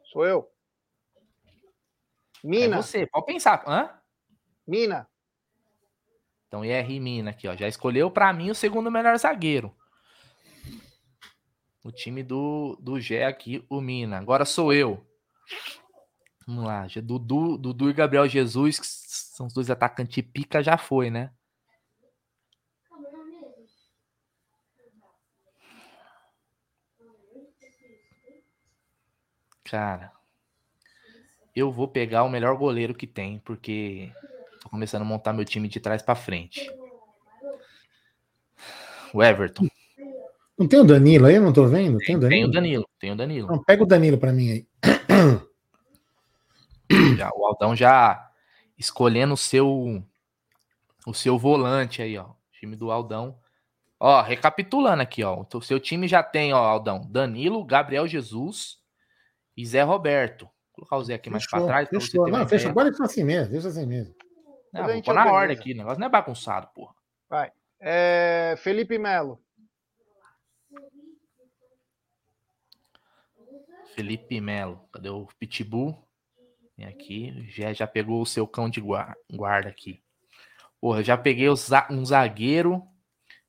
Sou 0.04 0.24
eu. 0.24 0.48
Mina. 2.42 2.76
É 2.76 2.82
você, 2.82 3.06
pode 3.06 3.26
pensar. 3.26 3.62
Hã? 3.66 3.90
Mina. 4.66 5.08
Então, 6.46 6.64
IR 6.64 7.00
Mina 7.00 7.30
aqui, 7.30 7.48
ó. 7.48 7.56
Já 7.56 7.66
escolheu 7.66 8.10
para 8.10 8.32
mim 8.32 8.50
o 8.50 8.54
segundo 8.54 8.90
melhor 8.90 9.18
zagueiro. 9.18 9.74
O 11.82 11.90
time 11.90 12.22
do, 12.22 12.78
do 12.80 12.98
Gé 13.00 13.26
aqui, 13.26 13.64
o 13.68 13.80
Mina. 13.80 14.18
Agora 14.18 14.44
sou 14.44 14.72
eu. 14.72 15.04
Vamos 16.46 16.64
lá. 16.64 16.86
Dudu, 17.02 17.56
Dudu 17.56 17.90
e 17.90 17.94
Gabriel 17.94 18.28
Jesus, 18.28 18.78
que 18.78 18.86
são 18.86 19.46
os 19.46 19.52
dois 19.52 19.70
atacantes 19.70 20.22
pica, 20.22 20.62
já 20.62 20.76
foi, 20.76 21.10
né? 21.10 21.30
Cara, 29.64 30.12
eu 31.56 31.72
vou 31.72 31.88
pegar 31.88 32.22
o 32.22 32.28
melhor 32.28 32.56
goleiro 32.56 32.94
que 32.94 33.06
tem, 33.06 33.38
porque 33.38 34.12
tô 34.60 34.68
começando 34.68 35.02
a 35.02 35.06
montar 35.06 35.32
meu 35.32 35.44
time 35.44 35.68
de 35.68 35.80
trás 35.80 36.02
para 36.02 36.14
frente. 36.14 36.70
O 39.12 39.22
Everton. 39.22 39.66
Não 40.58 40.68
tem 40.68 40.80
o 40.80 40.84
Danilo 40.84 41.26
aí? 41.26 41.36
Eu 41.36 41.42
não 41.42 41.52
tô 41.52 41.66
vendo? 41.66 41.98
Tem, 41.98 42.06
tem 42.06 42.16
o 42.16 42.20
Danilo? 42.20 42.30
Tem 42.30 42.44
o 42.44 42.52
Danilo, 42.52 42.88
tem 43.00 43.12
o 43.12 43.16
Danilo. 43.16 43.48
Não, 43.48 43.64
pega 43.64 43.82
o 43.82 43.86
Danilo 43.86 44.18
para 44.18 44.32
mim 44.32 44.50
aí. 44.50 44.66
Já, 47.24 47.30
o 47.34 47.46
Aldão 47.46 47.74
já 47.74 48.30
escolhendo 48.76 49.34
o 49.34 49.36
seu 49.36 50.02
o 51.06 51.14
seu 51.14 51.38
volante 51.38 52.02
aí, 52.02 52.16
ó. 52.18 52.30
Time 52.52 52.76
do 52.76 52.90
Aldão. 52.90 53.38
Ó, 53.98 54.20
recapitulando 54.22 55.02
aqui, 55.02 55.22
ó. 55.22 55.44
O 55.52 55.62
seu 55.62 55.80
time 55.80 56.06
já 56.06 56.22
tem, 56.22 56.52
ó, 56.52 56.58
Aldão, 56.58 57.06
Danilo, 57.10 57.64
Gabriel 57.64 58.06
Jesus 58.06 58.78
e 59.56 59.64
Zé 59.64 59.82
Roberto. 59.82 60.44
Vou 60.44 60.86
colocar 60.86 60.96
o 60.96 61.04
Zé 61.04 61.14
aqui 61.14 61.30
mais 61.30 61.48
para 61.48 61.64
trás. 61.64 61.88
Fechou. 61.88 62.28
Não, 62.28 62.46
fecha. 62.46 62.68
Agora 62.68 62.90
deixa 62.90 63.04
assim 63.04 63.24
mesmo, 63.24 63.52
deixa 63.52 63.68
assim 63.68 63.86
mesmo. 63.86 64.14
Não, 64.72 64.84
vou 64.86 65.02
pôr 65.02 65.14
na 65.14 65.32
ordem 65.32 65.56
aqui, 65.56 65.72
o 65.72 65.76
negócio 65.76 66.00
não 66.00 66.06
é 66.06 66.10
bagunçado, 66.10 66.68
porra. 66.74 66.94
Vai. 67.28 67.52
É, 67.80 68.54
Felipe 68.58 68.98
Melo. 68.98 69.40
Felipe 73.94 74.40
Melo. 74.40 74.80
Cadê 74.92 75.08
o 75.08 75.28
Pitbull? 75.38 76.03
Vem 76.76 76.86
aqui. 76.86 77.46
Já, 77.48 77.72
já 77.72 77.86
pegou 77.86 78.20
o 78.20 78.26
seu 78.26 78.46
cão 78.46 78.68
de 78.68 78.80
guarda 78.80 79.68
aqui. 79.68 80.02
Porra, 80.80 81.02
já 81.02 81.16
peguei 81.16 81.48
um 81.48 82.04
zagueiro 82.04 82.82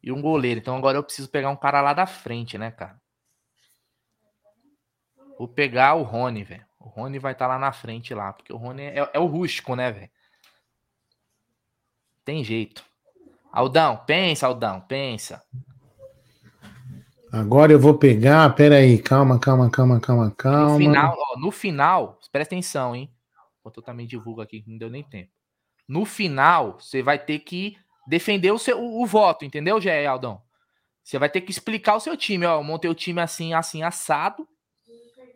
e 0.01 0.11
um 0.11 0.21
goleiro. 0.21 0.59
Então 0.59 0.77
agora 0.77 0.97
eu 0.97 1.03
preciso 1.03 1.29
pegar 1.29 1.49
um 1.49 1.55
cara 1.55 1.81
lá 1.81 1.93
da 1.93 2.05
frente, 2.05 2.57
né, 2.57 2.71
cara? 2.71 2.99
Vou 5.37 5.47
pegar 5.47 5.95
o 5.95 6.03
Rony, 6.03 6.43
velho. 6.43 6.65
O 6.79 6.87
Rony 6.87 7.19
vai 7.19 7.33
estar 7.33 7.45
tá 7.47 7.53
lá 7.53 7.59
na 7.59 7.71
frente 7.71 8.13
lá, 8.13 8.31
porque 8.31 8.53
o 8.53 8.57
Rony 8.57 8.83
é, 8.83 9.09
é 9.13 9.19
o 9.19 9.25
rústico, 9.25 9.75
né, 9.75 9.91
velho? 9.91 10.09
Tem 12.23 12.43
jeito. 12.43 12.83
Aldão, 13.51 13.97
pensa, 14.05 14.47
Aldão, 14.47 14.81
pensa. 14.81 15.43
Agora 17.31 17.71
eu 17.71 17.79
vou 17.79 17.97
pegar, 17.97 18.53
peraí, 18.55 18.97
calma, 18.97 19.39
calma, 19.39 19.69
calma, 19.69 19.99
calma, 19.99 20.31
calma. 20.31 20.73
No 20.73 20.77
final, 20.77 21.15
ó, 21.17 21.39
no 21.39 21.51
final, 21.51 22.19
presta 22.31 22.55
atenção, 22.55 22.95
hein? 22.95 23.14
Enquanto 23.65 23.77
eu 23.77 23.83
também 23.83 24.05
divulgo 24.05 24.41
aqui, 24.41 24.63
não 24.67 24.77
deu 24.77 24.91
nem 24.91 25.01
tempo. 25.01 25.31
No 25.87 26.05
final, 26.05 26.77
você 26.79 27.01
vai 27.01 27.17
ter 27.17 27.39
que 27.39 27.75
defender 28.07 28.51
o, 28.51 28.59
seu, 28.59 28.79
o, 28.79 29.01
o 29.01 29.07
voto, 29.07 29.43
entendeu, 29.43 29.81
Gé 29.81 30.05
Aldão? 30.05 30.39
Você 31.03 31.17
vai 31.17 31.29
ter 31.29 31.41
que 31.41 31.49
explicar 31.49 31.95
o 31.95 31.99
seu 31.99 32.15
time, 32.15 32.45
ó. 32.45 32.59
Eu 32.59 32.63
montei 32.63 32.91
o 32.91 32.93
time 32.93 33.19
assim, 33.21 33.55
assim, 33.55 33.81
assado. 33.81 34.47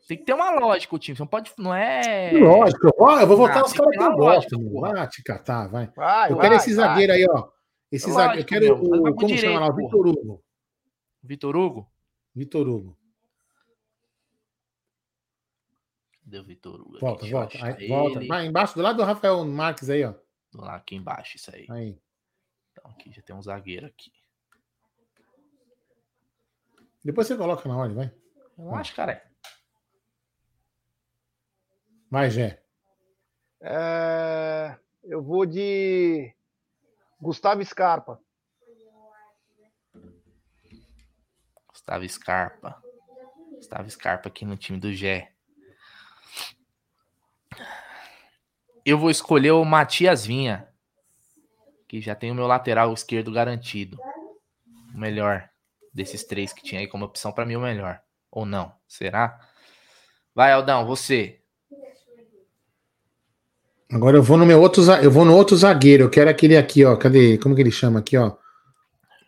Tem 0.07 0.15
que 0.15 0.25
ter 0.25 0.33
uma 0.33 0.51
lógica 0.51 0.95
o 0.95 0.99
time. 0.99 1.17
Você 1.17 1.23
não 1.23 1.27
pode. 1.27 1.51
Não 1.57 1.73
é. 1.73 2.31
Lógico. 2.33 2.91
Ó, 2.99 3.19
eu 3.19 3.25
vou 3.25 3.37
votar 3.37 3.63
os 3.63 3.73
caras 3.73 3.97
que 3.97 4.03
eu 4.03 4.15
gosto. 4.15 4.79
Vai 4.79 5.07
te 5.07 5.23
catar, 5.23 5.67
vai. 5.67 5.87
vai 5.95 6.31
eu 6.31 6.37
quero 6.37 6.49
vai, 6.49 6.57
esse 6.57 6.75
vai. 6.75 6.85
zagueiro 6.85 7.13
aí, 7.13 7.25
ó. 7.27 7.47
Esse 7.91 8.11
zagueiro. 8.11 8.41
Eu 8.41 8.45
quero 8.45 8.65
meu, 8.65 8.75
o. 8.75 9.15
Como 9.15 9.27
direito, 9.27 9.41
chama 9.41 9.59
lá? 9.59 9.73
O 9.73 9.75
Vitor 9.75 10.07
Hugo. 10.07 10.43
Vitor 11.23 11.55
Hugo? 11.55 11.91
Vitor 12.35 12.67
Hugo. 12.67 12.98
Deu 16.29 16.43
Vitor 16.43 16.79
Hugo. 16.79 16.99
Volta, 16.99 17.25
volta. 17.25 17.65
Aí, 17.65 17.87
volta. 17.87 18.25
Vai 18.27 18.45
embaixo, 18.45 18.75
do 18.75 18.81
lado 18.81 18.97
do 18.97 19.03
Rafael 19.03 19.43
Marques 19.45 19.89
aí, 19.89 20.03
ó. 20.05 20.13
Do 20.51 20.61
lado 20.61 20.77
aqui 20.77 20.95
embaixo, 20.95 21.37
isso 21.37 21.53
aí. 21.53 21.65
Aí. 21.69 21.99
Então 22.71 22.89
aqui 22.91 23.11
já 23.11 23.21
tem 23.21 23.35
um 23.35 23.41
zagueiro 23.41 23.87
aqui. 23.87 24.13
Depois 27.03 27.27
você 27.27 27.35
coloca 27.35 27.67
na 27.67 27.77
ordem, 27.77 27.95
vai. 27.95 28.13
Eu 28.57 28.75
acho, 28.75 28.95
cara. 28.95 29.23
Vai, 32.11 32.29
Gé. 32.29 32.61
É... 33.61 34.77
Eu 35.03 35.23
vou 35.23 35.45
de 35.45 36.33
Gustavo 37.19 37.63
Scarpa. 37.65 38.21
Gustavo 41.67 42.07
Scarpa. 42.07 42.83
Gustavo 43.55 43.89
Scarpa 43.89 44.29
aqui 44.29 44.45
no 44.45 44.57
time 44.57 44.79
do 44.79 44.93
Gé. 44.93 45.33
Eu 48.85 48.97
vou 48.97 49.09
escolher 49.09 49.51
o 49.51 49.65
Matias 49.65 50.25
Vinha, 50.25 50.67
que 51.87 52.01
já 52.01 52.15
tem 52.15 52.31
o 52.31 52.35
meu 52.35 52.47
lateral 52.47 52.93
esquerdo 52.93 53.31
garantido. 53.31 53.97
O 54.93 54.97
melhor 54.97 55.49
desses 55.93 56.23
três 56.23 56.53
que 56.53 56.63
tinha 56.63 56.81
aí 56.81 56.87
como 56.87 57.05
opção 57.05 57.31
para 57.31 57.45
mim 57.45 57.55
o 57.55 57.61
melhor. 57.61 58.01
Ou 58.31 58.45
não? 58.45 58.71
Será? 58.87 59.39
Vai, 60.33 60.51
Aldão, 60.51 60.85
você. 60.85 61.39
Agora 63.91 64.17
eu 64.17 64.23
vou 64.23 64.37
no 64.37 64.45
meu 64.45 64.61
outro, 64.61 64.83
eu 65.01 65.09
vou 65.09 65.25
no 65.25 65.35
outro 65.35 65.55
zagueiro. 65.55 66.03
Eu 66.03 66.09
quero 66.09 66.29
aquele 66.29 66.55
aqui, 66.55 66.85
ó. 66.85 66.95
Cadê? 66.95 67.37
Como 67.39 67.55
que 67.55 67.61
ele 67.61 67.71
chama 67.71 67.99
aqui, 67.99 68.17
ó? 68.17 68.37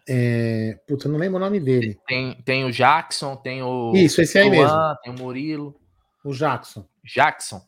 É... 0.07 0.79
Puta, 0.87 1.07
eu 1.07 1.11
não 1.11 1.19
lembro 1.19 1.37
o 1.37 1.39
nome 1.39 1.59
dele. 1.59 1.99
Tem, 2.07 2.39
tem 2.43 2.63
o 2.63 2.71
Jackson, 2.71 3.35
tem 3.35 3.63
o. 3.63 3.93
Isso, 3.95 4.21
esse 4.21 4.37
aí 4.37 4.45
Juan, 4.45 4.61
mesmo. 4.61 4.97
Tem 5.03 5.13
o 5.13 5.17
Murilo. 5.17 5.75
O 6.23 6.33
Jackson. 6.33 6.87
Jackson. 7.03 7.61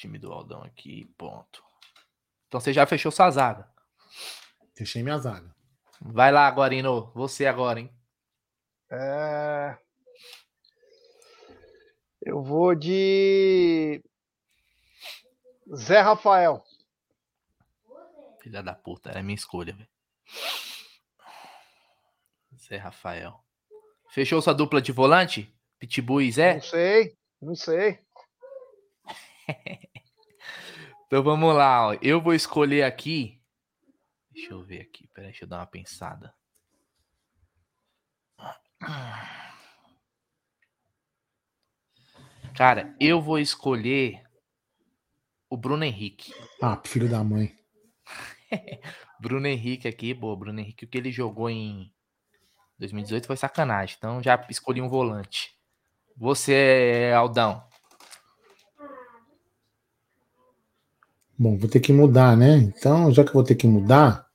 Time 0.00 0.18
do 0.18 0.32
Aldão 0.32 0.62
aqui, 0.62 1.04
ponto. 1.16 1.62
Então 2.46 2.60
você 2.60 2.72
já 2.72 2.86
fechou 2.86 3.12
sua 3.12 3.30
zaga. 3.30 3.70
Fechei 4.74 5.02
minha 5.02 5.18
zaga. 5.18 5.54
Vai 6.00 6.32
lá 6.32 6.46
agora, 6.46 6.74
Ino. 6.74 7.12
Você 7.14 7.46
agora, 7.46 7.80
hein? 7.80 7.92
É... 8.90 9.76
Eu 12.22 12.42
vou 12.42 12.74
de 12.74 14.02
Zé 15.74 16.00
Rafael. 16.00 16.64
Filha 18.42 18.62
da 18.62 18.74
puta, 18.74 19.10
era 19.10 19.22
minha 19.22 19.34
escolha, 19.34 19.72
velho. 19.72 19.88
Zé 22.56 22.76
Rafael. 22.76 23.42
Fechou 24.10 24.40
sua 24.42 24.54
dupla 24.54 24.80
de 24.80 24.90
volante? 24.90 25.54
Pitbull 25.78 26.22
e 26.22 26.32
Zé? 26.32 26.54
Não 26.54 26.62
sei, 26.62 27.18
não 27.40 27.54
sei. 27.54 28.00
Então 31.06 31.22
vamos 31.22 31.54
lá, 31.54 31.88
ó. 31.88 31.96
Eu 32.02 32.20
vou 32.20 32.34
escolher 32.34 32.82
aqui. 32.82 33.40
Deixa 34.30 34.52
eu 34.52 34.62
ver 34.62 34.82
aqui, 34.82 35.08
peraí, 35.08 35.30
deixa 35.30 35.44
eu 35.44 35.48
dar 35.48 35.58
uma 35.58 35.66
pensada. 35.66 36.34
Cara, 42.54 42.94
eu 43.00 43.20
vou 43.20 43.38
escolher 43.38 44.22
o 45.48 45.56
Bruno 45.56 45.84
Henrique. 45.84 46.32
Ah, 46.60 46.80
filho 46.84 47.08
da 47.08 47.22
mãe. 47.22 47.56
Bruno 49.20 49.46
Henrique 49.46 49.88
aqui, 49.88 50.14
boa, 50.14 50.36
Bruno 50.36 50.60
Henrique, 50.60 50.84
o 50.84 50.88
que 50.88 50.98
ele 50.98 51.10
jogou 51.10 51.50
em 51.50 51.92
2018 52.78 53.26
foi 53.26 53.36
sacanagem. 53.36 53.96
Então 53.98 54.22
já 54.22 54.44
escolhi 54.48 54.80
um 54.80 54.88
volante. 54.88 55.56
Você, 56.16 57.12
Aldão. 57.14 57.67
Bom, 61.38 61.56
vou 61.56 61.70
ter 61.70 61.78
que 61.78 61.92
mudar, 61.92 62.36
né? 62.36 62.56
Então, 62.56 63.12
já 63.12 63.22
que 63.22 63.28
eu 63.30 63.34
vou 63.34 63.44
ter 63.44 63.54
que 63.54 63.66
mudar. 63.66 64.26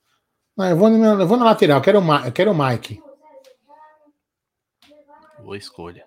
Não, 0.56 0.70
eu, 0.70 0.76
vou 0.76 0.88
na, 0.88 1.08
eu 1.08 1.26
vou 1.26 1.36
na 1.36 1.44
lateral, 1.44 1.78
eu 1.78 1.82
quero, 1.82 2.00
o, 2.00 2.14
eu 2.24 2.32
quero 2.32 2.50
o 2.50 2.54
Mike. 2.54 3.02
Boa 5.40 5.58
escolha. 5.58 6.06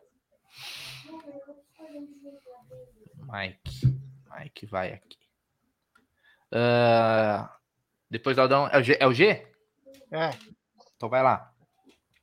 Mike. 3.32 3.96
Mike 4.36 4.66
vai 4.66 4.94
aqui. 4.94 5.18
Uh, 6.52 7.48
depois 8.10 8.36
do 8.36 8.42
Aldão. 8.42 8.68
É 8.72 8.80
o 8.80 8.84
G? 8.84 8.98
É 9.00 9.06
o 9.06 9.14
G? 9.14 9.46
É. 10.12 10.32
Então 10.96 11.10
vai 11.10 11.22
lá. 11.22 11.52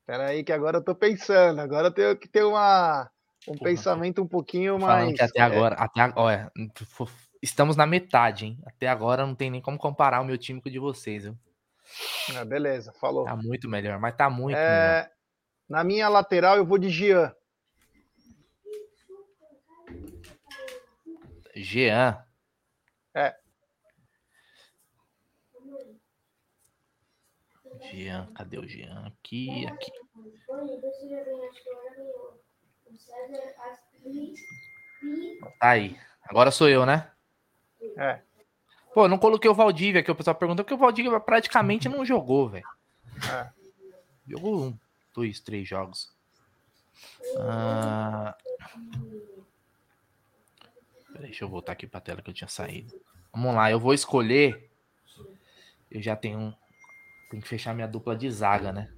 Espera 0.01 0.27
aí 0.27 0.43
que 0.43 0.53
agora 0.53 0.79
eu 0.79 0.85
tô 0.85 0.97
pensando. 0.97 1.61
Agora 1.61 1.89
eu 1.89 1.93
tenho 1.93 2.17
que 2.17 2.27
ter 2.27 2.43
uma, 2.43 3.09
um 3.47 3.53
Porra, 3.53 3.71
pensamento 3.71 4.21
um 4.21 4.27
pouquinho 4.27 4.81
mais. 4.81 5.19
até 5.21 5.39
é... 5.39 5.43
agora, 5.43 5.77
até 5.77 6.13
olha, 6.17 6.51
estamos 7.45 7.77
na 7.77 7.87
metade, 7.87 8.47
hein? 8.47 8.59
Até 8.65 8.89
agora 8.89 9.27
não 9.27 9.35
tem 9.35 9.51
nem 9.51 9.61
como 9.61 9.79
comparar 9.79 10.21
o 10.21 10.25
meu 10.25 10.39
time 10.39 10.61
com 10.61 10.69
o 10.69 10.73
de 10.73 10.79
vocês, 10.79 11.25
viu? 11.25 11.39
Ah, 12.35 12.45
beleza, 12.45 12.93
falou. 12.93 13.25
Tá 13.25 13.37
muito 13.37 13.69
melhor, 13.69 13.99
mas 14.01 14.17
tá 14.17 14.31
muito 14.31 14.57
é... 14.57 14.97
melhor. 14.97 15.11
Na 15.69 15.85
minha 15.85 16.09
lateral 16.09 16.57
eu 16.57 16.65
vou 16.65 16.79
de 16.79 16.89
Jean. 16.89 17.35
Jean. 21.55 22.25
É. 23.15 23.37
Jean, 27.91 28.27
cadê 28.35 28.59
o 28.59 28.67
Jean? 28.67 29.07
Aqui, 29.07 29.67
aqui. 29.67 29.93
Tá 35.61 35.69
aí. 35.69 35.99
Agora 36.27 36.51
sou 36.51 36.69
eu, 36.69 36.87
né? 36.87 37.14
É. 37.97 38.21
Pô, 38.93 39.09
não 39.09 39.19
coloquei 39.19 39.51
o 39.51 39.55
Valdívia 39.55 40.03
que 40.03 40.11
o 40.11 40.15
pessoal 40.15 40.37
perguntou, 40.37 40.65
porque 40.65 40.75
o 40.75 40.79
Valdívia 40.79 41.19
praticamente 41.19 41.89
não 41.89 42.05
jogou, 42.05 42.49
velho. 42.49 42.69
É. 43.31 43.51
Jogou 44.27 44.65
um, 44.67 44.79
dois, 45.15 45.41
três 45.41 45.69
jogos. 45.69 46.13
Ah... 47.39 48.37
Deixa 51.21 51.45
eu 51.45 51.49
voltar 51.49 51.73
aqui 51.73 51.87
pra 51.87 52.01
tela 52.01 52.21
que 52.21 52.31
eu 52.31 52.35
tinha 52.35 52.49
saído. 52.49 52.93
Vamos 53.33 53.55
lá, 53.55 53.71
eu 53.71 53.81
vou 53.81 53.95
escolher. 53.95 54.71
Eu 55.91 56.03
já 56.03 56.17
tenho. 56.17 56.55
Tem 57.31 57.41
que 57.41 57.49
fechar 57.49 57.75
minha 57.75 57.89
dupla 57.89 58.17
de 58.17 58.31
zaga, 58.31 58.73
né? 58.73 58.93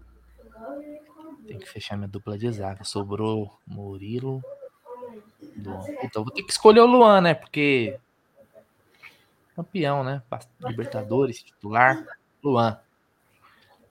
Tem 1.46 1.58
que 1.58 1.68
fechar 1.68 1.96
minha 1.96 2.08
dupla 2.08 2.36
de 2.38 2.50
zaga. 2.50 2.84
Sobrou 2.84 3.58
Murilo. 3.66 4.42
Luan. 5.56 5.84
Então 6.02 6.24
vou 6.24 6.32
ter 6.32 6.42
que 6.42 6.50
escolher 6.50 6.80
o 6.80 6.86
Luan, 6.86 7.20
né? 7.20 7.34
Porque. 7.34 7.98
Campeão, 9.56 10.04
né? 10.04 10.22
Libertadores, 10.60 11.42
titular. 11.42 12.04
Luan. 12.44 12.78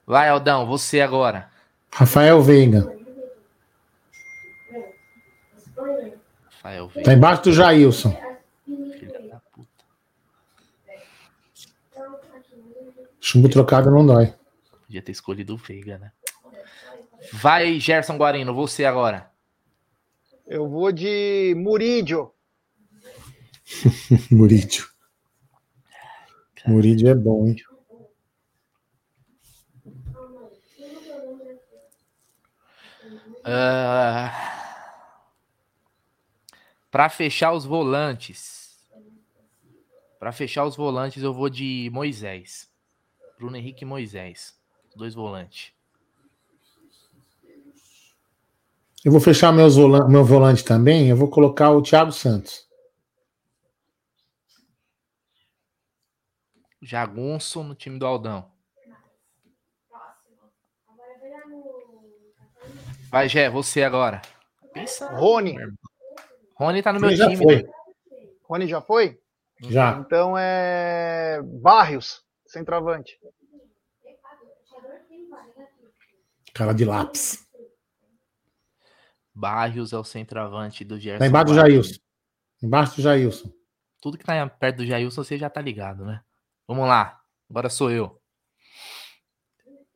Vai, 0.06 0.28
Aldão, 0.28 0.64
você 0.64 1.00
agora. 1.00 1.50
Rafael 1.92 2.40
Veiga. 2.40 2.96
Rafael 6.44 6.86
Veiga. 6.86 7.10
Tá 7.10 7.12
embaixo 7.12 7.42
do 7.42 7.52
Jailson. 7.52 8.16
Filha 8.64 9.28
da 9.28 9.40
puta. 9.52 9.84
Chumbo 13.20 13.48
trocado 13.48 13.90
não 13.90 14.06
dói. 14.06 14.32
Podia 14.86 15.02
ter 15.02 15.10
escolhido 15.10 15.54
o 15.54 15.58
Veiga, 15.58 15.98
né? 15.98 16.12
Vai, 17.32 17.80
Gerson 17.80 18.16
Guarino, 18.16 18.54
você 18.54 18.84
agora. 18.84 19.28
Eu 20.46 20.68
vou 20.68 20.92
de 20.92 21.54
Murídio. 21.56 22.32
Murídio. 24.30 24.95
Murídio 26.66 27.08
é 27.08 27.14
bom, 27.14 27.46
hein? 27.46 27.56
Uh, 33.46 34.28
para 36.90 37.08
fechar 37.08 37.52
os 37.52 37.64
volantes. 37.64 38.66
Para 40.18 40.32
fechar 40.32 40.64
os 40.64 40.74
volantes, 40.74 41.22
eu 41.22 41.32
vou 41.32 41.48
de 41.48 41.88
Moisés. 41.92 42.68
Bruno 43.38 43.56
Henrique 43.56 43.84
e 43.84 43.86
Moisés. 43.86 44.54
Dois 44.96 45.14
volantes. 45.14 45.72
Eu 49.04 49.12
vou 49.12 49.20
fechar 49.20 49.52
meus 49.52 49.76
volan 49.76 50.08
meu 50.08 50.24
volante 50.24 50.64
também. 50.64 51.08
Eu 51.08 51.16
vou 51.16 51.28
colocar 51.28 51.70
o 51.70 51.80
Thiago 51.80 52.10
Santos. 52.10 52.65
Jagunço 56.80 57.62
no 57.62 57.74
time 57.74 57.98
do 57.98 58.06
Aldão. 58.06 58.50
Vai, 63.10 63.28
Gé, 63.28 63.48
você 63.48 63.82
agora. 63.82 64.20
Pensa. 64.72 65.08
Rony. 65.14 65.56
Rony 66.54 66.82
tá 66.82 66.92
no 66.92 67.00
meu 67.00 67.14
já 67.14 67.28
time. 67.28 67.42
Foi. 67.42 67.62
Né? 67.62 67.68
Rony 68.42 68.66
já 68.66 68.80
foi? 68.80 69.20
Já. 69.62 69.98
Então 69.98 70.36
é. 70.36 71.40
Barrios, 71.42 72.22
centroavante. 72.46 73.18
Cara 76.52 76.72
de 76.72 76.84
lápis. 76.84 77.46
Barrios 79.34 79.92
é 79.92 79.98
o 79.98 80.04
centroavante 80.04 80.84
do 80.84 80.98
Gerson. 80.98 81.18
Tá 81.18 81.26
embaixo 81.26 81.46
do 81.46 81.54
Jailson. 81.54 82.00
Embaixo 82.62 82.96
do 82.96 83.02
Jailson. 83.02 83.52
Tudo 84.00 84.16
que 84.16 84.24
tá 84.24 84.48
perto 84.48 84.76
do 84.76 84.86
Jailson 84.86 85.22
você 85.22 85.36
já 85.36 85.50
tá 85.50 85.60
ligado, 85.60 86.04
né? 86.04 86.22
Vamos 86.66 86.86
lá. 86.86 87.20
Agora 87.48 87.68
sou 87.68 87.90
eu. 87.90 88.20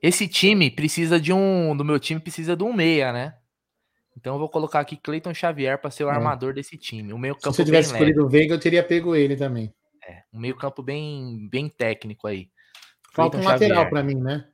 Esse 0.02 0.26
time 0.26 0.70
precisa 0.70 1.20
de 1.20 1.32
um. 1.32 1.76
Do 1.76 1.84
meu 1.84 1.98
time 1.98 2.20
precisa 2.20 2.56
de 2.56 2.62
um 2.62 2.72
meia, 2.72 3.12
né? 3.12 3.34
Então 4.16 4.34
eu 4.34 4.38
vou 4.38 4.48
colocar 4.48 4.80
aqui 4.80 4.96
Cleiton 4.96 5.34
Xavier 5.34 5.78
para 5.78 5.90
ser 5.90 6.04
o 6.04 6.08
é. 6.08 6.12
armador 6.12 6.54
desse 6.54 6.76
time. 6.76 7.12
O 7.12 7.18
meio 7.18 7.34
campo 7.34 7.50
Se 7.50 7.56
você 7.56 7.64
tivesse 7.64 7.92
escolhido 7.92 8.24
o 8.24 8.28
Veiga, 8.28 8.54
eu 8.54 8.60
teria 8.60 8.82
pego 8.82 9.14
ele 9.14 9.36
também. 9.36 9.72
É, 10.06 10.22
um 10.32 10.40
meio 10.40 10.56
campo 10.56 10.82
bem, 10.82 11.48
bem 11.50 11.68
técnico 11.68 12.26
aí. 12.26 12.48
Falta 13.12 13.38
Clayton 13.38 13.48
um 13.48 13.52
lateral 13.52 13.88
para 13.88 14.02
mim, 14.02 14.16
né? 14.16 14.46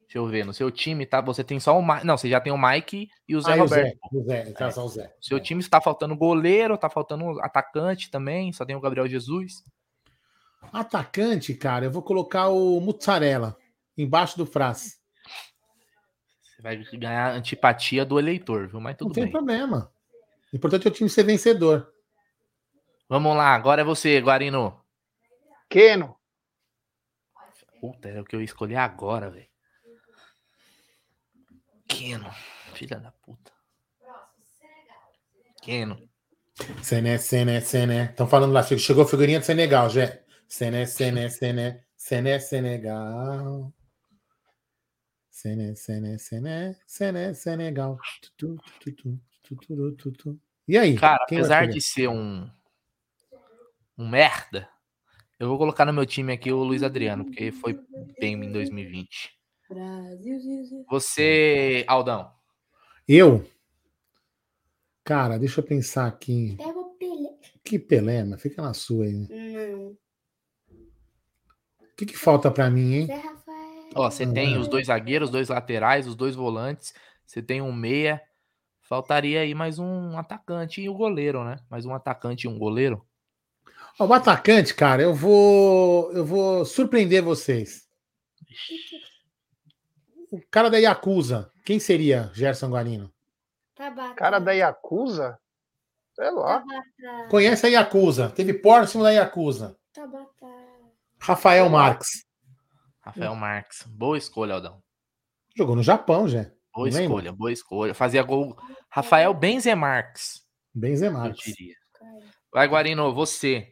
Deixa 0.00 0.18
eu 0.18 0.26
ver, 0.26 0.46
no 0.46 0.54
seu 0.54 0.70
time, 0.70 1.04
tá? 1.04 1.20
Você 1.20 1.42
tem 1.42 1.58
só 1.58 1.76
o 1.78 1.86
Mike. 1.86 2.06
Não, 2.06 2.16
você 2.16 2.28
já 2.28 2.40
tem 2.40 2.52
o 2.52 2.58
Mike 2.58 3.08
e 3.28 3.34
o 3.34 3.40
Zé 3.40 3.52
ah, 3.52 3.56
Roberto. 3.56 3.98
O 4.12 4.22
Zé, 4.22 4.42
o 4.42 4.44
Zé, 4.44 4.52
tá 4.52 4.70
só 4.70 4.84
o 4.84 4.88
Zé. 4.88 5.12
Seu 5.20 5.38
é. 5.38 5.40
time 5.40 5.60
está 5.60 5.80
faltando 5.80 6.16
goleiro, 6.16 6.78
tá 6.78 6.88
faltando 6.88 7.40
atacante 7.40 8.10
também, 8.10 8.52
só 8.52 8.64
tem 8.64 8.76
o 8.76 8.80
Gabriel 8.80 9.08
Jesus. 9.08 9.64
Atacante, 10.72 11.54
cara, 11.54 11.86
eu 11.86 11.90
vou 11.90 12.02
colocar 12.02 12.48
o 12.48 12.80
Mussarela 12.80 13.56
embaixo 13.96 14.36
do 14.36 14.46
Fras. 14.46 15.00
Você 16.42 16.62
vai 16.62 16.76
ganhar 16.76 17.34
antipatia 17.34 18.04
do 18.04 18.18
eleitor, 18.18 18.68
viu? 18.68 18.80
Mas 18.80 18.96
tudo 18.96 19.12
bem. 19.12 19.24
Não 19.24 19.30
tem 19.30 19.32
bem. 19.32 19.32
problema. 19.32 19.92
O 20.52 20.56
importante 20.56 20.86
é 20.86 20.90
o 20.90 20.94
time 20.94 21.08
ser 21.08 21.24
vencedor. 21.24 21.92
Vamos 23.08 23.36
lá, 23.36 23.54
agora 23.54 23.82
é 23.82 23.84
você, 23.84 24.20
Guarino. 24.20 24.80
Keno. 25.68 26.16
Puta, 27.80 28.08
é 28.08 28.20
o 28.20 28.24
que 28.24 28.34
eu 28.34 28.42
escolhi 28.42 28.74
agora, 28.74 29.30
velho. 29.30 29.46
Keno. 31.86 32.30
Filha 32.74 32.98
da 32.98 33.12
puta. 33.12 33.52
Keno. 35.62 36.08
Sené, 36.82 37.18
Sené, 37.18 37.60
Sené. 37.60 38.04
Estão 38.06 38.26
falando 38.26 38.52
lá, 38.52 38.62
chegou 38.62 39.04
a 39.04 39.08
figurinha 39.08 39.40
de 39.40 39.46
Senegal, 39.46 39.90
já. 39.90 40.25
Sené, 40.48 40.86
Sené, 40.86 41.28
Sené. 41.28 41.84
Sené, 41.96 42.38
Senegal. 42.38 43.72
Sené, 45.30 45.74
Sené, 45.74 46.18
Sené. 46.18 46.76
Sené, 46.86 47.34
Senegal. 47.34 47.98
E 50.68 50.78
aí? 50.78 50.96
Cara, 50.96 51.22
apesar 51.22 51.66
de 51.66 51.80
ser 51.80 52.08
um, 52.08 52.48
um 53.98 54.08
merda, 54.08 54.68
eu 55.38 55.48
vou 55.48 55.58
colocar 55.58 55.84
no 55.84 55.92
meu 55.92 56.06
time 56.06 56.32
aqui 56.32 56.52
o 56.52 56.62
Luiz 56.62 56.82
Adriano, 56.82 57.24
porque 57.24 57.52
foi 57.52 57.78
bem 58.18 58.34
em 58.34 58.52
2020. 58.52 59.36
Brasil. 59.68 60.86
Você, 60.88 61.84
Aldão. 61.88 62.32
Eu? 63.06 63.44
Cara, 65.04 65.38
deixa 65.38 65.60
eu 65.60 65.64
pensar 65.64 66.06
aqui. 66.06 66.56
Pega 66.56 66.78
o 66.78 66.94
Pelé. 66.96 67.30
Que 67.64 67.78
Pelé, 67.78 68.24
mas 68.24 68.40
fica 68.40 68.62
na 68.62 68.74
sua 68.74 69.04
aí. 69.04 69.28
Não. 69.28 69.96
O 71.96 71.98
que, 71.98 72.04
que 72.04 72.18
falta 72.18 72.50
para 72.50 72.68
mim, 72.68 72.92
hein? 72.92 73.08
Ó, 73.94 74.10
você 74.10 74.26
tem 74.26 74.58
os 74.58 74.68
dois 74.68 74.88
zagueiros, 74.88 75.28
os 75.28 75.32
dois 75.32 75.48
laterais, 75.48 76.06
os 76.06 76.14
dois 76.14 76.34
volantes. 76.34 76.92
Você 77.24 77.40
tem 77.40 77.62
um 77.62 77.72
meia. 77.72 78.20
Faltaria 78.82 79.40
aí 79.40 79.54
mais 79.54 79.78
um 79.78 80.18
atacante 80.18 80.82
e 80.82 80.90
o 80.90 80.92
um 80.92 80.94
goleiro, 80.94 81.42
né? 81.42 81.58
Mais 81.70 81.86
um 81.86 81.94
atacante 81.94 82.46
e 82.46 82.50
um 82.50 82.58
goleiro. 82.58 83.02
Ó, 83.98 84.04
o 84.04 84.12
atacante, 84.12 84.74
cara, 84.74 85.00
eu 85.00 85.14
vou, 85.14 86.12
eu 86.12 86.22
vou 86.22 86.66
surpreender 86.66 87.22
vocês. 87.22 87.88
O 90.30 90.38
cara 90.50 90.68
da 90.68 90.76
Yakuza, 90.76 91.50
quem 91.64 91.80
seria 91.80 92.30
Gerson 92.34 92.68
Guarino? 92.68 93.10
Tabata. 93.74 94.14
Cara 94.16 94.38
da 94.38 94.52
Yakuza? 94.52 95.38
Sei 96.14 96.30
lá. 96.30 96.60
Tabata. 96.60 97.28
Conhece 97.30 97.66
a 97.68 97.70
Yakuza? 97.70 98.28
Teve 98.28 98.52
próximo 98.52 99.02
da 99.02 99.12
Yakuza. 99.12 99.78
Tabata. 99.94 100.75
Rafael 101.18 101.68
Marques. 101.68 102.24
Rafael 103.00 103.34
Marques. 103.34 103.82
Boa 103.86 104.18
escolha, 104.18 104.54
Aldão. 104.54 104.82
Jogou 105.56 105.76
no 105.76 105.82
Japão, 105.82 106.28
já. 106.28 106.42
Boa 106.74 106.90
Não 106.90 107.00
escolha, 107.00 107.24
lembra? 107.24 107.32
boa 107.32 107.52
escolha. 107.52 107.94
Fazia 107.94 108.22
gol. 108.22 108.56
Rafael 108.90 109.32
Benzemarques. 109.32 110.44
Benzemarques. 110.74 111.54
Vai, 112.52 112.68
Guarino, 112.68 113.14
você. 113.14 113.68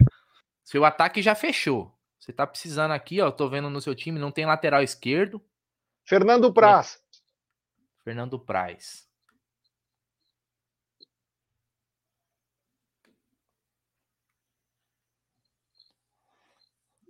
Seu 0.63 0.85
ataque 0.85 1.21
já 1.21 1.35
fechou. 1.35 1.95
Você 2.19 2.33
tá 2.33 2.47
precisando 2.47 2.93
aqui, 2.93 3.21
ó. 3.21 3.31
Tô 3.31 3.49
vendo 3.49 3.69
no 3.69 3.81
seu 3.81 3.95
time, 3.95 4.19
não 4.19 4.31
tem 4.31 4.47
lateral 4.47 4.83
esquerdo. 4.83 5.45
Fernando 6.07 6.53
Praz. 6.53 6.99
Fernando 8.03 8.39
Praz. 8.39 9.04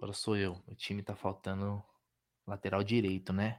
Agora 0.04 0.12
sou 0.12 0.36
eu. 0.36 0.62
O 0.68 0.74
time 0.74 1.02
tá 1.02 1.16
faltando 1.16 1.82
lateral 2.46 2.84
direito, 2.84 3.32
né? 3.32 3.58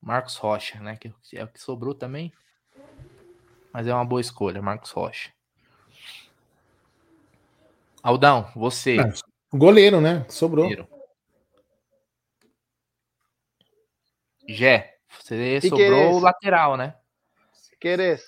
Marcos 0.00 0.36
Rocha, 0.36 0.80
né? 0.80 0.96
Que 0.96 1.12
é 1.34 1.44
o 1.44 1.48
que 1.48 1.60
sobrou 1.60 1.94
também. 1.94 2.32
Mas 3.74 3.86
é 3.86 3.92
uma 3.92 4.06
boa 4.06 4.22
escolha, 4.22 4.62
Marcos 4.62 4.90
Rocha. 4.90 5.30
Aldão, 8.02 8.50
você. 8.56 9.00
É, 9.00 9.12
goleiro, 9.54 10.00
né? 10.00 10.24
Sobrou. 10.30 10.64
Goleiro. 10.64 10.88
Gé, 14.48 14.98
você 15.10 15.60
que 15.60 15.68
sobrou 15.68 16.14
o 16.14 16.20
lateral, 16.20 16.78
né? 16.78 16.96
Querer. 17.78 18.18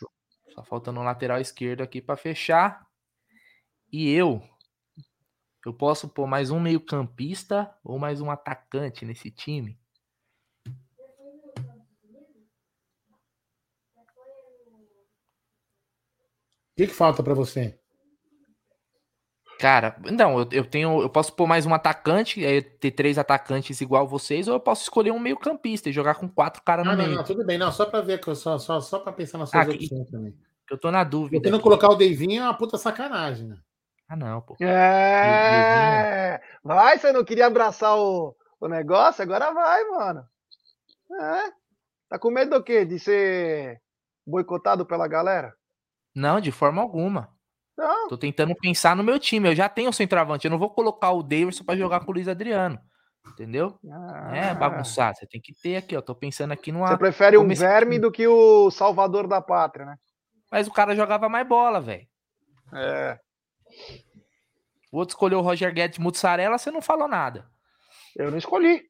Só 0.50 0.62
faltando 0.62 1.00
um 1.00 1.04
lateral 1.04 1.40
esquerdo 1.40 1.80
aqui 1.80 2.02
para 2.02 2.14
fechar. 2.14 2.86
E 3.90 4.12
eu 4.12 4.42
eu 5.68 5.72
posso 5.72 6.08
pôr 6.08 6.26
mais 6.26 6.50
um 6.50 6.60
meio-campista 6.60 7.72
ou 7.82 7.98
mais 7.98 8.20
um 8.20 8.30
atacante 8.30 9.04
nesse 9.04 9.30
time? 9.30 9.78
O 16.74 16.76
que, 16.76 16.88
que 16.88 16.94
falta 16.94 17.22
para 17.22 17.34
você? 17.34 17.78
Cara, 19.60 19.96
não, 20.12 20.40
eu, 20.40 20.48
eu, 20.50 20.64
tenho. 20.64 21.00
Eu 21.00 21.08
posso 21.08 21.32
pôr 21.32 21.46
mais 21.46 21.64
um 21.64 21.72
atacante, 21.72 22.44
aí 22.44 22.60
ter 22.60 22.90
três 22.90 23.16
atacantes 23.16 23.80
igual 23.80 24.06
vocês, 24.06 24.48
ou 24.48 24.54
eu 24.54 24.60
posso 24.60 24.82
escolher 24.82 25.12
um 25.12 25.18
meio-campista 25.18 25.88
e 25.88 25.92
jogar 25.92 26.16
com 26.16 26.28
quatro 26.28 26.62
caras 26.62 26.84
no 26.84 26.90
não, 26.90 26.98
meio. 26.98 27.10
Não, 27.10 27.16
não, 27.18 27.24
tudo 27.24 27.46
bem, 27.46 27.56
não, 27.56 27.70
só 27.70 27.86
pra 27.86 28.00
ver, 28.00 28.20
só, 28.34 28.58
só, 28.58 28.80
só 28.80 28.98
pra 28.98 29.12
pensar 29.12 29.38
nas 29.38 29.50
suas 29.50 29.68
ah, 29.68 29.70
opções 29.70 30.10
também. 30.10 30.34
Eu 30.68 30.76
tô 30.76 30.90
na 30.90 31.04
dúvida. 31.04 31.36
Porque 31.36 31.50
não 31.50 31.60
colocar 31.60 31.88
o 31.88 31.94
Davinho 31.94 32.42
é 32.42 32.44
uma 32.44 32.54
puta 32.54 32.76
sacanagem, 32.76 33.46
né? 33.46 33.58
Ah, 34.14 34.16
não, 34.16 34.40
pô. 34.40 34.56
É. 34.60 36.40
Vai, 36.62 36.98
você 36.98 37.12
não 37.12 37.24
queria 37.24 37.46
abraçar 37.46 37.98
o, 37.98 38.34
o 38.60 38.68
negócio? 38.68 39.22
Agora 39.22 39.52
vai, 39.52 39.84
mano. 39.90 40.24
É. 41.20 41.52
Tá 42.08 42.16
com 42.16 42.30
medo 42.30 42.56
do 42.56 42.62
quê? 42.62 42.84
De 42.84 42.96
ser 43.00 43.82
boicotado 44.24 44.86
pela 44.86 45.08
galera? 45.08 45.52
Não, 46.14 46.40
de 46.40 46.52
forma 46.52 46.80
alguma. 46.80 47.28
Não. 47.76 48.06
Tô 48.06 48.16
tentando 48.16 48.54
pensar 48.54 48.94
no 48.94 49.02
meu 49.02 49.18
time. 49.18 49.48
Eu 49.48 49.56
já 49.56 49.68
tenho 49.68 49.90
o 49.90 49.92
centroavante. 49.92 50.44
Eu 50.44 50.50
não 50.52 50.58
vou 50.58 50.70
colocar 50.70 51.10
o 51.10 51.22
Davidson 51.22 51.64
para 51.64 51.76
jogar 51.76 52.04
com 52.04 52.12
o 52.12 52.14
Luiz 52.14 52.28
Adriano. 52.28 52.78
Entendeu? 53.26 53.76
Ah. 53.90 54.30
É 54.32 54.54
bagunçar. 54.54 55.12
Você 55.12 55.26
tem 55.26 55.40
que 55.40 55.52
ter 55.60 55.76
aqui, 55.76 55.96
ó. 55.96 56.00
Tô 56.00 56.14
pensando 56.14 56.52
aqui 56.52 56.70
numa. 56.70 56.86
Você 56.86 56.98
prefere 56.98 57.36
um 57.36 57.48
verme 57.48 57.98
do 57.98 58.12
que 58.12 58.28
o 58.28 58.70
salvador 58.70 59.26
da 59.26 59.42
pátria, 59.42 59.86
né? 59.86 59.96
Mas 60.52 60.68
o 60.68 60.72
cara 60.72 60.94
jogava 60.94 61.28
mais 61.28 61.48
bola, 61.48 61.80
velho. 61.80 62.06
É. 62.72 63.18
O 64.94 64.98
outro 64.98 65.14
escolheu 65.14 65.40
o 65.40 65.42
Roger 65.42 65.74
Guedes 65.74 65.98
Mussarela, 65.98 66.56
você 66.56 66.70
não 66.70 66.80
falou 66.80 67.08
nada. 67.08 67.50
Eu 68.14 68.30
não 68.30 68.38
escolhi. 68.38 68.88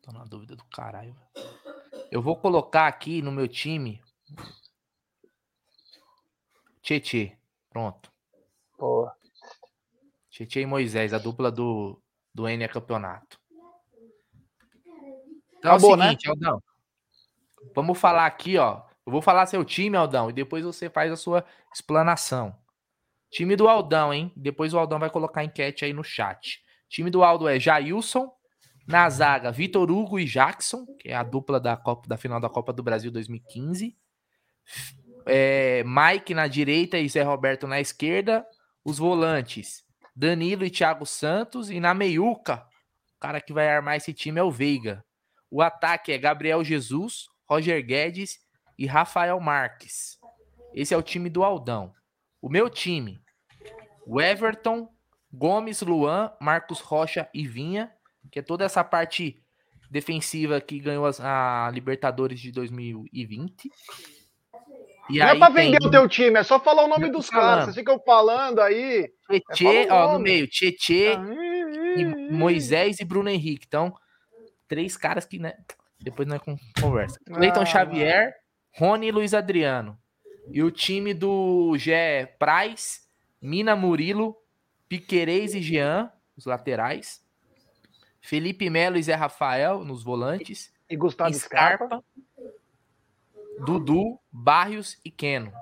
Tô 0.00 0.10
na 0.10 0.24
dúvida 0.24 0.56
do 0.56 0.64
caralho. 0.64 1.14
Eu 2.10 2.22
vou 2.22 2.34
colocar 2.34 2.86
aqui 2.86 3.20
no 3.20 3.30
meu 3.30 3.46
time. 3.46 4.02
Tietê. 6.80 7.36
Pronto. 7.68 8.10
Boa. 8.78 9.14
Tietê 10.30 10.62
e 10.62 10.66
Moisés, 10.66 11.12
a 11.12 11.18
dupla 11.18 11.52
do, 11.52 12.00
do 12.34 12.48
N 12.48 12.66
campeonato. 12.68 13.38
Então 15.58 15.72
Acabou, 15.72 15.90
é 15.90 15.94
o 15.94 16.02
seguinte, 16.04 16.26
né? 16.26 16.30
Aldão. 16.30 16.62
Vamos 17.74 17.98
falar 17.98 18.24
aqui, 18.24 18.56
ó. 18.56 18.82
Eu 19.04 19.12
vou 19.12 19.20
falar 19.20 19.44
seu 19.44 19.62
time, 19.62 19.94
Aldão, 19.94 20.30
e 20.30 20.32
depois 20.32 20.64
você 20.64 20.88
faz 20.88 21.12
a 21.12 21.16
sua 21.16 21.44
explanação. 21.70 22.58
Time 23.30 23.56
do 23.56 23.68
Aldão, 23.68 24.12
hein? 24.12 24.32
Depois 24.36 24.72
o 24.72 24.78
Aldão 24.78 24.98
vai 24.98 25.10
colocar 25.10 25.42
a 25.42 25.44
enquete 25.44 25.84
aí 25.84 25.92
no 25.92 26.02
chat. 26.02 26.62
Time 26.88 27.10
do 27.10 27.22
Aldo 27.22 27.46
é 27.46 27.60
Jailson, 27.60 28.32
na 28.86 29.08
zaga, 29.10 29.52
Vitor 29.52 29.90
Hugo 29.90 30.18
e 30.18 30.24
Jackson, 30.24 30.86
que 30.98 31.10
é 31.10 31.14
a 31.14 31.22
dupla 31.22 31.60
da, 31.60 31.76
Copa, 31.76 32.08
da 32.08 32.16
final 32.16 32.40
da 32.40 32.48
Copa 32.48 32.72
do 32.72 32.82
Brasil 32.82 33.10
2015. 33.10 33.94
É, 35.26 35.84
Mike 35.84 36.32
na 36.32 36.46
direita 36.46 36.98
e 36.98 37.06
Zé 37.06 37.22
Roberto 37.22 37.66
na 37.66 37.78
esquerda. 37.80 38.46
Os 38.82 38.96
volantes, 38.96 39.84
Danilo 40.16 40.64
e 40.64 40.70
Thiago 40.70 41.04
Santos. 41.04 41.68
E 41.68 41.78
na 41.78 41.92
meiuca, 41.92 42.66
o 43.16 43.20
cara 43.20 43.42
que 43.42 43.52
vai 43.52 43.68
armar 43.68 43.96
esse 43.96 44.14
time 44.14 44.40
é 44.40 44.42
o 44.42 44.50
Veiga. 44.50 45.04
O 45.50 45.60
ataque 45.60 46.10
é 46.10 46.16
Gabriel 46.16 46.64
Jesus, 46.64 47.26
Roger 47.46 47.84
Guedes 47.84 48.38
e 48.78 48.86
Rafael 48.86 49.38
Marques. 49.38 50.18
Esse 50.72 50.94
é 50.94 50.96
o 50.96 51.02
time 51.02 51.28
do 51.28 51.44
Aldão. 51.44 51.92
O 52.40 52.48
meu 52.48 52.70
time, 52.70 53.20
o 54.06 54.20
Everton, 54.20 54.88
Gomes, 55.32 55.82
Luan, 55.82 56.32
Marcos 56.40 56.80
Rocha 56.80 57.28
e 57.34 57.46
Vinha, 57.46 57.92
que 58.30 58.38
é 58.38 58.42
toda 58.42 58.64
essa 58.64 58.82
parte 58.82 59.42
defensiva 59.90 60.60
que 60.60 60.78
ganhou 60.78 61.06
a 61.20 61.70
Libertadores 61.72 62.40
de 62.40 62.52
2020. 62.52 63.70
E 65.10 65.18
não 65.18 65.26
é 65.26 65.38
pra 65.38 65.48
vender 65.48 65.78
tem... 65.78 65.88
o 65.88 65.90
teu 65.90 66.08
time, 66.08 66.38
é 66.38 66.42
só 66.42 66.60
falar 66.60 66.84
o 66.84 66.88
nome 66.88 67.10
dos 67.10 67.30
caras. 67.30 67.64
Vocês 67.64 67.76
ficam 67.76 67.98
falando 67.98 68.60
aí. 68.60 69.10
Tietê, 69.54 69.86
é 69.86 69.92
ó, 69.92 70.12
no 70.12 70.18
meio, 70.18 70.46
Tietê, 70.46 71.14
e 71.96 72.04
Moisés 72.30 73.00
e 73.00 73.04
Bruno 73.04 73.30
Henrique. 73.30 73.64
Então, 73.66 73.94
três 74.66 74.96
caras 74.96 75.24
que, 75.24 75.38
né? 75.38 75.54
Depois 75.98 76.28
nós 76.28 76.40
conversa. 76.80 77.18
Cleiton 77.26 77.62
ah, 77.62 77.66
Xavier, 77.66 78.34
Rony 78.74 79.08
e 79.08 79.12
Luiz 79.12 79.32
Adriano. 79.34 79.98
E 80.50 80.62
o 80.62 80.70
time 80.70 81.12
do 81.12 81.76
Gé 81.76 82.26
Praz, 82.38 83.02
Mina 83.40 83.76
Murilo, 83.76 84.36
Piquerez 84.88 85.54
e 85.54 85.60
Jean, 85.60 86.10
os 86.36 86.46
laterais. 86.46 87.20
Felipe 88.20 88.68
Melo 88.70 88.96
e 88.96 89.02
Zé 89.02 89.14
Rafael 89.14 89.84
nos 89.84 90.02
volantes. 90.02 90.72
E 90.88 90.96
Gustavo 90.96 91.34
Scarpa. 91.34 91.86
Scarpa. 91.86 92.04
Dudu, 93.64 94.18
Barrios 94.32 94.96
e 95.04 95.10
Keno. 95.10 95.52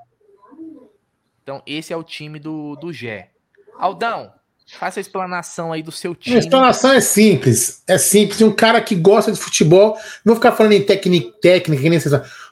Então, 1.42 1.62
esse 1.66 1.92
é 1.92 1.96
o 1.96 2.02
time 2.02 2.38
do, 2.38 2.76
do 2.76 2.92
Gé. 2.92 3.30
Aldão, 3.78 4.32
faça 4.66 5.00
a 5.00 5.02
explanação 5.02 5.72
aí 5.72 5.82
do 5.82 5.92
seu 5.92 6.14
time. 6.14 6.36
A 6.36 6.38
explanação 6.38 6.92
é 6.92 7.00
simples. 7.00 7.82
É 7.86 7.98
simples. 7.98 8.40
Um 8.42 8.52
cara 8.52 8.80
que 8.80 8.94
gosta 8.94 9.32
de 9.32 9.38
futebol. 9.38 9.94
Não 10.24 10.34
vou 10.34 10.36
ficar 10.36 10.52
falando 10.52 10.72
em 10.72 10.84
técnica, 10.84 11.32
técnica 11.40 11.82
que 11.82 11.90
nem. 11.90 12.00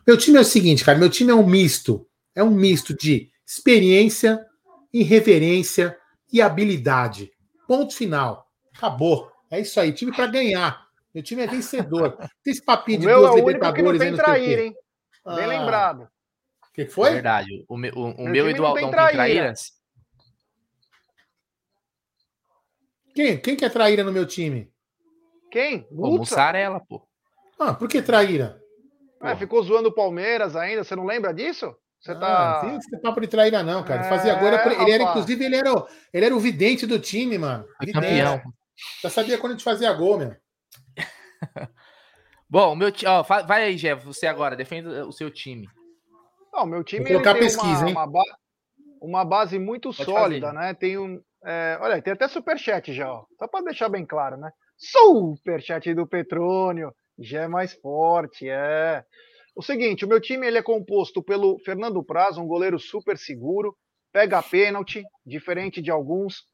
Meu 0.06 0.16
time 0.16 0.38
é 0.38 0.40
o 0.40 0.44
seguinte, 0.44 0.84
cara. 0.84 0.98
Meu 0.98 1.10
time 1.10 1.30
é 1.30 1.34
um 1.34 1.46
misto 1.46 2.06
é 2.34 2.42
um 2.42 2.50
misto 2.50 2.94
de 2.94 3.30
experiência, 3.46 4.44
irreverência 4.92 5.96
e 6.32 6.42
habilidade. 6.42 7.30
Ponto 7.66 7.94
final. 7.94 8.50
Acabou. 8.76 9.30
É 9.50 9.60
isso 9.60 9.78
aí. 9.78 9.92
Time 9.92 10.12
para 10.12 10.26
ganhar. 10.26 10.84
Meu 11.14 11.22
time 11.22 11.42
é 11.42 11.46
vencedor. 11.46 12.16
Tem 12.42 12.52
esse 12.52 12.64
papinho 12.64 13.00
de 13.00 13.06
duas 13.06 13.32
é 13.32 13.36
Libertadores 13.36 14.00
aí, 14.00 14.10
não 14.10 14.18
trair, 14.18 14.58
hein? 14.58 14.74
Bem 15.24 15.44
ah. 15.44 15.46
lembrado. 15.46 16.08
O 16.68 16.72
que, 16.74 16.86
foi? 16.86 17.10
É 17.10 17.12
verdade. 17.14 17.64
O, 17.68 17.76
meu, 17.76 17.92
o, 17.94 18.10
o 18.10 18.28
meu 18.28 18.50
e 18.50 18.54
do 18.54 18.66
Aldão 18.66 18.82
tem, 18.82 18.90
traíras. 18.90 19.72
Quem? 23.14 23.40
Quem 23.40 23.54
que 23.54 23.64
é 23.64 23.68
traíra 23.68 24.02
no 24.02 24.12
meu 24.12 24.26
time? 24.26 24.72
Quem? 25.52 25.86
O 25.92 26.18
Mussarela, 26.18 26.80
pô. 26.80 27.06
Ah, 27.58 27.72
por 27.72 27.88
que 27.88 28.02
traíra? 28.02 28.60
Ah, 29.20 29.36
ficou 29.36 29.62
zoando 29.62 29.88
o 29.88 29.94
Palmeiras 29.94 30.56
ainda, 30.56 30.82
você 30.82 30.96
não 30.96 31.06
lembra 31.06 31.32
disso? 31.32 31.74
Você 32.04 32.14
tá. 32.14 32.60
Não, 32.62 32.78
tem 32.78 33.00
papo 33.00 33.20
de 33.22 33.28
traíra, 33.28 33.62
não, 33.62 33.82
cara. 33.82 34.02
É, 34.02 34.08
fazia 34.10 34.36
agora. 34.36 34.62
Ele 34.82 34.92
era, 34.92 35.04
inclusive, 35.04 35.42
ele 35.42 35.56
era, 35.56 35.72
o, 35.72 35.86
ele 36.12 36.26
era 36.26 36.36
o 36.36 36.40
vidente 36.40 36.86
do 36.86 36.98
time, 36.98 37.38
mano. 37.38 37.64
Campeão. 37.92 38.42
Já 39.02 39.08
sabia 39.08 39.38
quando 39.38 39.52
a 39.52 39.54
gente 39.54 39.64
fazia 39.64 39.90
gol, 39.94 40.18
meu. 40.18 40.36
Bom, 42.48 42.76
meu 42.76 42.92
ó, 43.06 43.22
vai 43.22 43.64
aí, 43.64 43.76
Jeff, 43.76 44.04
você 44.04 44.26
agora, 44.26 44.54
defenda 44.54 45.06
o 45.06 45.12
seu 45.12 45.30
time. 45.30 45.66
Não, 46.52 46.66
meu 46.66 46.84
time 46.84 47.04
Vou 47.04 47.22
colocar 47.22 47.34
pesquisa, 47.34 47.80
uma, 47.80 47.88
hein? 47.88 47.94
Uma, 47.94 48.06
ba 48.06 48.22
uma, 49.00 49.24
base 49.24 49.58
muito 49.58 49.90
Pode 49.90 50.04
sólida, 50.04 50.48
fazer. 50.48 50.58
né? 50.58 50.74
Tem 50.74 50.98
um. 50.98 51.22
É, 51.42 51.78
olha, 51.80 52.02
tem 52.02 52.12
até 52.12 52.28
superchat 52.28 52.92
já, 52.92 53.10
ó. 53.10 53.24
Só 53.38 53.48
para 53.48 53.64
deixar 53.64 53.88
bem 53.88 54.04
claro, 54.04 54.36
né? 54.36 54.52
Superchat 54.76 55.94
do 55.94 56.06
Petrônio. 56.06 56.94
Já 57.18 57.42
é 57.42 57.48
mais 57.48 57.72
forte, 57.72 58.46
é. 58.48 59.04
O 59.54 59.62
seguinte, 59.62 60.04
o 60.04 60.08
meu 60.08 60.20
time 60.20 60.46
ele 60.46 60.58
é 60.58 60.62
composto 60.62 61.22
pelo 61.22 61.58
Fernando 61.60 62.02
Praz, 62.02 62.36
um 62.36 62.46
goleiro 62.46 62.78
super 62.78 63.16
seguro, 63.16 63.76
pega 64.12 64.42
pênalti, 64.42 65.04
diferente 65.24 65.80
de 65.80 65.90
alguns, 65.90 66.44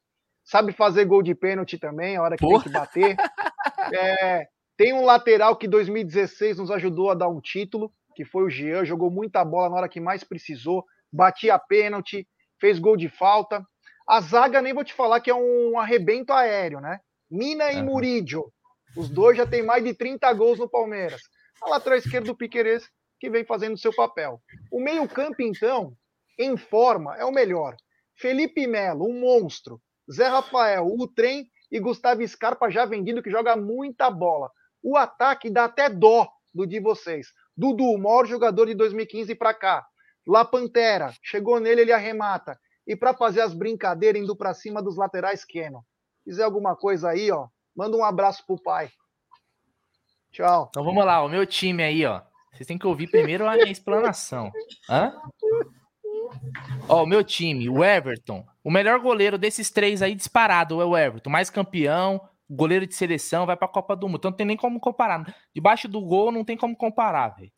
sabe 0.43 0.71
fazer 0.71 1.05
gol 1.05 1.23
de 1.23 1.33
pênalti 1.33 1.79
também, 1.79 2.15
a 2.15 2.21
hora 2.21 2.35
que 2.35 2.45
Porra. 2.45 2.63
tem 2.63 2.71
que 2.71 2.79
bater. 2.79 3.15
É, 3.93 4.47
tem 4.77 4.93
um 4.93 5.03
lateral 5.03 5.57
que 5.57 5.67
2016 5.67 6.59
nos 6.59 6.71
ajudou 6.71 7.11
a 7.11 7.13
dar 7.13 7.27
um 7.27 7.41
título, 7.41 7.91
que 8.15 8.23
foi 8.23 8.43
o 8.43 8.49
Jean, 8.49 8.85
jogou 8.85 9.11
muita 9.11 9.43
bola 9.43 9.69
na 9.69 9.75
hora 9.75 9.89
que 9.89 9.99
mais 9.99 10.23
precisou, 10.23 10.85
batia 11.11 11.59
pênalti, 11.59 12.25
fez 12.59 12.79
gol 12.79 12.95
de 12.95 13.09
falta. 13.09 13.65
A 14.07 14.21
zaga, 14.21 14.61
nem 14.61 14.73
vou 14.73 14.83
te 14.83 14.93
falar 14.93 15.19
que 15.19 15.29
é 15.29 15.35
um 15.35 15.77
arrebento 15.77 16.31
aéreo, 16.31 16.79
né? 16.79 16.99
Mina 17.29 17.71
e 17.71 17.77
uhum. 17.77 17.85
Murídio. 17.85 18.51
Os 18.95 19.09
dois 19.09 19.35
já 19.35 19.45
têm 19.45 19.63
mais 19.63 19.83
de 19.83 19.93
30 19.93 20.31
gols 20.33 20.59
no 20.59 20.69
Palmeiras. 20.69 21.21
A 21.63 21.69
lateral 21.69 21.97
esquerda 21.97 22.27
do 22.27 22.35
Piqueires, 22.35 22.89
que 23.19 23.29
vem 23.29 23.45
fazendo 23.45 23.77
seu 23.77 23.93
papel. 23.93 24.41
O 24.71 24.79
meio-campo, 24.79 25.41
então, 25.41 25.95
em 26.39 26.57
forma, 26.57 27.15
é 27.17 27.23
o 27.23 27.31
melhor. 27.31 27.75
Felipe 28.15 28.65
Melo, 28.65 29.05
um 29.05 29.19
monstro. 29.19 29.79
Zé 30.11 30.27
Rafael, 30.27 30.85
o 30.85 31.07
trem 31.07 31.47
e 31.71 31.79
Gustavo 31.79 32.27
Scarpa 32.27 32.69
já 32.69 32.85
vendido, 32.85 33.21
que 33.21 33.29
joga 33.29 33.55
muita 33.55 34.09
bola. 34.09 34.49
O 34.83 34.97
ataque 34.97 35.49
dá 35.49 35.65
até 35.65 35.87
dó 35.87 36.27
do 36.53 36.65
de 36.65 36.79
vocês. 36.79 37.27
Dudu, 37.55 37.85
o 37.91 37.97
maior 37.97 38.25
jogador 38.25 38.65
de 38.65 38.73
2015 38.73 39.35
para 39.35 39.53
cá. 39.53 39.85
La 40.27 40.43
Pantera, 40.43 41.13
chegou 41.21 41.59
nele, 41.59 41.81
ele 41.81 41.93
arremata. 41.93 42.59
E 42.87 42.95
para 42.95 43.13
fazer 43.13 43.41
as 43.41 43.53
brincadeiras, 43.53 44.21
indo 44.21 44.35
para 44.35 44.53
cima 44.53 44.81
dos 44.81 44.97
laterais, 44.97 45.45
Keno. 45.45 45.85
Quiser 46.23 46.43
alguma 46.43 46.75
coisa 46.75 47.09
aí, 47.09 47.31
ó, 47.31 47.47
manda 47.75 47.95
um 47.95 48.03
abraço 48.03 48.43
pro 48.45 48.61
pai. 48.61 48.89
Tchau. 50.31 50.67
Então 50.69 50.83
vamos 50.83 51.05
lá, 51.05 51.23
o 51.23 51.29
meu 51.29 51.45
time 51.45 51.83
aí, 51.83 52.05
ó. 52.05 52.21
Vocês 52.51 52.67
têm 52.67 52.77
que 52.77 52.87
ouvir 52.87 53.07
primeiro 53.07 53.47
a 53.47 53.53
minha 53.53 53.71
explanação. 53.71 54.51
Hã? 54.89 55.13
Ó, 56.87 57.03
o 57.03 57.05
meu 57.05 57.23
time, 57.23 57.69
o 57.69 57.83
Everton. 57.83 58.45
O 58.63 58.71
melhor 58.71 58.99
goleiro 58.99 59.37
desses 59.37 59.69
três 59.69 60.01
aí 60.01 60.15
disparado 60.15 60.81
é 60.81 60.85
o 60.85 60.97
Everton. 60.97 61.29
Mais 61.29 61.49
campeão, 61.49 62.21
goleiro 62.49 62.85
de 62.85 62.93
seleção, 62.93 63.45
vai 63.45 63.55
pra 63.55 63.67
Copa 63.67 63.95
do 63.95 64.07
Mundo. 64.07 64.17
Então 64.17 64.31
não 64.31 64.37
tem 64.37 64.45
nem 64.45 64.57
como 64.57 64.79
comparar. 64.79 65.33
Debaixo 65.53 65.87
do 65.87 66.01
gol 66.01 66.31
não 66.31 66.43
tem 66.43 66.57
como 66.57 66.75
comparar, 66.75 67.29
velho. 67.29 67.51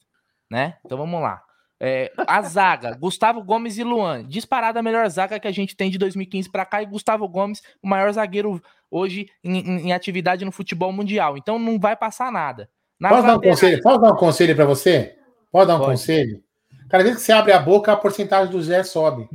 Né? 0.50 0.78
Então 0.86 0.98
vamos 0.98 1.22
lá. 1.22 1.44
É, 1.80 2.14
a 2.28 2.42
zaga, 2.42 2.96
Gustavo 2.98 3.44
Gomes 3.44 3.78
e 3.78 3.84
Luan. 3.84 4.26
Disparada 4.26 4.80
a 4.80 4.84
melhor 4.84 5.10
zaga 5.10 5.40
que 5.40 5.48
a 5.48 5.52
gente 5.52 5.76
tem 5.76 5.90
de 5.90 5.98
2015 5.98 6.50
para 6.50 6.66
cá. 6.66 6.82
E 6.82 6.86
Gustavo 6.86 7.28
Gomes, 7.28 7.62
o 7.82 7.88
maior 7.88 8.12
zagueiro 8.14 8.62
hoje 8.94 9.28
em, 9.44 9.58
em, 9.58 9.88
em, 9.88 9.94
atividade 9.94 10.46
no 10.46 10.52
futebol 10.52 10.94
mundial. 10.94 11.36
Então 11.36 11.58
não 11.58 11.80
vai 11.80 11.96
passar 11.96 12.32
nada. 12.32 12.70
Posso 13.02 13.26
dar 13.26 13.38
um 13.38 13.42
conselho? 13.42 13.82
Posso 13.82 14.00
dar 14.00 14.14
um 14.14 14.16
conselho 14.16 14.56
para 14.56 14.66
você? 14.66 15.16
Pode 15.52 15.68
dar 15.68 15.76
um 15.76 15.80
Pode. 15.80 15.92
conselho? 15.92 16.44
Cada 16.90 17.04
vez 17.04 17.16
que 17.16 17.22
você 17.22 17.32
abre 17.32 17.52
a 17.52 17.60
boca, 17.60 17.92
a 17.92 17.98
porcentagem 17.98 18.52
do 18.52 18.62
Zé 18.62 18.84
sobe. 18.84 19.28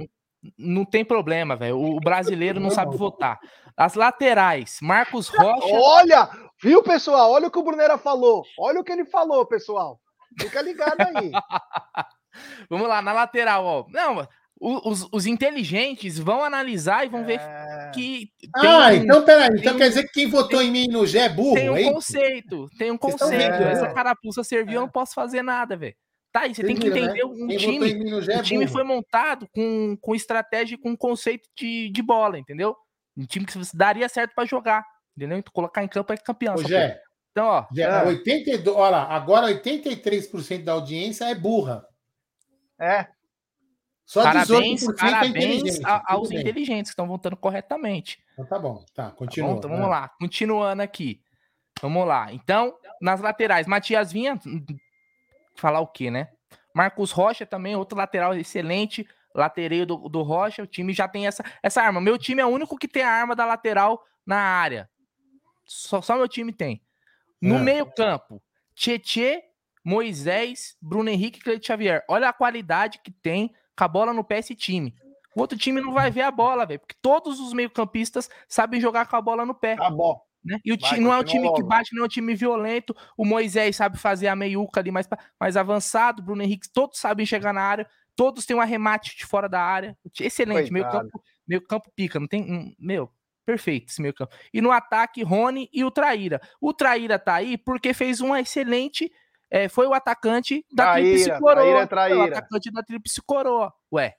Não 0.57 0.85
tem 0.85 1.05
problema, 1.05 1.57
velho. 1.57 1.79
O 1.79 1.99
brasileiro 1.99 2.61
não 2.61 2.71
sabe 2.71 2.97
votar. 2.97 3.41
As 3.77 3.95
laterais, 3.95 4.79
Marcos 4.81 5.29
Rocha. 5.29 5.75
Olha, 5.75 6.29
viu, 6.63 6.83
pessoal? 6.83 7.33
Olha 7.33 7.49
o 7.49 7.51
que 7.51 7.59
o 7.59 7.63
Brunera 7.63 7.99
falou. 7.99 8.45
Olha 8.59 8.81
o 8.81 8.85
que 8.85 8.93
ele 8.93 9.05
falou, 9.05 9.45
pessoal. 9.45 10.01
Fica 10.41 10.63
ligado 10.63 11.01
aí. 11.01 11.33
Vamos 12.71 12.89
lá, 12.89 13.03
na 13.03 13.13
lateral, 13.13 13.65
ó. 13.65 13.87
Não, 13.89 14.27
os, 14.61 15.09
os, 15.13 15.27
inteligentes 15.27 16.19
vão 16.19 16.43
analisar 16.43 17.07
e 17.07 17.09
vão 17.09 17.25
ver 17.25 17.41
é... 17.41 17.91
que. 17.95 18.31
ah, 18.57 18.95
então 18.95 19.25
peraí. 19.25 19.51
Então 19.59 19.77
quer 19.77 19.89
dizer 19.89 20.05
que 20.05 20.13
quem 20.13 20.29
votou 20.29 20.59
tem, 20.59 20.69
em 20.69 20.71
mim 20.71 20.89
no 20.89 21.07
G 21.07 21.19
é 21.19 21.29
burro, 21.29 21.55
Tem 21.55 21.71
um 21.71 21.77
hein? 21.77 21.93
conceito, 21.93 22.69
tem 22.79 22.91
um 22.91 22.99
conceito. 22.99 23.55
Essa 23.63 23.93
carapuça 23.93 24.43
serviu, 24.43 24.75
é. 24.75 24.77
eu 24.77 24.81
não 24.83 24.89
posso 24.89 25.15
fazer 25.15 25.43
nada, 25.43 25.77
velho. 25.77 25.95
Tá, 26.33 26.47
e 26.47 26.55
você 26.55 26.63
tem 26.63 26.77
que 26.77 26.89
entender 26.89 27.15
né? 27.15 27.25
um 27.25 27.47
Quem 27.47 27.57
time. 27.57 28.15
O 28.15 28.43
time 28.43 28.67
foi 28.67 28.85
montado 28.85 29.49
com, 29.55 29.97
com 30.01 30.15
estratégia 30.15 30.75
e 30.75 30.79
com 30.79 30.97
conceito 30.97 31.49
de, 31.57 31.91
de 31.91 32.03
bola, 32.03 32.39
entendeu? 32.39 32.77
Um 33.17 33.25
time 33.25 33.47
que 33.47 33.59
daria 33.75 34.09
certo 34.09 34.35
para 34.35 34.45
jogar, 34.45 34.85
entendeu? 35.17 35.39
Então, 35.39 35.53
colocar 35.53 35.83
em 35.83 35.89
campo 35.89 36.13
é 36.13 36.17
campeão. 36.17 36.55
Ô, 36.55 36.63
Gé, 36.63 37.01
então, 37.31 37.47
ó. 37.47 37.67
Gé, 37.73 37.83
é. 37.83 38.05
82, 38.05 38.77
olha 38.77 38.91
lá, 38.91 39.05
agora 39.05 39.49
83% 39.49 40.65
da 40.65 40.73
audiência 40.73 41.25
é 41.25 41.35
burra. 41.35 41.85
É. 42.81 43.09
Só 44.09 44.23
parabéns, 44.23 44.81
18% 44.87 44.91
é 44.91 44.97
parabéns 44.97 45.81
é 45.81 45.83
aos 46.07 46.31
inteligentes 46.31 46.91
que 46.91 46.95
estão 46.95 47.07
votando 47.07 47.37
corretamente. 47.37 48.19
Então 48.33 48.47
tá 48.47 48.59
bom, 48.59 48.83
tá, 48.95 49.11
continua. 49.11 49.49
Tá 49.49 49.53
bom? 49.53 49.59
Então 49.59 49.71
vamos 49.71 49.91
lá, 49.91 50.09
continuando 50.09 50.81
aqui. 50.81 51.21
Vamos 51.83 52.07
lá. 52.07 52.33
Então, 52.33 52.75
nas 53.03 53.21
laterais, 53.21 53.67
Matias 53.67 54.11
Vinha, 54.11 54.41
falar 55.57 55.81
o 55.81 55.87
quê, 55.87 56.11
né? 56.11 56.31
Marcos 56.75 57.11
Rocha 57.11 57.45
também, 57.45 57.77
outro 57.77 57.99
lateral 57.99 58.35
excelente, 58.35 59.07
latereio 59.35 59.85
do, 59.85 60.09
do 60.09 60.23
Rocha. 60.23 60.63
O 60.63 60.67
time 60.67 60.95
já 60.95 61.07
tem 61.07 61.27
essa, 61.27 61.45
essa 61.63 61.83
arma. 61.83 62.01
Meu 62.01 62.17
time 62.17 62.41
é 62.41 62.47
o 62.47 62.49
único 62.49 62.79
que 62.79 62.89
tem 62.89 63.03
a 63.03 63.11
arma 63.11 63.37
da 63.37 63.45
lateral 63.45 64.03
na 64.25 64.39
área. 64.39 64.89
Só, 65.67 66.01
só 66.01 66.17
meu 66.17 66.27
time 66.27 66.51
tem. 66.51 66.83
No 67.43 67.57
é. 67.57 67.59
meio-campo, 67.59 68.43
Tietê, 68.75 69.45
Moisés, 69.85 70.79
Bruno 70.81 71.11
Henrique 71.11 71.41
e 71.41 71.43
Cleide 71.43 71.67
Xavier. 71.67 72.07
Olha 72.09 72.31
a 72.31 72.33
qualidade 72.33 73.01
que 73.05 73.11
tem 73.11 73.53
com 73.79 73.85
a 73.85 73.89
bola 73.89 74.13
no 74.13 74.25
pé 74.25 74.39
esse 74.39 74.57
time. 74.57 74.93
O 75.37 75.41
outro 75.41 75.57
time 75.57 75.81
não 75.81 75.93
vai 75.93 76.11
ver 76.11 76.23
a 76.23 76.33
bola, 76.33 76.67
velho, 76.67 76.81
porque 76.81 76.97
todos 77.01 77.39
os 77.39 77.53
meio-campistas 77.53 78.29
sabem 78.49 78.81
jogar 78.81 79.07
com 79.07 79.15
a 79.15 79.21
bola 79.21 79.47
no 79.47 79.55
pé. 79.55 79.77
Tá 79.77 79.89
bom. 79.89 80.21
Né? 80.45 80.59
E 80.65 80.73
o 80.73 80.77
time 80.77 81.01
não 81.01 81.13
é 81.13 81.19
um 81.19 81.25
time 81.25 81.45
logo. 81.45 81.57
que 81.57 81.63
bate, 81.63 81.95
não 81.95 82.03
é 82.03 82.07
um 82.07 82.09
time 82.09 82.35
violento. 82.35 82.95
O 83.17 83.25
Moisés 83.25 83.77
sabe 83.77 83.99
fazer 83.99 84.27
a 84.27 84.35
meiuca 84.35 84.81
ali 84.81 84.91
mais, 84.91 85.09
mais 85.39 85.57
avançado. 85.57 86.23
Bruno 86.23 86.43
Henrique, 86.43 86.69
todos 86.73 86.99
sabem 86.99 87.25
chegar 87.25 87.53
na 87.53 87.61
área. 87.61 87.89
Todos 88.17 88.45
têm 88.45 88.57
um 88.57 88.61
arremate 88.61 89.17
de 89.17 89.25
fora 89.25 89.49
da 89.49 89.61
área. 89.61 89.97
Excelente. 90.19 90.73
Meio 90.73 90.91
campo, 90.91 91.23
meio 91.47 91.63
campo 91.63 91.93
pica. 91.95 92.19
Não 92.19 92.27
tem. 92.27 92.75
Meu, 92.79 93.13
perfeito 93.47 93.91
esse 93.91 94.03
meio 94.03 94.15
campo. 94.15 94.35
E 94.53 94.61
no 94.61 94.73
ataque, 94.73 95.23
Rony 95.23 95.69
e 95.73 95.85
o 95.85 95.91
Traíra. 95.91 96.41
O 96.61 96.73
Traíra 96.73 97.19
tá 97.19 97.35
aí 97.35 97.57
porque 97.57 97.95
fez 97.95 98.21
um 98.21 98.35
excelente. 98.35 99.13
É, 99.51 99.69
foi 99.69 99.87
o 99.87 99.95
atacante 99.95 100.65
da 100.73 100.95
Tríplice 100.95 101.39
Coroa. 101.39 101.55
Traíra, 101.55 101.87
traíra. 101.87 102.17
Foi 102.17 102.25
o 102.25 102.29
atacante 102.29 102.71
da 102.71 102.83
Tríplice 102.83 103.23
Coroa. 103.23 103.73
Ué, 103.93 104.15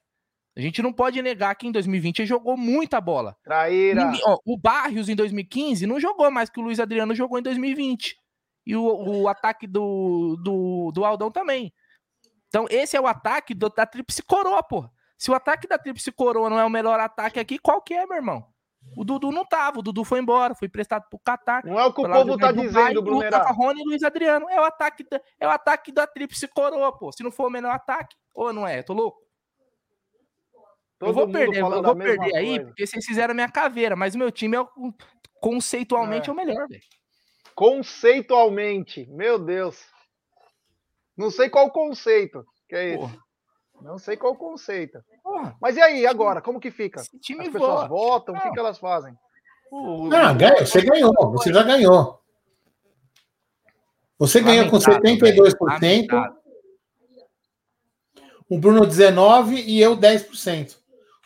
a 0.57 0.61
gente 0.61 0.81
não 0.81 0.91
pode 0.91 1.21
negar 1.21 1.55
que 1.55 1.67
em 1.67 1.71
2020 1.71 2.19
ele 2.19 2.27
jogou 2.27 2.57
muita 2.57 2.99
bola. 2.99 3.37
Traíra. 3.43 4.11
ó, 4.25 4.37
o 4.43 4.57
Barrios 4.57 5.07
em 5.07 5.15
2015 5.15 5.85
não 5.85 5.99
jogou 5.99 6.29
mais 6.31 6.49
que 6.49 6.59
o 6.59 6.63
Luiz 6.63 6.79
Adriano 6.79 7.13
jogou 7.13 7.39
em 7.39 7.43
2020. 7.43 8.17
E 8.65 8.75
o, 8.75 8.83
o 8.83 9.27
ataque 9.27 9.65
do, 9.65 10.35
do, 10.43 10.91
do 10.91 11.05
Aldão 11.05 11.31
também. 11.31 11.73
Então, 12.47 12.65
esse 12.69 12.97
é 12.97 13.01
o 13.01 13.07
ataque 13.07 13.53
do, 13.53 13.69
da 13.69 13.85
Tríplice 13.85 14.23
Coroa, 14.23 14.61
pô. 14.63 14.89
Se 15.17 15.29
o 15.29 15.33
ataque 15.33 15.67
da 15.67 15.77
Tríplice 15.77 16.11
Coroa 16.11 16.49
não 16.49 16.59
é 16.59 16.65
o 16.65 16.69
melhor 16.69 16.99
ataque 16.99 17.39
aqui, 17.39 17.59
qual 17.59 17.81
que 17.81 17.93
é, 17.93 18.05
meu 18.05 18.17
irmão? 18.17 18.45
O 18.95 19.03
Dudu 19.03 19.31
não 19.31 19.45
tava, 19.45 19.79
o 19.79 19.81
Dudu 19.81 20.03
foi 20.03 20.19
embora, 20.19 20.55
foi 20.55 20.67
emprestado 20.67 21.05
pro 21.09 21.19
Qatar. 21.19 21.65
Não 21.65 21.79
é 21.79 21.85
o 21.85 21.93
que 21.93 22.01
o 22.01 22.09
povo 22.09 22.37
tá 22.37 22.51
dizendo, 22.51 23.01
Bruno. 23.01 23.23
Rony 23.53 23.81
e 23.81 23.85
Luiz 23.85 24.03
Adriano. 24.03 24.49
É 24.49 24.59
o 24.59 24.63
ataque 24.63 25.03
da, 25.09 25.21
é 25.39 25.47
o 25.47 25.51
ataque 25.51 25.91
da 25.91 26.07
Tríplice 26.07 26.47
Coroa, 26.47 26.97
pô. 26.97 27.11
Se 27.11 27.23
não 27.23 27.31
for 27.31 27.47
o 27.47 27.51
melhor 27.51 27.73
ataque, 27.73 28.15
ou 28.33 28.51
não 28.51 28.67
é? 28.67 28.81
Tô 28.81 28.93
louco? 28.93 29.19
Todo 30.97 31.09
eu 31.09 31.13
vou 31.13 31.31
perder, 31.31 31.59
eu 31.59 31.81
vou 31.81 31.95
perder 31.95 32.35
aí, 32.35 32.47
coisa. 32.47 32.65
porque 32.65 32.85
vocês 32.85 33.05
fizeram 33.05 33.33
minha 33.33 33.49
caveira, 33.49 33.95
mas 33.95 34.15
o 34.15 34.17
meu 34.17 34.29
time 34.31 34.57
é 34.57 34.65
conceitualmente 35.39 36.29
é. 36.29 36.31
é 36.31 36.33
o 36.33 36.35
melhor, 36.35 36.67
velho. 36.67 36.81
Conceitualmente, 37.55 39.07
meu 39.09 39.39
Deus. 39.39 39.81
Não 41.15 41.31
sei 41.31 41.49
qual 41.49 41.71
conceito 41.71 42.45
que 42.67 42.75
é 42.75 42.95
esse. 42.95 43.19
Não 43.81 43.97
sei 43.97 44.17
qual 44.17 44.35
conceito. 44.35 45.03
Porra. 45.23 45.55
Mas 45.61 45.77
e 45.77 45.81
aí, 45.81 46.05
agora? 46.05 46.41
Como 46.41 46.59
que 46.59 46.71
fica? 46.71 47.01
Esse 47.01 47.19
time 47.19 47.47
As 47.47 47.53
pessoas 47.53 47.87
voa. 47.87 47.87
votam, 47.87 48.35
o 48.35 48.41
que, 48.41 48.51
que 48.51 48.59
elas 48.59 48.77
fazem? 48.77 49.13
Ah, 50.13 50.33
ganha, 50.33 50.65
você 50.65 50.81
ganhou, 50.81 51.13
você 51.31 51.53
já 51.53 51.63
ganhou. 51.63 52.19
Você 54.17 54.41
ganhou 54.41 54.69
com 54.69 54.77
72%. 54.77 56.33
O 58.49 58.57
Bruno 58.57 58.81
19% 58.81 59.63
e 59.65 59.79
eu 59.79 59.95
10%. 59.95 60.75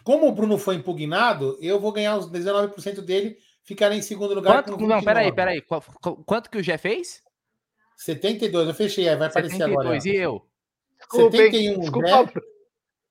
Como 0.03 0.27
o 0.27 0.31
Bruno 0.33 0.57
foi 0.57 0.75
impugnado, 0.75 1.57
eu 1.61 1.79
vou 1.79 1.93
ganhar 1.93 2.17
os 2.17 2.29
19% 2.29 2.99
dele, 3.01 3.37
ficarei 3.63 3.97
em 3.97 4.01
segundo 4.01 4.35
lugar. 4.35 4.63
Quanto, 4.63 4.85
não, 4.85 5.01
peraí, 5.01 5.33
peraí. 5.33 5.63
Quanto 6.25 6.49
que 6.49 6.57
o 6.57 6.63
Gé 6.63 6.77
fez? 6.77 7.23
72, 7.95 8.67
eu 8.67 8.73
fechei, 8.73 9.05
vai 9.15 9.27
aparecer 9.27 9.57
72, 9.57 9.85
agora. 9.85 10.07
e 10.07 10.15
eu? 10.15 10.45
Desculpa, 11.11 11.37
71, 11.37 11.79
Desculpa. 11.79 12.07
Gé, 12.07 12.41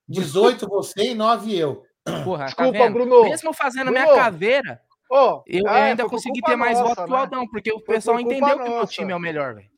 18 0.09 0.69
você 0.69 1.11
e 1.11 1.15
9 1.15 1.57
eu. 1.57 1.83
Porra, 2.25 2.39
tá 2.39 2.45
Desculpa, 2.47 2.79
tá 2.79 2.91
Bruno. 2.91 3.23
Mesmo 3.23 3.53
fazendo 3.53 3.91
Bruno. 3.91 4.01
minha 4.01 4.15
caveira, 4.15 4.81
oh, 5.11 5.43
eu 5.47 5.67
é, 5.69 5.91
ainda 5.91 6.09
consegui 6.09 6.41
ter 6.43 6.57
mais 6.57 6.79
votos 6.79 7.05
que 7.05 7.11
o 7.11 7.15
né? 7.15 7.19
Aldão, 7.19 7.49
porque 7.49 7.73
o 7.73 7.81
foi 7.81 7.95
pessoal 7.95 8.21
entendeu 8.21 8.57
nossa. 8.57 8.63
que 8.63 8.71
o 8.71 8.75
meu 8.77 8.87
time 8.87 9.13
é 9.13 9.17
o 9.17 9.21
melhor, 9.21 9.55
velho. 9.55 9.71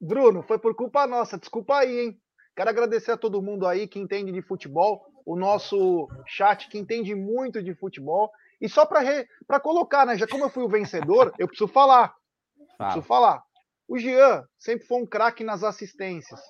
Bruno, 0.00 0.42
foi 0.42 0.58
por 0.58 0.74
culpa 0.74 1.06
nossa. 1.06 1.38
Desculpa 1.38 1.78
aí, 1.78 2.00
hein? 2.00 2.20
Quero 2.56 2.70
agradecer 2.70 3.12
a 3.12 3.16
todo 3.16 3.42
mundo 3.42 3.66
aí 3.66 3.86
que 3.86 3.98
entende 3.98 4.30
de 4.30 4.42
futebol 4.42 5.04
o 5.24 5.36
nosso 5.36 6.08
chat 6.26 6.68
que 6.68 6.78
entende 6.78 7.14
muito 7.14 7.62
de 7.62 7.74
futebol. 7.74 8.30
E 8.60 8.68
só 8.68 8.86
para 8.86 9.00
re... 9.00 9.26
colocar, 9.62 10.06
né? 10.06 10.16
Já 10.16 10.26
como 10.26 10.44
eu 10.44 10.50
fui 10.50 10.62
o 10.62 10.68
vencedor, 10.68 11.32
eu 11.38 11.48
preciso 11.48 11.68
falar. 11.68 12.14
Fala. 12.76 12.90
Preciso 12.90 13.06
falar. 13.06 13.42
O 13.88 13.98
Jean 13.98 14.44
sempre 14.58 14.86
foi 14.86 15.02
um 15.02 15.06
craque 15.06 15.44
nas 15.44 15.62
assistências. 15.62 16.40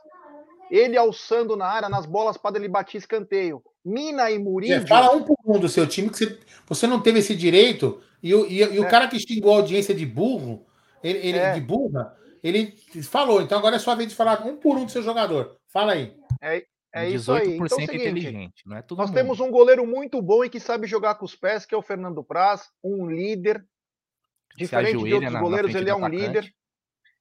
Ele 0.70 0.96
alçando 0.96 1.56
na 1.56 1.66
área, 1.66 1.88
nas 1.88 2.06
bolas 2.06 2.36
para 2.36 2.56
ele 2.56 2.68
bater 2.68 2.98
escanteio. 2.98 3.62
Mina 3.84 4.30
e 4.30 4.38
Murillo. 4.38 4.86
Fala 4.86 5.14
um 5.14 5.22
por 5.22 5.36
um 5.44 5.58
do 5.58 5.68
seu 5.68 5.86
time, 5.86 6.08
que 6.08 6.18
você, 6.18 6.38
você 6.66 6.86
não 6.86 7.00
teve 7.00 7.18
esse 7.18 7.36
direito. 7.36 8.00
E, 8.22 8.30
e, 8.30 8.62
e 8.62 8.80
o 8.80 8.84
é. 8.84 8.88
cara 8.88 9.08
que 9.08 9.18
xingou 9.18 9.52
a 9.52 9.56
audiência 9.56 9.94
de 9.94 10.06
burro, 10.06 10.66
ele, 11.02 11.18
ele 11.18 11.38
é. 11.38 11.52
de 11.52 11.60
burra, 11.60 12.16
ele 12.42 12.74
falou. 13.02 13.42
Então 13.42 13.58
agora 13.58 13.76
é 13.76 13.78
sua 13.78 13.94
vez 13.94 14.08
de 14.08 14.14
falar 14.14 14.46
um 14.46 14.56
por 14.56 14.76
um 14.76 14.86
do 14.86 14.90
seu 14.90 15.02
jogador. 15.02 15.58
Fala 15.68 15.92
aí. 15.92 16.16
É, 16.40 16.64
É 16.94 17.10
isso 17.10 17.32
aí. 17.32 17.56
Então, 17.56 17.66
é 17.66 17.68
seguinte, 17.68 17.96
inteligente, 17.96 18.62
não 18.64 18.76
é 18.76 18.82
tudo 18.82 18.98
Nós 18.98 19.10
mundo. 19.10 19.16
temos 19.16 19.40
um 19.40 19.50
goleiro 19.50 19.84
muito 19.84 20.22
bom 20.22 20.44
e 20.44 20.48
que 20.48 20.60
sabe 20.60 20.86
jogar 20.86 21.16
com 21.16 21.24
os 21.24 21.34
pés, 21.34 21.66
que 21.66 21.74
é 21.74 21.78
o 21.78 21.82
Fernando 21.82 22.22
Praz, 22.22 22.70
um 22.82 23.06
líder. 23.06 23.66
Diferente 24.56 25.02
de 25.02 25.14
outros 25.14 25.32
na, 25.32 25.40
goleiros, 25.40 25.72
na 25.72 25.80
ele 25.80 25.90
é 25.90 25.94
um 25.94 26.04
atacante. 26.04 26.22
líder. 26.22 26.54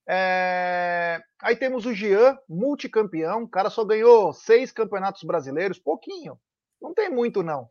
É... 0.08 1.03
Aí 1.44 1.56
temos 1.58 1.86
o 1.86 1.94
Jean, 1.94 2.38
multicampeão. 2.48 3.44
O 3.44 3.48
cara 3.48 3.70
só 3.70 3.84
ganhou 3.84 4.32
seis 4.34 4.72
campeonatos 4.72 5.24
brasileiros, 5.24 5.78
pouquinho. 5.78 6.39
Não 6.82 6.94
tem 6.94 7.10
muito, 7.10 7.44
não. 7.44 7.70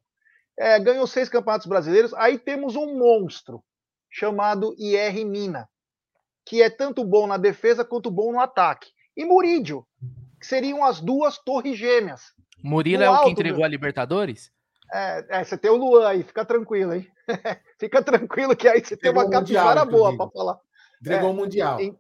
É, 0.59 0.79
ganhou 0.79 1.07
seis 1.07 1.29
campeonatos 1.29 1.67
brasileiros. 1.67 2.13
Aí 2.15 2.39
temos 2.39 2.77
um 2.77 2.99
monstro 2.99 3.65
chamado 4.11 4.75
IR 4.79 5.25
Mina, 5.25 5.69
que 6.45 6.61
é 6.63 6.69
tanto 6.69 7.03
bom 7.03 7.27
na 7.27 7.39
defesa 7.39 7.83
quanto 7.85 8.11
bom 8.11 8.31
no 8.33 8.41
ataque. 8.41 8.91
E 9.17 9.25
Murídio, 9.25 9.87
que 10.39 10.47
seriam 10.47 10.85
as 10.85 11.01
duas 11.01 11.39
torres 11.39 11.79
gêmeas. 11.79 12.33
Murilo 12.63 13.03
é 13.03 13.11
o 13.11 13.25
que 13.25 13.31
entregou 13.31 13.59
meu. 13.61 13.67
a 13.67 13.69
Libertadores? 13.69 14.53
É, 14.93 15.25
é, 15.41 15.45
você 15.45 15.57
tem 15.57 15.71
o 15.71 15.77
Luan 15.77 16.07
aí, 16.07 16.23
fica 16.23 16.45
tranquilo, 16.45 16.93
hein? 16.93 17.09
fica 17.81 18.03
tranquilo 18.03 18.55
que 18.55 18.69
aí 18.69 18.85
você 18.85 18.97
tem 18.97 19.11
Pegou 19.11 19.23
uma 19.25 19.31
capivara 19.31 19.85
boa 19.87 20.15
para 20.15 20.31
falar. 20.31 20.59
Entregou 21.01 21.31
É, 21.31 21.33
o 21.33 21.35
Mundial. 21.35 21.81
em- 21.81 21.99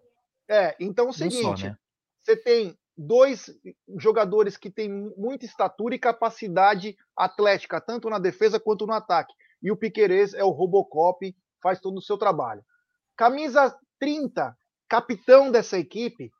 É, 0.48 0.76
então 0.80 1.06
é 1.06 1.08
o 1.08 1.10
Não 1.10 1.12
só, 1.12 1.30
seguinte, 1.30 1.64
né? 1.64 1.76
você 2.22 2.36
tem 2.36 2.78
dois 2.96 3.50
jogadores 3.98 4.56
que 4.56 4.70
têm 4.70 4.88
muita 5.16 5.44
estatura 5.44 5.94
e 5.94 5.98
capacidade 5.98 6.96
atlética, 7.16 7.80
tanto 7.80 8.10
na 8.10 8.18
defesa 8.18 8.60
quanto 8.60 8.86
no 8.86 8.92
ataque. 8.92 9.34
E 9.62 9.70
o 9.70 9.76
Piquerez 9.76 10.34
é 10.34 10.44
o 10.44 10.50
Robocop, 10.50 11.34
faz 11.62 11.80
todo 11.80 11.98
o 11.98 12.02
seu 12.02 12.18
trabalho. 12.18 12.64
Camisa 13.16 13.76
30, 13.98 14.56
capitão 14.88 15.50
dessa 15.50 15.78
equipe, 15.78 16.32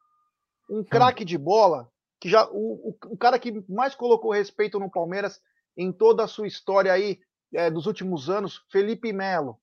um 0.69 0.85
craque 0.85 1.25
de 1.25 1.39
bola, 1.39 1.91
que 2.21 2.29
já 2.29 2.49
o, 2.51 2.91
o, 2.91 2.97
o 3.07 3.17
cara 3.17 3.39
que 3.39 3.65
mais 3.69 3.95
colocou 3.95 4.33
respeito 4.33 4.79
no 4.79 4.91
Palmeiras 4.91 5.41
em 5.77 5.93
toda 5.93 6.25
a 6.25 6.29
sua 6.29 6.47
história 6.47 6.93
aí 6.93 7.21
é, 7.55 7.71
dos 7.71 7.87
últimos 7.87 8.29
anos, 8.29 8.65
Felipe 8.71 9.13
Melo. 9.13 9.59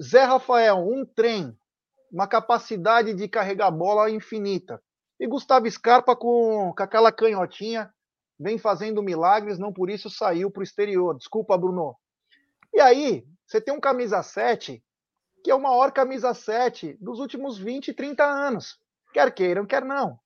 Zé 0.00 0.24
Rafael, 0.24 0.78
um 0.78 1.04
trem, 1.04 1.56
uma 2.10 2.26
capacidade 2.26 3.14
de 3.14 3.28
carregar 3.28 3.70
bola 3.70 4.10
infinita. 4.10 4.82
E 5.18 5.26
Gustavo 5.26 5.70
Scarpa 5.70 6.14
com, 6.14 6.72
com 6.76 6.82
aquela 6.82 7.10
canhotinha, 7.10 7.92
vem 8.38 8.58
fazendo 8.58 9.02
milagres, 9.02 9.58
não 9.58 9.72
por 9.72 9.88
isso 9.88 10.10
saiu 10.10 10.50
para 10.50 10.60
o 10.60 10.64
exterior. 10.64 11.16
Desculpa, 11.16 11.56
Bruno. 11.56 11.96
E 12.72 12.80
aí, 12.80 13.26
você 13.46 13.60
tem 13.60 13.72
um 13.72 13.80
camisa 13.80 14.22
7, 14.22 14.82
que 15.42 15.50
é 15.50 15.54
o 15.54 15.60
maior 15.60 15.92
camisa 15.92 16.34
7 16.34 16.98
dos 17.00 17.18
últimos 17.18 17.56
20, 17.56 17.94
30 17.94 18.24
anos. 18.24 18.78
Quer 19.12 19.32
queiram, 19.32 19.64
quer 19.64 19.84
não. 19.84 20.18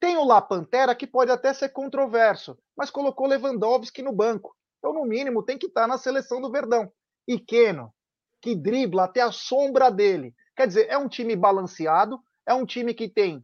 Tem 0.00 0.16
o 0.16 0.24
La 0.24 0.40
Pantera, 0.40 0.94
que 0.94 1.06
pode 1.06 1.30
até 1.30 1.52
ser 1.52 1.68
controverso, 1.68 2.58
mas 2.74 2.90
colocou 2.90 3.26
Lewandowski 3.26 4.02
no 4.02 4.12
banco. 4.12 4.56
Então, 4.78 4.94
no 4.94 5.04
mínimo, 5.04 5.42
tem 5.42 5.58
que 5.58 5.66
estar 5.66 5.86
na 5.86 5.98
seleção 5.98 6.40
do 6.40 6.50
Verdão. 6.50 6.90
E 7.28 7.38
Keno, 7.38 7.92
que 8.40 8.54
dribla 8.54 9.04
até 9.04 9.20
a 9.20 9.30
sombra 9.30 9.90
dele. 9.90 10.34
Quer 10.60 10.66
dizer, 10.66 10.88
é 10.90 10.98
um 10.98 11.08
time 11.08 11.34
balanceado, 11.34 12.20
é 12.46 12.52
um 12.52 12.66
time 12.66 12.92
que 12.92 13.08
tem 13.08 13.42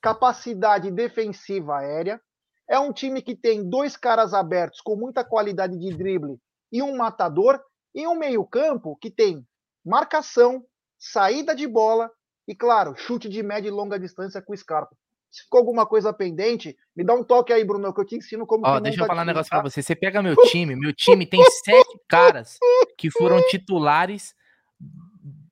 capacidade 0.00 0.90
defensiva 0.90 1.78
aérea, 1.78 2.20
é 2.68 2.76
um 2.80 2.92
time 2.92 3.22
que 3.22 3.36
tem 3.36 3.70
dois 3.70 3.96
caras 3.96 4.34
abertos 4.34 4.80
com 4.80 4.96
muita 4.96 5.22
qualidade 5.22 5.78
de 5.78 5.96
drible 5.96 6.36
e 6.72 6.82
um 6.82 6.96
matador, 6.96 7.60
e 7.94 8.08
um 8.08 8.18
meio-campo 8.18 8.98
que 9.00 9.08
tem 9.08 9.46
marcação, 9.86 10.64
saída 10.98 11.54
de 11.54 11.64
bola 11.64 12.10
e, 12.48 12.56
claro, 12.56 12.96
chute 12.96 13.28
de 13.28 13.40
média 13.40 13.68
e 13.68 13.70
longa 13.70 13.96
distância 13.96 14.42
com 14.42 14.52
o 14.52 14.56
Scarpa. 14.56 14.96
Se 15.30 15.44
ficou 15.44 15.58
alguma 15.58 15.86
coisa 15.86 16.12
pendente, 16.12 16.76
me 16.96 17.04
dá 17.04 17.14
um 17.14 17.22
toque 17.22 17.52
aí, 17.52 17.62
Bruno, 17.62 17.94
que 17.94 18.00
eu 18.00 18.04
te 18.04 18.16
ensino 18.16 18.44
como 18.44 18.66
Ó, 18.66 18.80
deixa 18.80 19.00
eu 19.00 19.06
falar 19.06 19.22
um 19.22 19.26
negócio 19.26 19.48
tá? 19.48 19.60
pra 19.60 19.70
você. 19.70 19.80
Você 19.80 19.94
pega 19.94 20.20
meu 20.20 20.34
time, 20.48 20.74
meu 20.74 20.92
time 20.92 21.24
tem 21.24 21.40
sete 21.64 22.00
caras 22.08 22.58
que 22.96 23.12
foram 23.12 23.40
titulares 23.46 24.34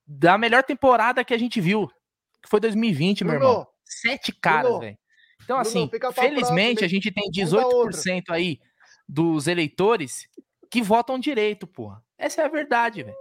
da 0.06 0.38
melhor 0.38 0.62
temporada 0.62 1.24
que 1.24 1.34
a 1.34 1.38
gente 1.38 1.60
viu, 1.60 1.88
que 2.42 2.48
foi 2.48 2.60
2020, 2.60 3.24
meu 3.24 3.34
irmão. 3.34 3.52
Bruno, 3.54 3.66
Sete 3.84 4.32
caras, 4.32 4.64
Bruno, 4.70 4.80
velho. 4.80 4.98
Então, 5.44 5.60
Bruno, 5.60 5.60
assim, 5.68 5.90
felizmente 6.12 6.80
próxima, 6.80 6.86
a 6.86 6.88
gente 6.88 7.12
tem 7.12 7.24
Monta 7.44 7.66
outro. 7.66 7.98
18% 7.98 8.22
aí 8.30 8.60
dos 9.08 9.46
eleitores 9.46 10.28
que 10.70 10.82
votam 10.82 11.18
direito, 11.18 11.66
porra. 11.66 12.02
Essa 12.18 12.42
é 12.42 12.44
a 12.44 12.48
verdade, 12.48 13.02
velho. 13.02 13.16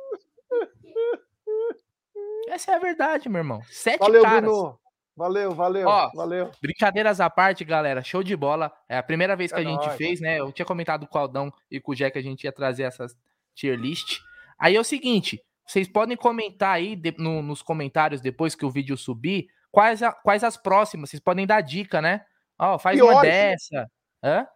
Essa 2.48 2.72
é 2.72 2.76
a 2.76 2.80
verdade, 2.80 3.28
meu 3.30 3.40
irmão. 3.40 3.62
Sete 3.70 4.00
Valeu, 4.00 4.22
caras. 4.24 4.42
Bruno. 4.42 4.80
Valeu, 5.18 5.52
valeu, 5.54 5.88
Ó, 5.88 6.12
valeu. 6.14 6.52
Brincadeiras 6.62 7.22
à 7.22 7.30
parte, 7.30 7.64
galera. 7.64 8.04
Show 8.04 8.22
de 8.22 8.36
bola. 8.36 8.72
É 8.90 8.98
a 8.98 9.04
primeira 9.04 9.34
vez 9.36 9.50
que 9.52 9.58
É 9.58 9.62
a 9.62 9.64
gente 9.64 9.86
nóis. 9.86 9.96
fez, 9.98 10.20
né? 10.20 10.40
Eu 10.40 10.52
tinha 10.52 10.66
comentado 10.66 11.08
com 11.08 11.18
o 11.18 11.22
Aldão 11.22 11.54
e 11.72 11.80
com 11.80 11.94
o 11.94 11.96
Jack 11.96 12.12
que 12.14 12.20
a 12.20 12.22
gente 12.22 12.44
ia 12.44 12.52
trazer 12.52 12.84
essas 12.84 13.16
tier 13.54 13.80
list. 13.80 14.20
Aí 14.60 14.76
é 14.76 14.80
o 14.80 14.84
seguinte: 14.84 15.42
vocês 15.66 15.88
podem 15.88 16.16
comentar 16.16 16.76
aí 16.76 16.96
de- 16.96 17.16
no- 17.18 17.42
nos 17.42 17.62
comentários 17.62 18.22
depois 18.22 18.56
que 18.56 18.66
o 18.66 18.70
vídeo 18.72 18.96
subir 18.98 19.48
quais, 19.72 20.02
a- 20.04 20.12
quais 20.12 20.44
as 20.44 20.56
próximas. 20.58 21.10
Vocês 21.10 21.20
podem 21.20 21.46
dar 21.48 21.62
dica, 21.62 22.02
né? 22.02 22.26
Ó, 22.58 22.78
faz 22.80 23.00
uma 23.02 23.12
Piores. 23.22 23.30
dessa. 23.32 23.92
Hã? 24.24 24.48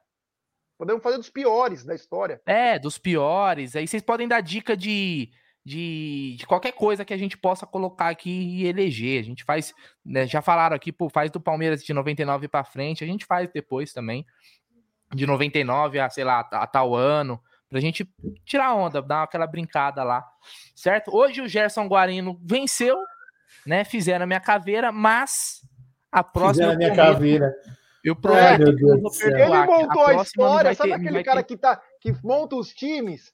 Podemos 0.77 1.03
fazer 1.03 1.17
dos 1.17 1.29
piores 1.29 1.83
da 1.83 1.93
história. 1.93 2.41
É, 2.45 2.79
dos 2.79 2.97
piores. 2.97 3.75
Aí 3.75 3.85
vocês 3.87 4.01
podem 4.01 4.27
dar 4.29 4.39
dica 4.39 4.77
de, 4.77 5.29
de, 5.65 6.37
de 6.39 6.47
qualquer 6.47 6.71
coisa 6.71 7.03
que 7.03 7.13
a 7.13 7.17
gente 7.17 7.37
possa 7.37 7.67
colocar 7.67 8.07
aqui 8.07 8.29
e 8.31 8.65
eleger. 8.65 9.19
A 9.19 9.23
gente 9.25 9.43
faz, 9.43 9.73
né, 10.05 10.25
já 10.25 10.41
falaram 10.41 10.75
aqui, 10.75 10.91
pô, 10.93 11.09
faz 11.09 11.29
do 11.29 11.41
Palmeiras 11.41 11.83
de 11.83 11.93
99 11.93 12.47
pra 12.47 12.63
frente, 12.63 13.03
a 13.03 13.07
gente 13.07 13.25
faz 13.25 13.49
depois 13.51 13.91
também. 13.91 14.25
De 15.13 15.25
99 15.27 15.99
a, 15.99 16.09
sei 16.09 16.23
lá, 16.23 16.39
a, 16.51 16.65
tal 16.67 16.95
ano, 16.95 17.41
pra 17.69 17.79
gente 17.79 18.07
tirar 18.45 18.73
onda, 18.75 19.01
dar 19.01 19.23
aquela 19.23 19.45
brincada 19.45 20.03
lá, 20.03 20.25
certo? 20.75 21.15
Hoje 21.15 21.41
o 21.41 21.47
Gerson 21.47 21.87
Guarino 21.87 22.39
venceu, 22.43 22.97
né? 23.65 23.83
Fizeram 23.83 24.23
a 24.23 24.27
minha 24.27 24.39
caveira, 24.39 24.91
mas 24.91 25.61
a 26.11 26.23
próxima 26.23 26.51
Fizeram 26.53 26.71
a 26.71 26.73
eu 26.73 26.77
minha 26.79 26.93
prometo- 26.93 27.13
caveira. 27.13 27.55
eu 28.03 28.13
Ai, 28.13 28.19
prometo 28.21 28.61
eu 28.61 29.01
vou 29.01 29.11
perdoar, 29.11 29.39
Ele 29.41 29.49
que 29.49 29.53
a 29.55 29.65
montou 29.65 30.05
a 30.07 30.13
não 30.13 30.21
história, 30.23 30.73
sabe 30.73 30.89
ter- 30.89 30.95
aquele 30.95 31.23
cara 31.23 31.43
ter- 31.43 31.47
que, 31.47 31.57
tá, 31.57 31.81
que 32.01 32.13
monta 32.23 32.55
os 32.55 32.73
times 32.73 33.31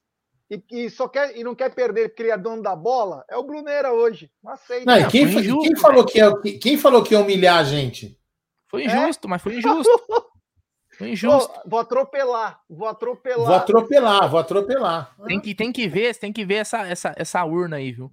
e 0.50 0.60
que 0.60 0.90
só 0.90 1.08
quer 1.08 1.36
e 1.38 1.44
não 1.44 1.56
quer 1.56 1.74
perder 1.74 2.10
porque 2.10 2.24
ele 2.24 2.32
é 2.32 2.38
dono 2.38 2.62
da 2.62 2.76
bola? 2.76 3.24
É 3.30 3.38
o 3.38 3.44
Bruneira 3.44 3.94
hoje. 3.94 4.30
Não 4.44 4.52
aceita. 4.52 4.86
Não, 4.86 5.00
e 5.00 5.08
quem, 5.08 5.24
injusto, 5.24 5.62
quem 5.62 5.76
falou 5.78 6.06
que 6.06 6.18
ia, 6.20 6.34
quem 6.62 6.78
falou 6.78 7.04
que 7.04 7.14
ia 7.14 7.20
humilhar 7.22 7.58
a 7.58 7.64
gente? 7.64 8.20
Foi 8.68 8.84
É? 8.84 8.86
injusto, 8.88 9.28
mas 9.30 9.42
foi 9.42 9.56
injusto. 9.58 9.90
Foi 10.98 11.10
injusto. 11.12 11.52
Vou, 11.54 11.62
vou 11.66 11.80
atropelar, 11.80 12.60
vou 12.70 12.88
atropelar. 12.88 13.46
Vou 13.46 13.56
atropelar, 13.56 14.30
vou 14.30 14.40
atropelar. 14.40 15.16
Tem 15.26 15.40
que, 15.40 15.54
tem 15.56 15.72
que 15.72 15.88
ver, 15.88 16.16
tem 16.16 16.32
que 16.32 16.46
ver 16.46 16.56
essa, 16.56 16.88
essa, 16.88 17.14
essa 17.18 17.44
urna 17.44 17.78
aí, 17.78 17.92
viu? 17.92 18.12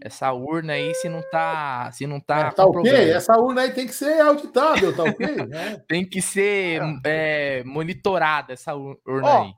Essa 0.00 0.32
urna 0.32 0.74
aí, 0.74 0.94
se 0.94 1.08
não 1.08 1.22
tá. 1.30 1.90
Se 1.92 2.06
não 2.06 2.20
tá. 2.20 2.38
É, 2.38 2.50
tá 2.50 2.62
com 2.64 2.70
ok? 2.70 2.72
problema. 2.72 3.12
Essa 3.12 3.36
urna 3.36 3.62
aí 3.62 3.72
tem 3.72 3.86
que 3.86 3.92
ser 3.94 4.20
auditável, 4.20 4.94
tá 4.94 5.02
ok? 5.04 5.26
É. 5.52 5.76
Tem 5.88 6.08
que 6.08 6.22
ser 6.22 6.80
é, 7.04 7.62
monitorada 7.64 8.52
essa 8.52 8.74
ur- 8.76 8.98
urna 9.06 9.28
Ó, 9.28 9.42
aí. 9.42 9.52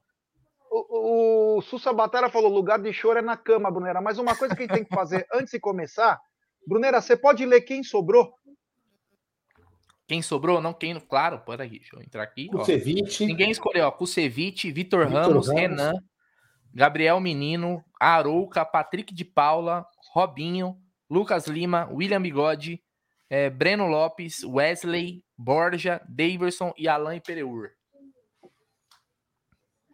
O, 0.71 1.57
o 1.59 1.63
Sussa 1.63 1.93
Batera 1.93 2.31
falou: 2.31 2.51
lugar 2.51 2.79
de 2.79 2.93
choro 2.93 3.19
é 3.19 3.23
na 3.23 3.37
cama, 3.37 3.71
Brunera. 3.71 4.01
Mas 4.01 4.19
uma 4.19 4.35
coisa 4.37 4.55
que 4.55 4.63
a 4.63 4.67
gente 4.67 4.75
tem 4.75 4.85
que 4.85 4.95
fazer 4.95 5.27
antes 5.33 5.51
de 5.51 5.61
começar, 5.61 6.19
Brunera, 6.67 7.01
você 7.03 7.17
pode 7.17 7.45
ler 7.45 7.61
quem 7.63 7.83
sobrou? 7.83 8.33
Quem 10.11 10.23
sobrou? 10.23 10.61
Não, 10.61 10.75
quem. 10.75 10.99
Claro, 10.99 11.39
peraí, 11.39 11.79
deixa 11.79 11.95
eu 11.95 12.03
entrar 12.03 12.25
aqui. 12.25 12.51
Ó. 12.53 12.59
Kusevich, 12.59 13.25
Ninguém 13.25 13.53
escolheu, 13.53 13.87
ó. 13.87 13.93
Kusevich, 13.93 14.69
Vitor 14.73 15.07
Ramos, 15.07 15.47
Ramos. 15.47 15.49
Renan, 15.49 15.93
Gabriel 16.75 17.21
Menino, 17.21 17.85
Arouca, 18.01 18.65
Patrick 18.65 19.15
de 19.15 19.25
Paula, 19.25 19.87
Robinho, 20.13 20.77
Lucas 21.09 21.47
Lima, 21.47 21.89
William 21.93 22.21
Bigode, 22.21 22.83
eh, 23.31 23.51
Breno 23.51 23.87
Lopes, 23.87 24.43
Wesley, 24.43 25.25
Borja, 25.39 26.05
Daverson 26.09 26.75
e 26.77 26.89
Alain 26.89 27.21
Pereur. 27.21 27.71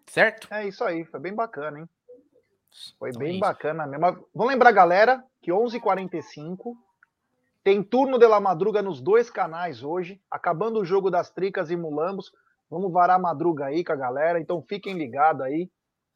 Certo? 0.09 0.49
É 0.51 0.67
isso 0.67 0.83
aí, 0.83 1.05
foi 1.05 1.21
bem 1.21 1.35
bacana, 1.35 1.81
hein? 1.81 1.89
Foi 2.99 3.11
Então 3.11 3.21
bem 3.21 3.37
é 3.37 3.41
bacana 3.41 3.87
mesmo. 3.87 4.27
Vamos 4.35 4.51
lembrar, 4.51 4.73
galera, 4.73 5.23
que 5.43 5.53
11h45 5.53 6.75
tem 7.67 7.83
turno 7.83 8.17
de 8.17 8.29
la 8.29 8.39
madruga 8.39 8.81
nos 8.81 9.01
dois 9.01 9.29
canais 9.29 9.83
hoje, 9.83 10.23
acabando 10.31 10.79
o 10.79 10.85
jogo 10.85 11.11
das 11.11 11.33
Tricas 11.33 11.69
e 11.69 11.75
Mulambos. 11.75 12.31
Vamos 12.71 12.93
varar 12.93 13.17
a 13.17 13.19
madruga 13.19 13.65
aí 13.67 13.83
com 13.83 13.93
a 13.93 13.97
galera, 13.97 14.39
então 14.39 14.63
fiquem 14.63 14.97
ligados 14.97 15.43
aí. 15.43 15.69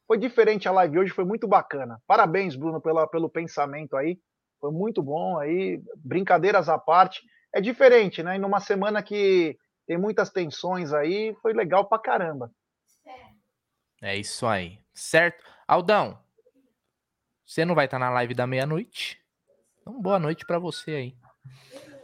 Foi 0.07 0.17
diferente 0.17 0.69
a 0.69 0.71
live 0.71 0.99
hoje, 0.99 1.11
foi 1.11 1.25
muito 1.25 1.49
bacana. 1.49 2.01
Parabéns, 2.07 2.55
Bruno, 2.55 2.79
pela, 2.79 3.05
pelo 3.05 3.29
pensamento 3.29 3.97
aí. 3.97 4.17
Foi 4.61 4.71
muito 4.71 5.03
bom 5.03 5.37
aí, 5.39 5.83
brincadeiras 5.97 6.69
à 6.69 6.77
parte. 6.77 7.21
É 7.53 7.59
diferente, 7.59 8.23
né? 8.23 8.37
E 8.37 8.39
numa 8.39 8.61
semana 8.61 9.03
que 9.03 9.57
tem 9.85 9.97
muitas 9.97 10.29
tensões 10.29 10.93
aí, 10.93 11.35
foi 11.41 11.51
legal 11.51 11.83
pra 11.83 11.99
caramba. 11.99 12.49
É 14.01 14.15
isso 14.15 14.47
aí. 14.47 14.79
Certo? 14.93 15.43
Aldão, 15.67 16.17
você 17.45 17.65
não 17.65 17.75
vai 17.75 17.87
estar 17.87 17.99
na 17.99 18.09
live 18.09 18.33
da 18.33 18.47
meia-noite? 18.47 19.21
Então, 19.81 20.01
boa 20.01 20.17
noite 20.17 20.45
pra 20.45 20.57
você 20.57 20.91
aí. 20.91 21.20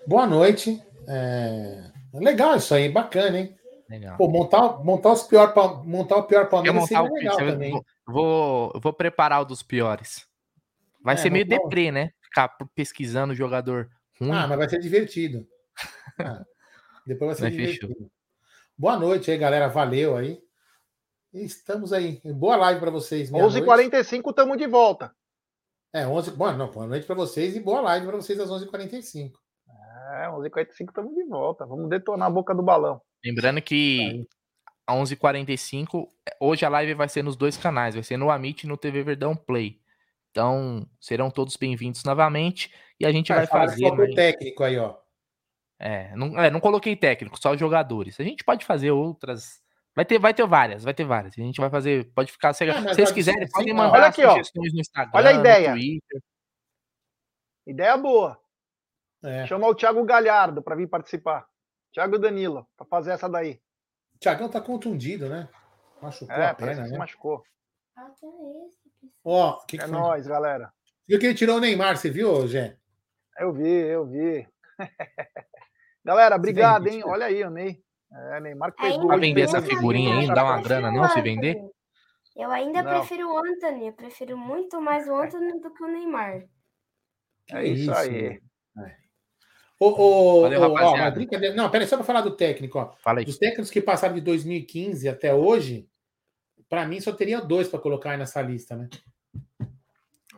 Boa 0.06 0.26
noite. 0.26 0.82
É... 1.08 1.92
Legal 2.14 2.56
isso 2.56 2.74
aí, 2.74 2.90
bacana, 2.90 3.40
hein? 3.40 3.58
Legal. 3.90 4.18
Pô, 4.18 4.28
montar, 4.28 4.84
montar, 4.84 5.14
os 5.14 5.24
pior, 5.24 5.54
montar 5.86 6.18
o 6.18 6.24
pior 6.24 6.50
Palmeiras 6.50 6.86
seria 6.86 7.04
o, 7.04 7.14
legal 7.14 7.38
também. 7.38 7.72
Vou, 7.72 7.86
vou, 8.06 8.80
vou 8.82 8.94
preparar 8.94 9.42
o 9.42 9.46
dos 9.46 9.64
piores. 9.64 10.28
Vai 11.02 11.16
é, 11.16 11.18
ser 11.18 11.30
meio 11.30 11.48
deprê, 11.48 11.92
né? 11.92 12.12
Ficar 12.22 12.50
pesquisando 12.76 13.32
o 13.32 13.36
jogador 13.36 13.90
ruim. 14.20 14.32
Ah, 14.32 14.48
mas 14.48 14.58
vai 14.58 14.70
ser 14.70 14.80
divertido. 14.80 15.48
Ah, 16.20 16.44
depois 17.06 17.28
vai 17.28 17.36
ser 17.36 17.42
vai 17.42 17.52
divertido. 17.52 17.94
Fechou. 17.94 18.12
Boa 18.76 18.98
noite 18.98 19.30
aí, 19.30 19.38
galera. 19.38 19.68
Valeu 19.68 20.18
aí. 20.18 20.42
Estamos 21.32 21.94
aí. 21.94 22.20
Boa 22.26 22.56
live 22.56 22.80
para 22.80 22.90
vocês. 22.90 23.30
11h45 23.30 24.32
estamos 24.32 24.58
de 24.58 24.66
volta. 24.66 25.14
É, 25.94 26.06
11 26.06 26.32
Boa, 26.32 26.54
não, 26.54 26.72
boa 26.72 26.88
noite 26.88 27.06
para 27.06 27.16
vocês 27.16 27.56
e 27.56 27.60
boa 27.60 27.82
live 27.82 28.06
para 28.06 28.18
vocês 28.18 28.40
às 28.40 28.50
11h45. 28.50 29.32
É, 30.22 30.28
11h45 30.28 30.90
estamos 30.90 31.16
de 31.16 31.24
volta. 31.26 31.66
Vamos 31.66 31.90
detonar 31.90 32.28
a 32.28 32.32
boca 32.32 32.54
do 32.54 32.64
balão. 32.64 33.02
Lembrando 33.24 33.62
que 33.62 34.28
a 34.86 34.94
11h45, 34.94 36.08
hoje 36.40 36.66
a 36.66 36.70
live 36.70 36.94
vai 36.94 37.10
ser 37.10 37.24
nos 37.24 37.36
dois 37.36 37.58
canais, 37.58 37.96
vai 37.96 38.04
ser 38.04 38.18
no 38.18 38.30
Amit 38.30 38.64
e 38.64 38.68
no 38.68 38.78
TV 38.78 39.04
Verdão 39.04 39.36
Play. 39.36 39.82
Então, 40.32 40.88
serão 41.00 41.32
todos 41.32 41.58
bem-vindos 41.58 42.04
novamente 42.04 42.72
e 43.00 43.06
a 43.06 43.12
gente 43.12 43.34
ah, 43.34 43.38
vai 43.38 43.48
fazer. 43.48 43.88
Só 43.88 43.96
mas... 43.96 44.14
técnico 44.14 44.64
aí, 44.64 44.78
ó. 44.78 44.96
É 45.80 46.16
não, 46.16 46.40
é, 46.40 46.50
não 46.50 46.60
coloquei 46.60 46.96
técnico, 46.96 47.40
só 47.40 47.56
jogadores. 47.56 48.20
A 48.20 48.24
gente 48.24 48.44
pode 48.44 48.66
fazer 48.66 48.92
outras. 48.92 49.62
Vai 49.98 50.06
ter, 50.06 50.20
vai 50.20 50.32
ter 50.32 50.46
várias, 50.46 50.84
vai 50.84 50.94
ter 50.94 51.06
várias. 51.06 51.34
A 51.36 51.42
gente 51.42 51.60
vai 51.60 51.72
fazer, 51.72 52.06
pode 52.14 52.32
ficar. 52.32 52.54
Se, 52.54 52.64
ah, 52.70 52.82
vocês 52.84 53.12
quiserem, 53.12 53.50
podem 53.50 53.74
mandar 53.74 53.98
Olha 53.98 54.08
aqui, 54.10 54.22
sugestões 54.22 54.72
ó. 54.72 54.76
no 54.76 54.80
Instagram. 54.80 55.12
Olha 55.16 55.30
a 55.32 55.34
ideia. 55.34 55.76
Ideia 57.66 57.98
boa. 57.98 58.40
É. 59.24 59.48
Chamar 59.48 59.70
o 59.70 59.74
Thiago 59.74 60.06
Galhardo 60.06 60.62
para 60.62 60.76
vir 60.76 60.88
participar. 60.88 61.48
Thiago 61.92 62.20
Danilo, 62.20 62.68
para 62.78 62.86
fazer 62.86 63.10
essa 63.10 63.28
daí. 63.28 63.60
O 64.14 64.20
Thiagão 64.20 64.48
tá 64.48 64.62
contundido, 64.62 65.28
né? 65.28 65.50
Machucou 66.00 66.36
é, 66.36 66.46
a 66.46 66.54
perna, 66.54 66.88
né? 66.88 66.96
machucou. 66.96 67.44
Ó, 69.24 69.66
que 69.66 69.78
é 69.78 69.80
que 69.80 69.88
nóis, 69.88 70.28
galera. 70.28 70.72
Viu 71.08 71.18
que 71.18 71.26
ele 71.26 71.34
tirou 71.34 71.58
o 71.58 71.60
Neymar, 71.60 71.98
você 71.98 72.12
viu, 72.12 72.48
Gê? 72.48 72.78
Eu 73.40 73.52
vi, 73.52 73.68
eu 73.68 74.06
vi. 74.06 74.48
galera, 76.06 76.36
obrigado, 76.36 76.86
hein? 76.86 77.02
Olha 77.04 77.26
aí, 77.26 77.44
o 77.44 77.50
Ney. 77.50 77.84
É, 78.12 78.40
Neymar 78.40 78.74
que 78.74 78.82
fez 78.82 78.98
Vai 78.98 79.20
vender 79.20 79.42
essa 79.42 79.62
figurinha 79.62 80.18
aí, 80.18 80.28
não 80.28 80.34
dá 80.34 80.44
uma 80.44 80.62
grana 80.62 80.92
não 80.92 81.08
se 81.10 81.22
vender? 81.22 81.58
Eu 82.36 82.52
ainda 82.52 82.84
não. 82.84 82.92
prefiro 82.92 83.32
o 83.32 83.38
Anthony, 83.38 83.88
eu 83.88 83.94
prefiro 83.94 84.38
muito 84.38 84.80
mais 84.80 85.08
o 85.08 85.16
Anthony 85.16 85.60
do 85.60 85.74
que 85.74 85.84
o 85.84 85.88
Neymar. 85.88 86.44
É 87.52 87.66
isso, 87.66 87.84
isso 87.84 87.94
aí. 87.94 88.26
É. 88.78 88.98
Ô, 89.80 89.88
ô, 89.88 90.42
Valeu, 90.42 90.62
ô, 90.62 90.74
ó, 90.74 91.12
brincadeira. 91.12 91.56
Não, 91.56 91.70
peraí, 91.70 91.88
só 91.88 91.98
para 91.98 92.06
falar 92.06 92.22
do 92.22 92.36
técnico. 92.36 92.80
Ó. 92.80 92.92
Fala 92.98 93.20
aí. 93.20 93.26
Dos 93.26 93.38
técnicos 93.38 93.70
que 93.70 93.82
passaram 93.82 94.16
de 94.16 94.22
2015 94.22 95.08
até 95.08 95.34
hoje, 95.34 95.88
para 96.70 96.86
mim 96.86 97.00
só 97.00 97.12
teria 97.12 97.42
dois 97.42 97.68
para 97.68 97.80
colocar 97.80 98.12
aí 98.12 98.18
nessa 98.18 98.42
lista, 98.42 98.76
né? 98.76 98.90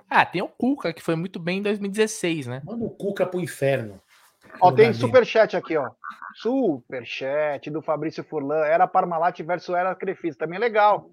Ah, 0.09 0.25
tem 0.25 0.41
o 0.41 0.47
Cuca, 0.47 0.91
que 0.91 1.01
foi 1.01 1.15
muito 1.15 1.39
bem 1.39 1.59
em 1.59 1.61
2016, 1.61 2.47
né? 2.47 2.61
Manda 2.65 2.83
o 2.83 2.89
Cuca 2.89 3.25
pro 3.25 3.39
inferno. 3.39 4.01
Ó, 4.61 4.71
tem 4.71 4.93
superchat 4.93 5.55
aqui, 5.55 5.77
ó. 5.77 5.89
Superchat 6.35 7.69
do 7.69 7.81
Fabrício 7.81 8.23
Furlan. 8.23 8.65
Era 8.65 8.87
Parmalat 8.87 9.39
versus 9.41 9.75
Era 9.75 9.95
Crefisa. 9.95 10.37
Também 10.37 10.59
legal. 10.59 11.11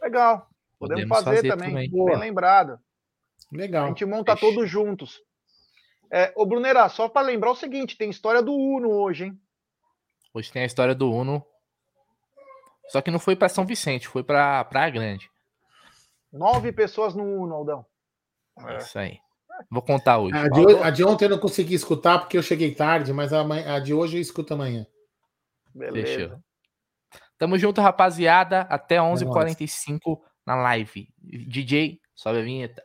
Legal. 0.00 0.48
Podemos, 0.78 1.04
Podemos 1.04 1.08
fazer, 1.24 1.36
fazer, 1.36 1.48
também. 1.48 1.90
também. 1.90 2.04
Bem 2.06 2.18
lembrado. 2.18 2.78
Legal. 3.52 3.84
A 3.84 3.88
gente 3.88 4.04
monta 4.04 4.34
Fechou. 4.34 4.54
todos 4.54 4.70
juntos. 4.70 5.20
É, 6.10 6.32
ô, 6.36 6.44
Brunera, 6.44 6.88
só 6.88 7.08
para 7.08 7.26
lembrar 7.26 7.50
o 7.50 7.56
seguinte: 7.56 7.96
tem 7.96 8.10
história 8.10 8.42
do 8.42 8.52
Uno 8.52 8.90
hoje, 8.90 9.24
hein? 9.26 9.40
Hoje 10.34 10.50
tem 10.50 10.62
a 10.62 10.66
história 10.66 10.94
do 10.94 11.10
Uno. 11.10 11.44
Só 12.88 13.00
que 13.00 13.10
não 13.10 13.18
foi 13.18 13.36
para 13.36 13.48
São 13.48 13.64
Vicente, 13.64 14.08
foi 14.08 14.22
para 14.22 14.64
Praia 14.64 14.90
Grande. 14.90 15.30
Nove 16.32 16.72
pessoas 16.72 17.14
no 17.14 17.22
Uno, 17.22 17.54
Aldão. 17.54 17.86
É 18.66 18.76
isso 18.76 18.98
aí. 18.98 19.18
Vou 19.70 19.82
contar 19.82 20.18
hoje. 20.18 20.36
A 20.36 20.48
de, 20.48 20.76
a 20.82 20.90
de, 20.90 21.04
ontem 21.04 21.24
eu 21.26 21.30
não 21.30 21.38
consegui 21.38 21.74
escutar 21.74 22.18
porque 22.18 22.36
eu 22.36 22.42
cheguei 22.42 22.74
tarde, 22.74 23.12
mas 23.12 23.32
a, 23.32 23.42
a 23.74 23.78
de 23.78 23.94
hoje 23.94 24.16
eu 24.16 24.20
escuto 24.20 24.54
amanhã. 24.54 24.86
Beleza. 25.74 26.06
Fechou. 26.06 26.38
Tamo 27.38 27.58
junto, 27.58 27.80
rapaziada. 27.80 28.62
Até 28.62 28.96
11h45 28.98 29.98
é 29.98 30.20
na 30.46 30.54
live. 30.56 31.08
DJ, 31.20 32.00
sobe 32.14 32.38
a 32.38 32.42
vinheta. 32.42 32.82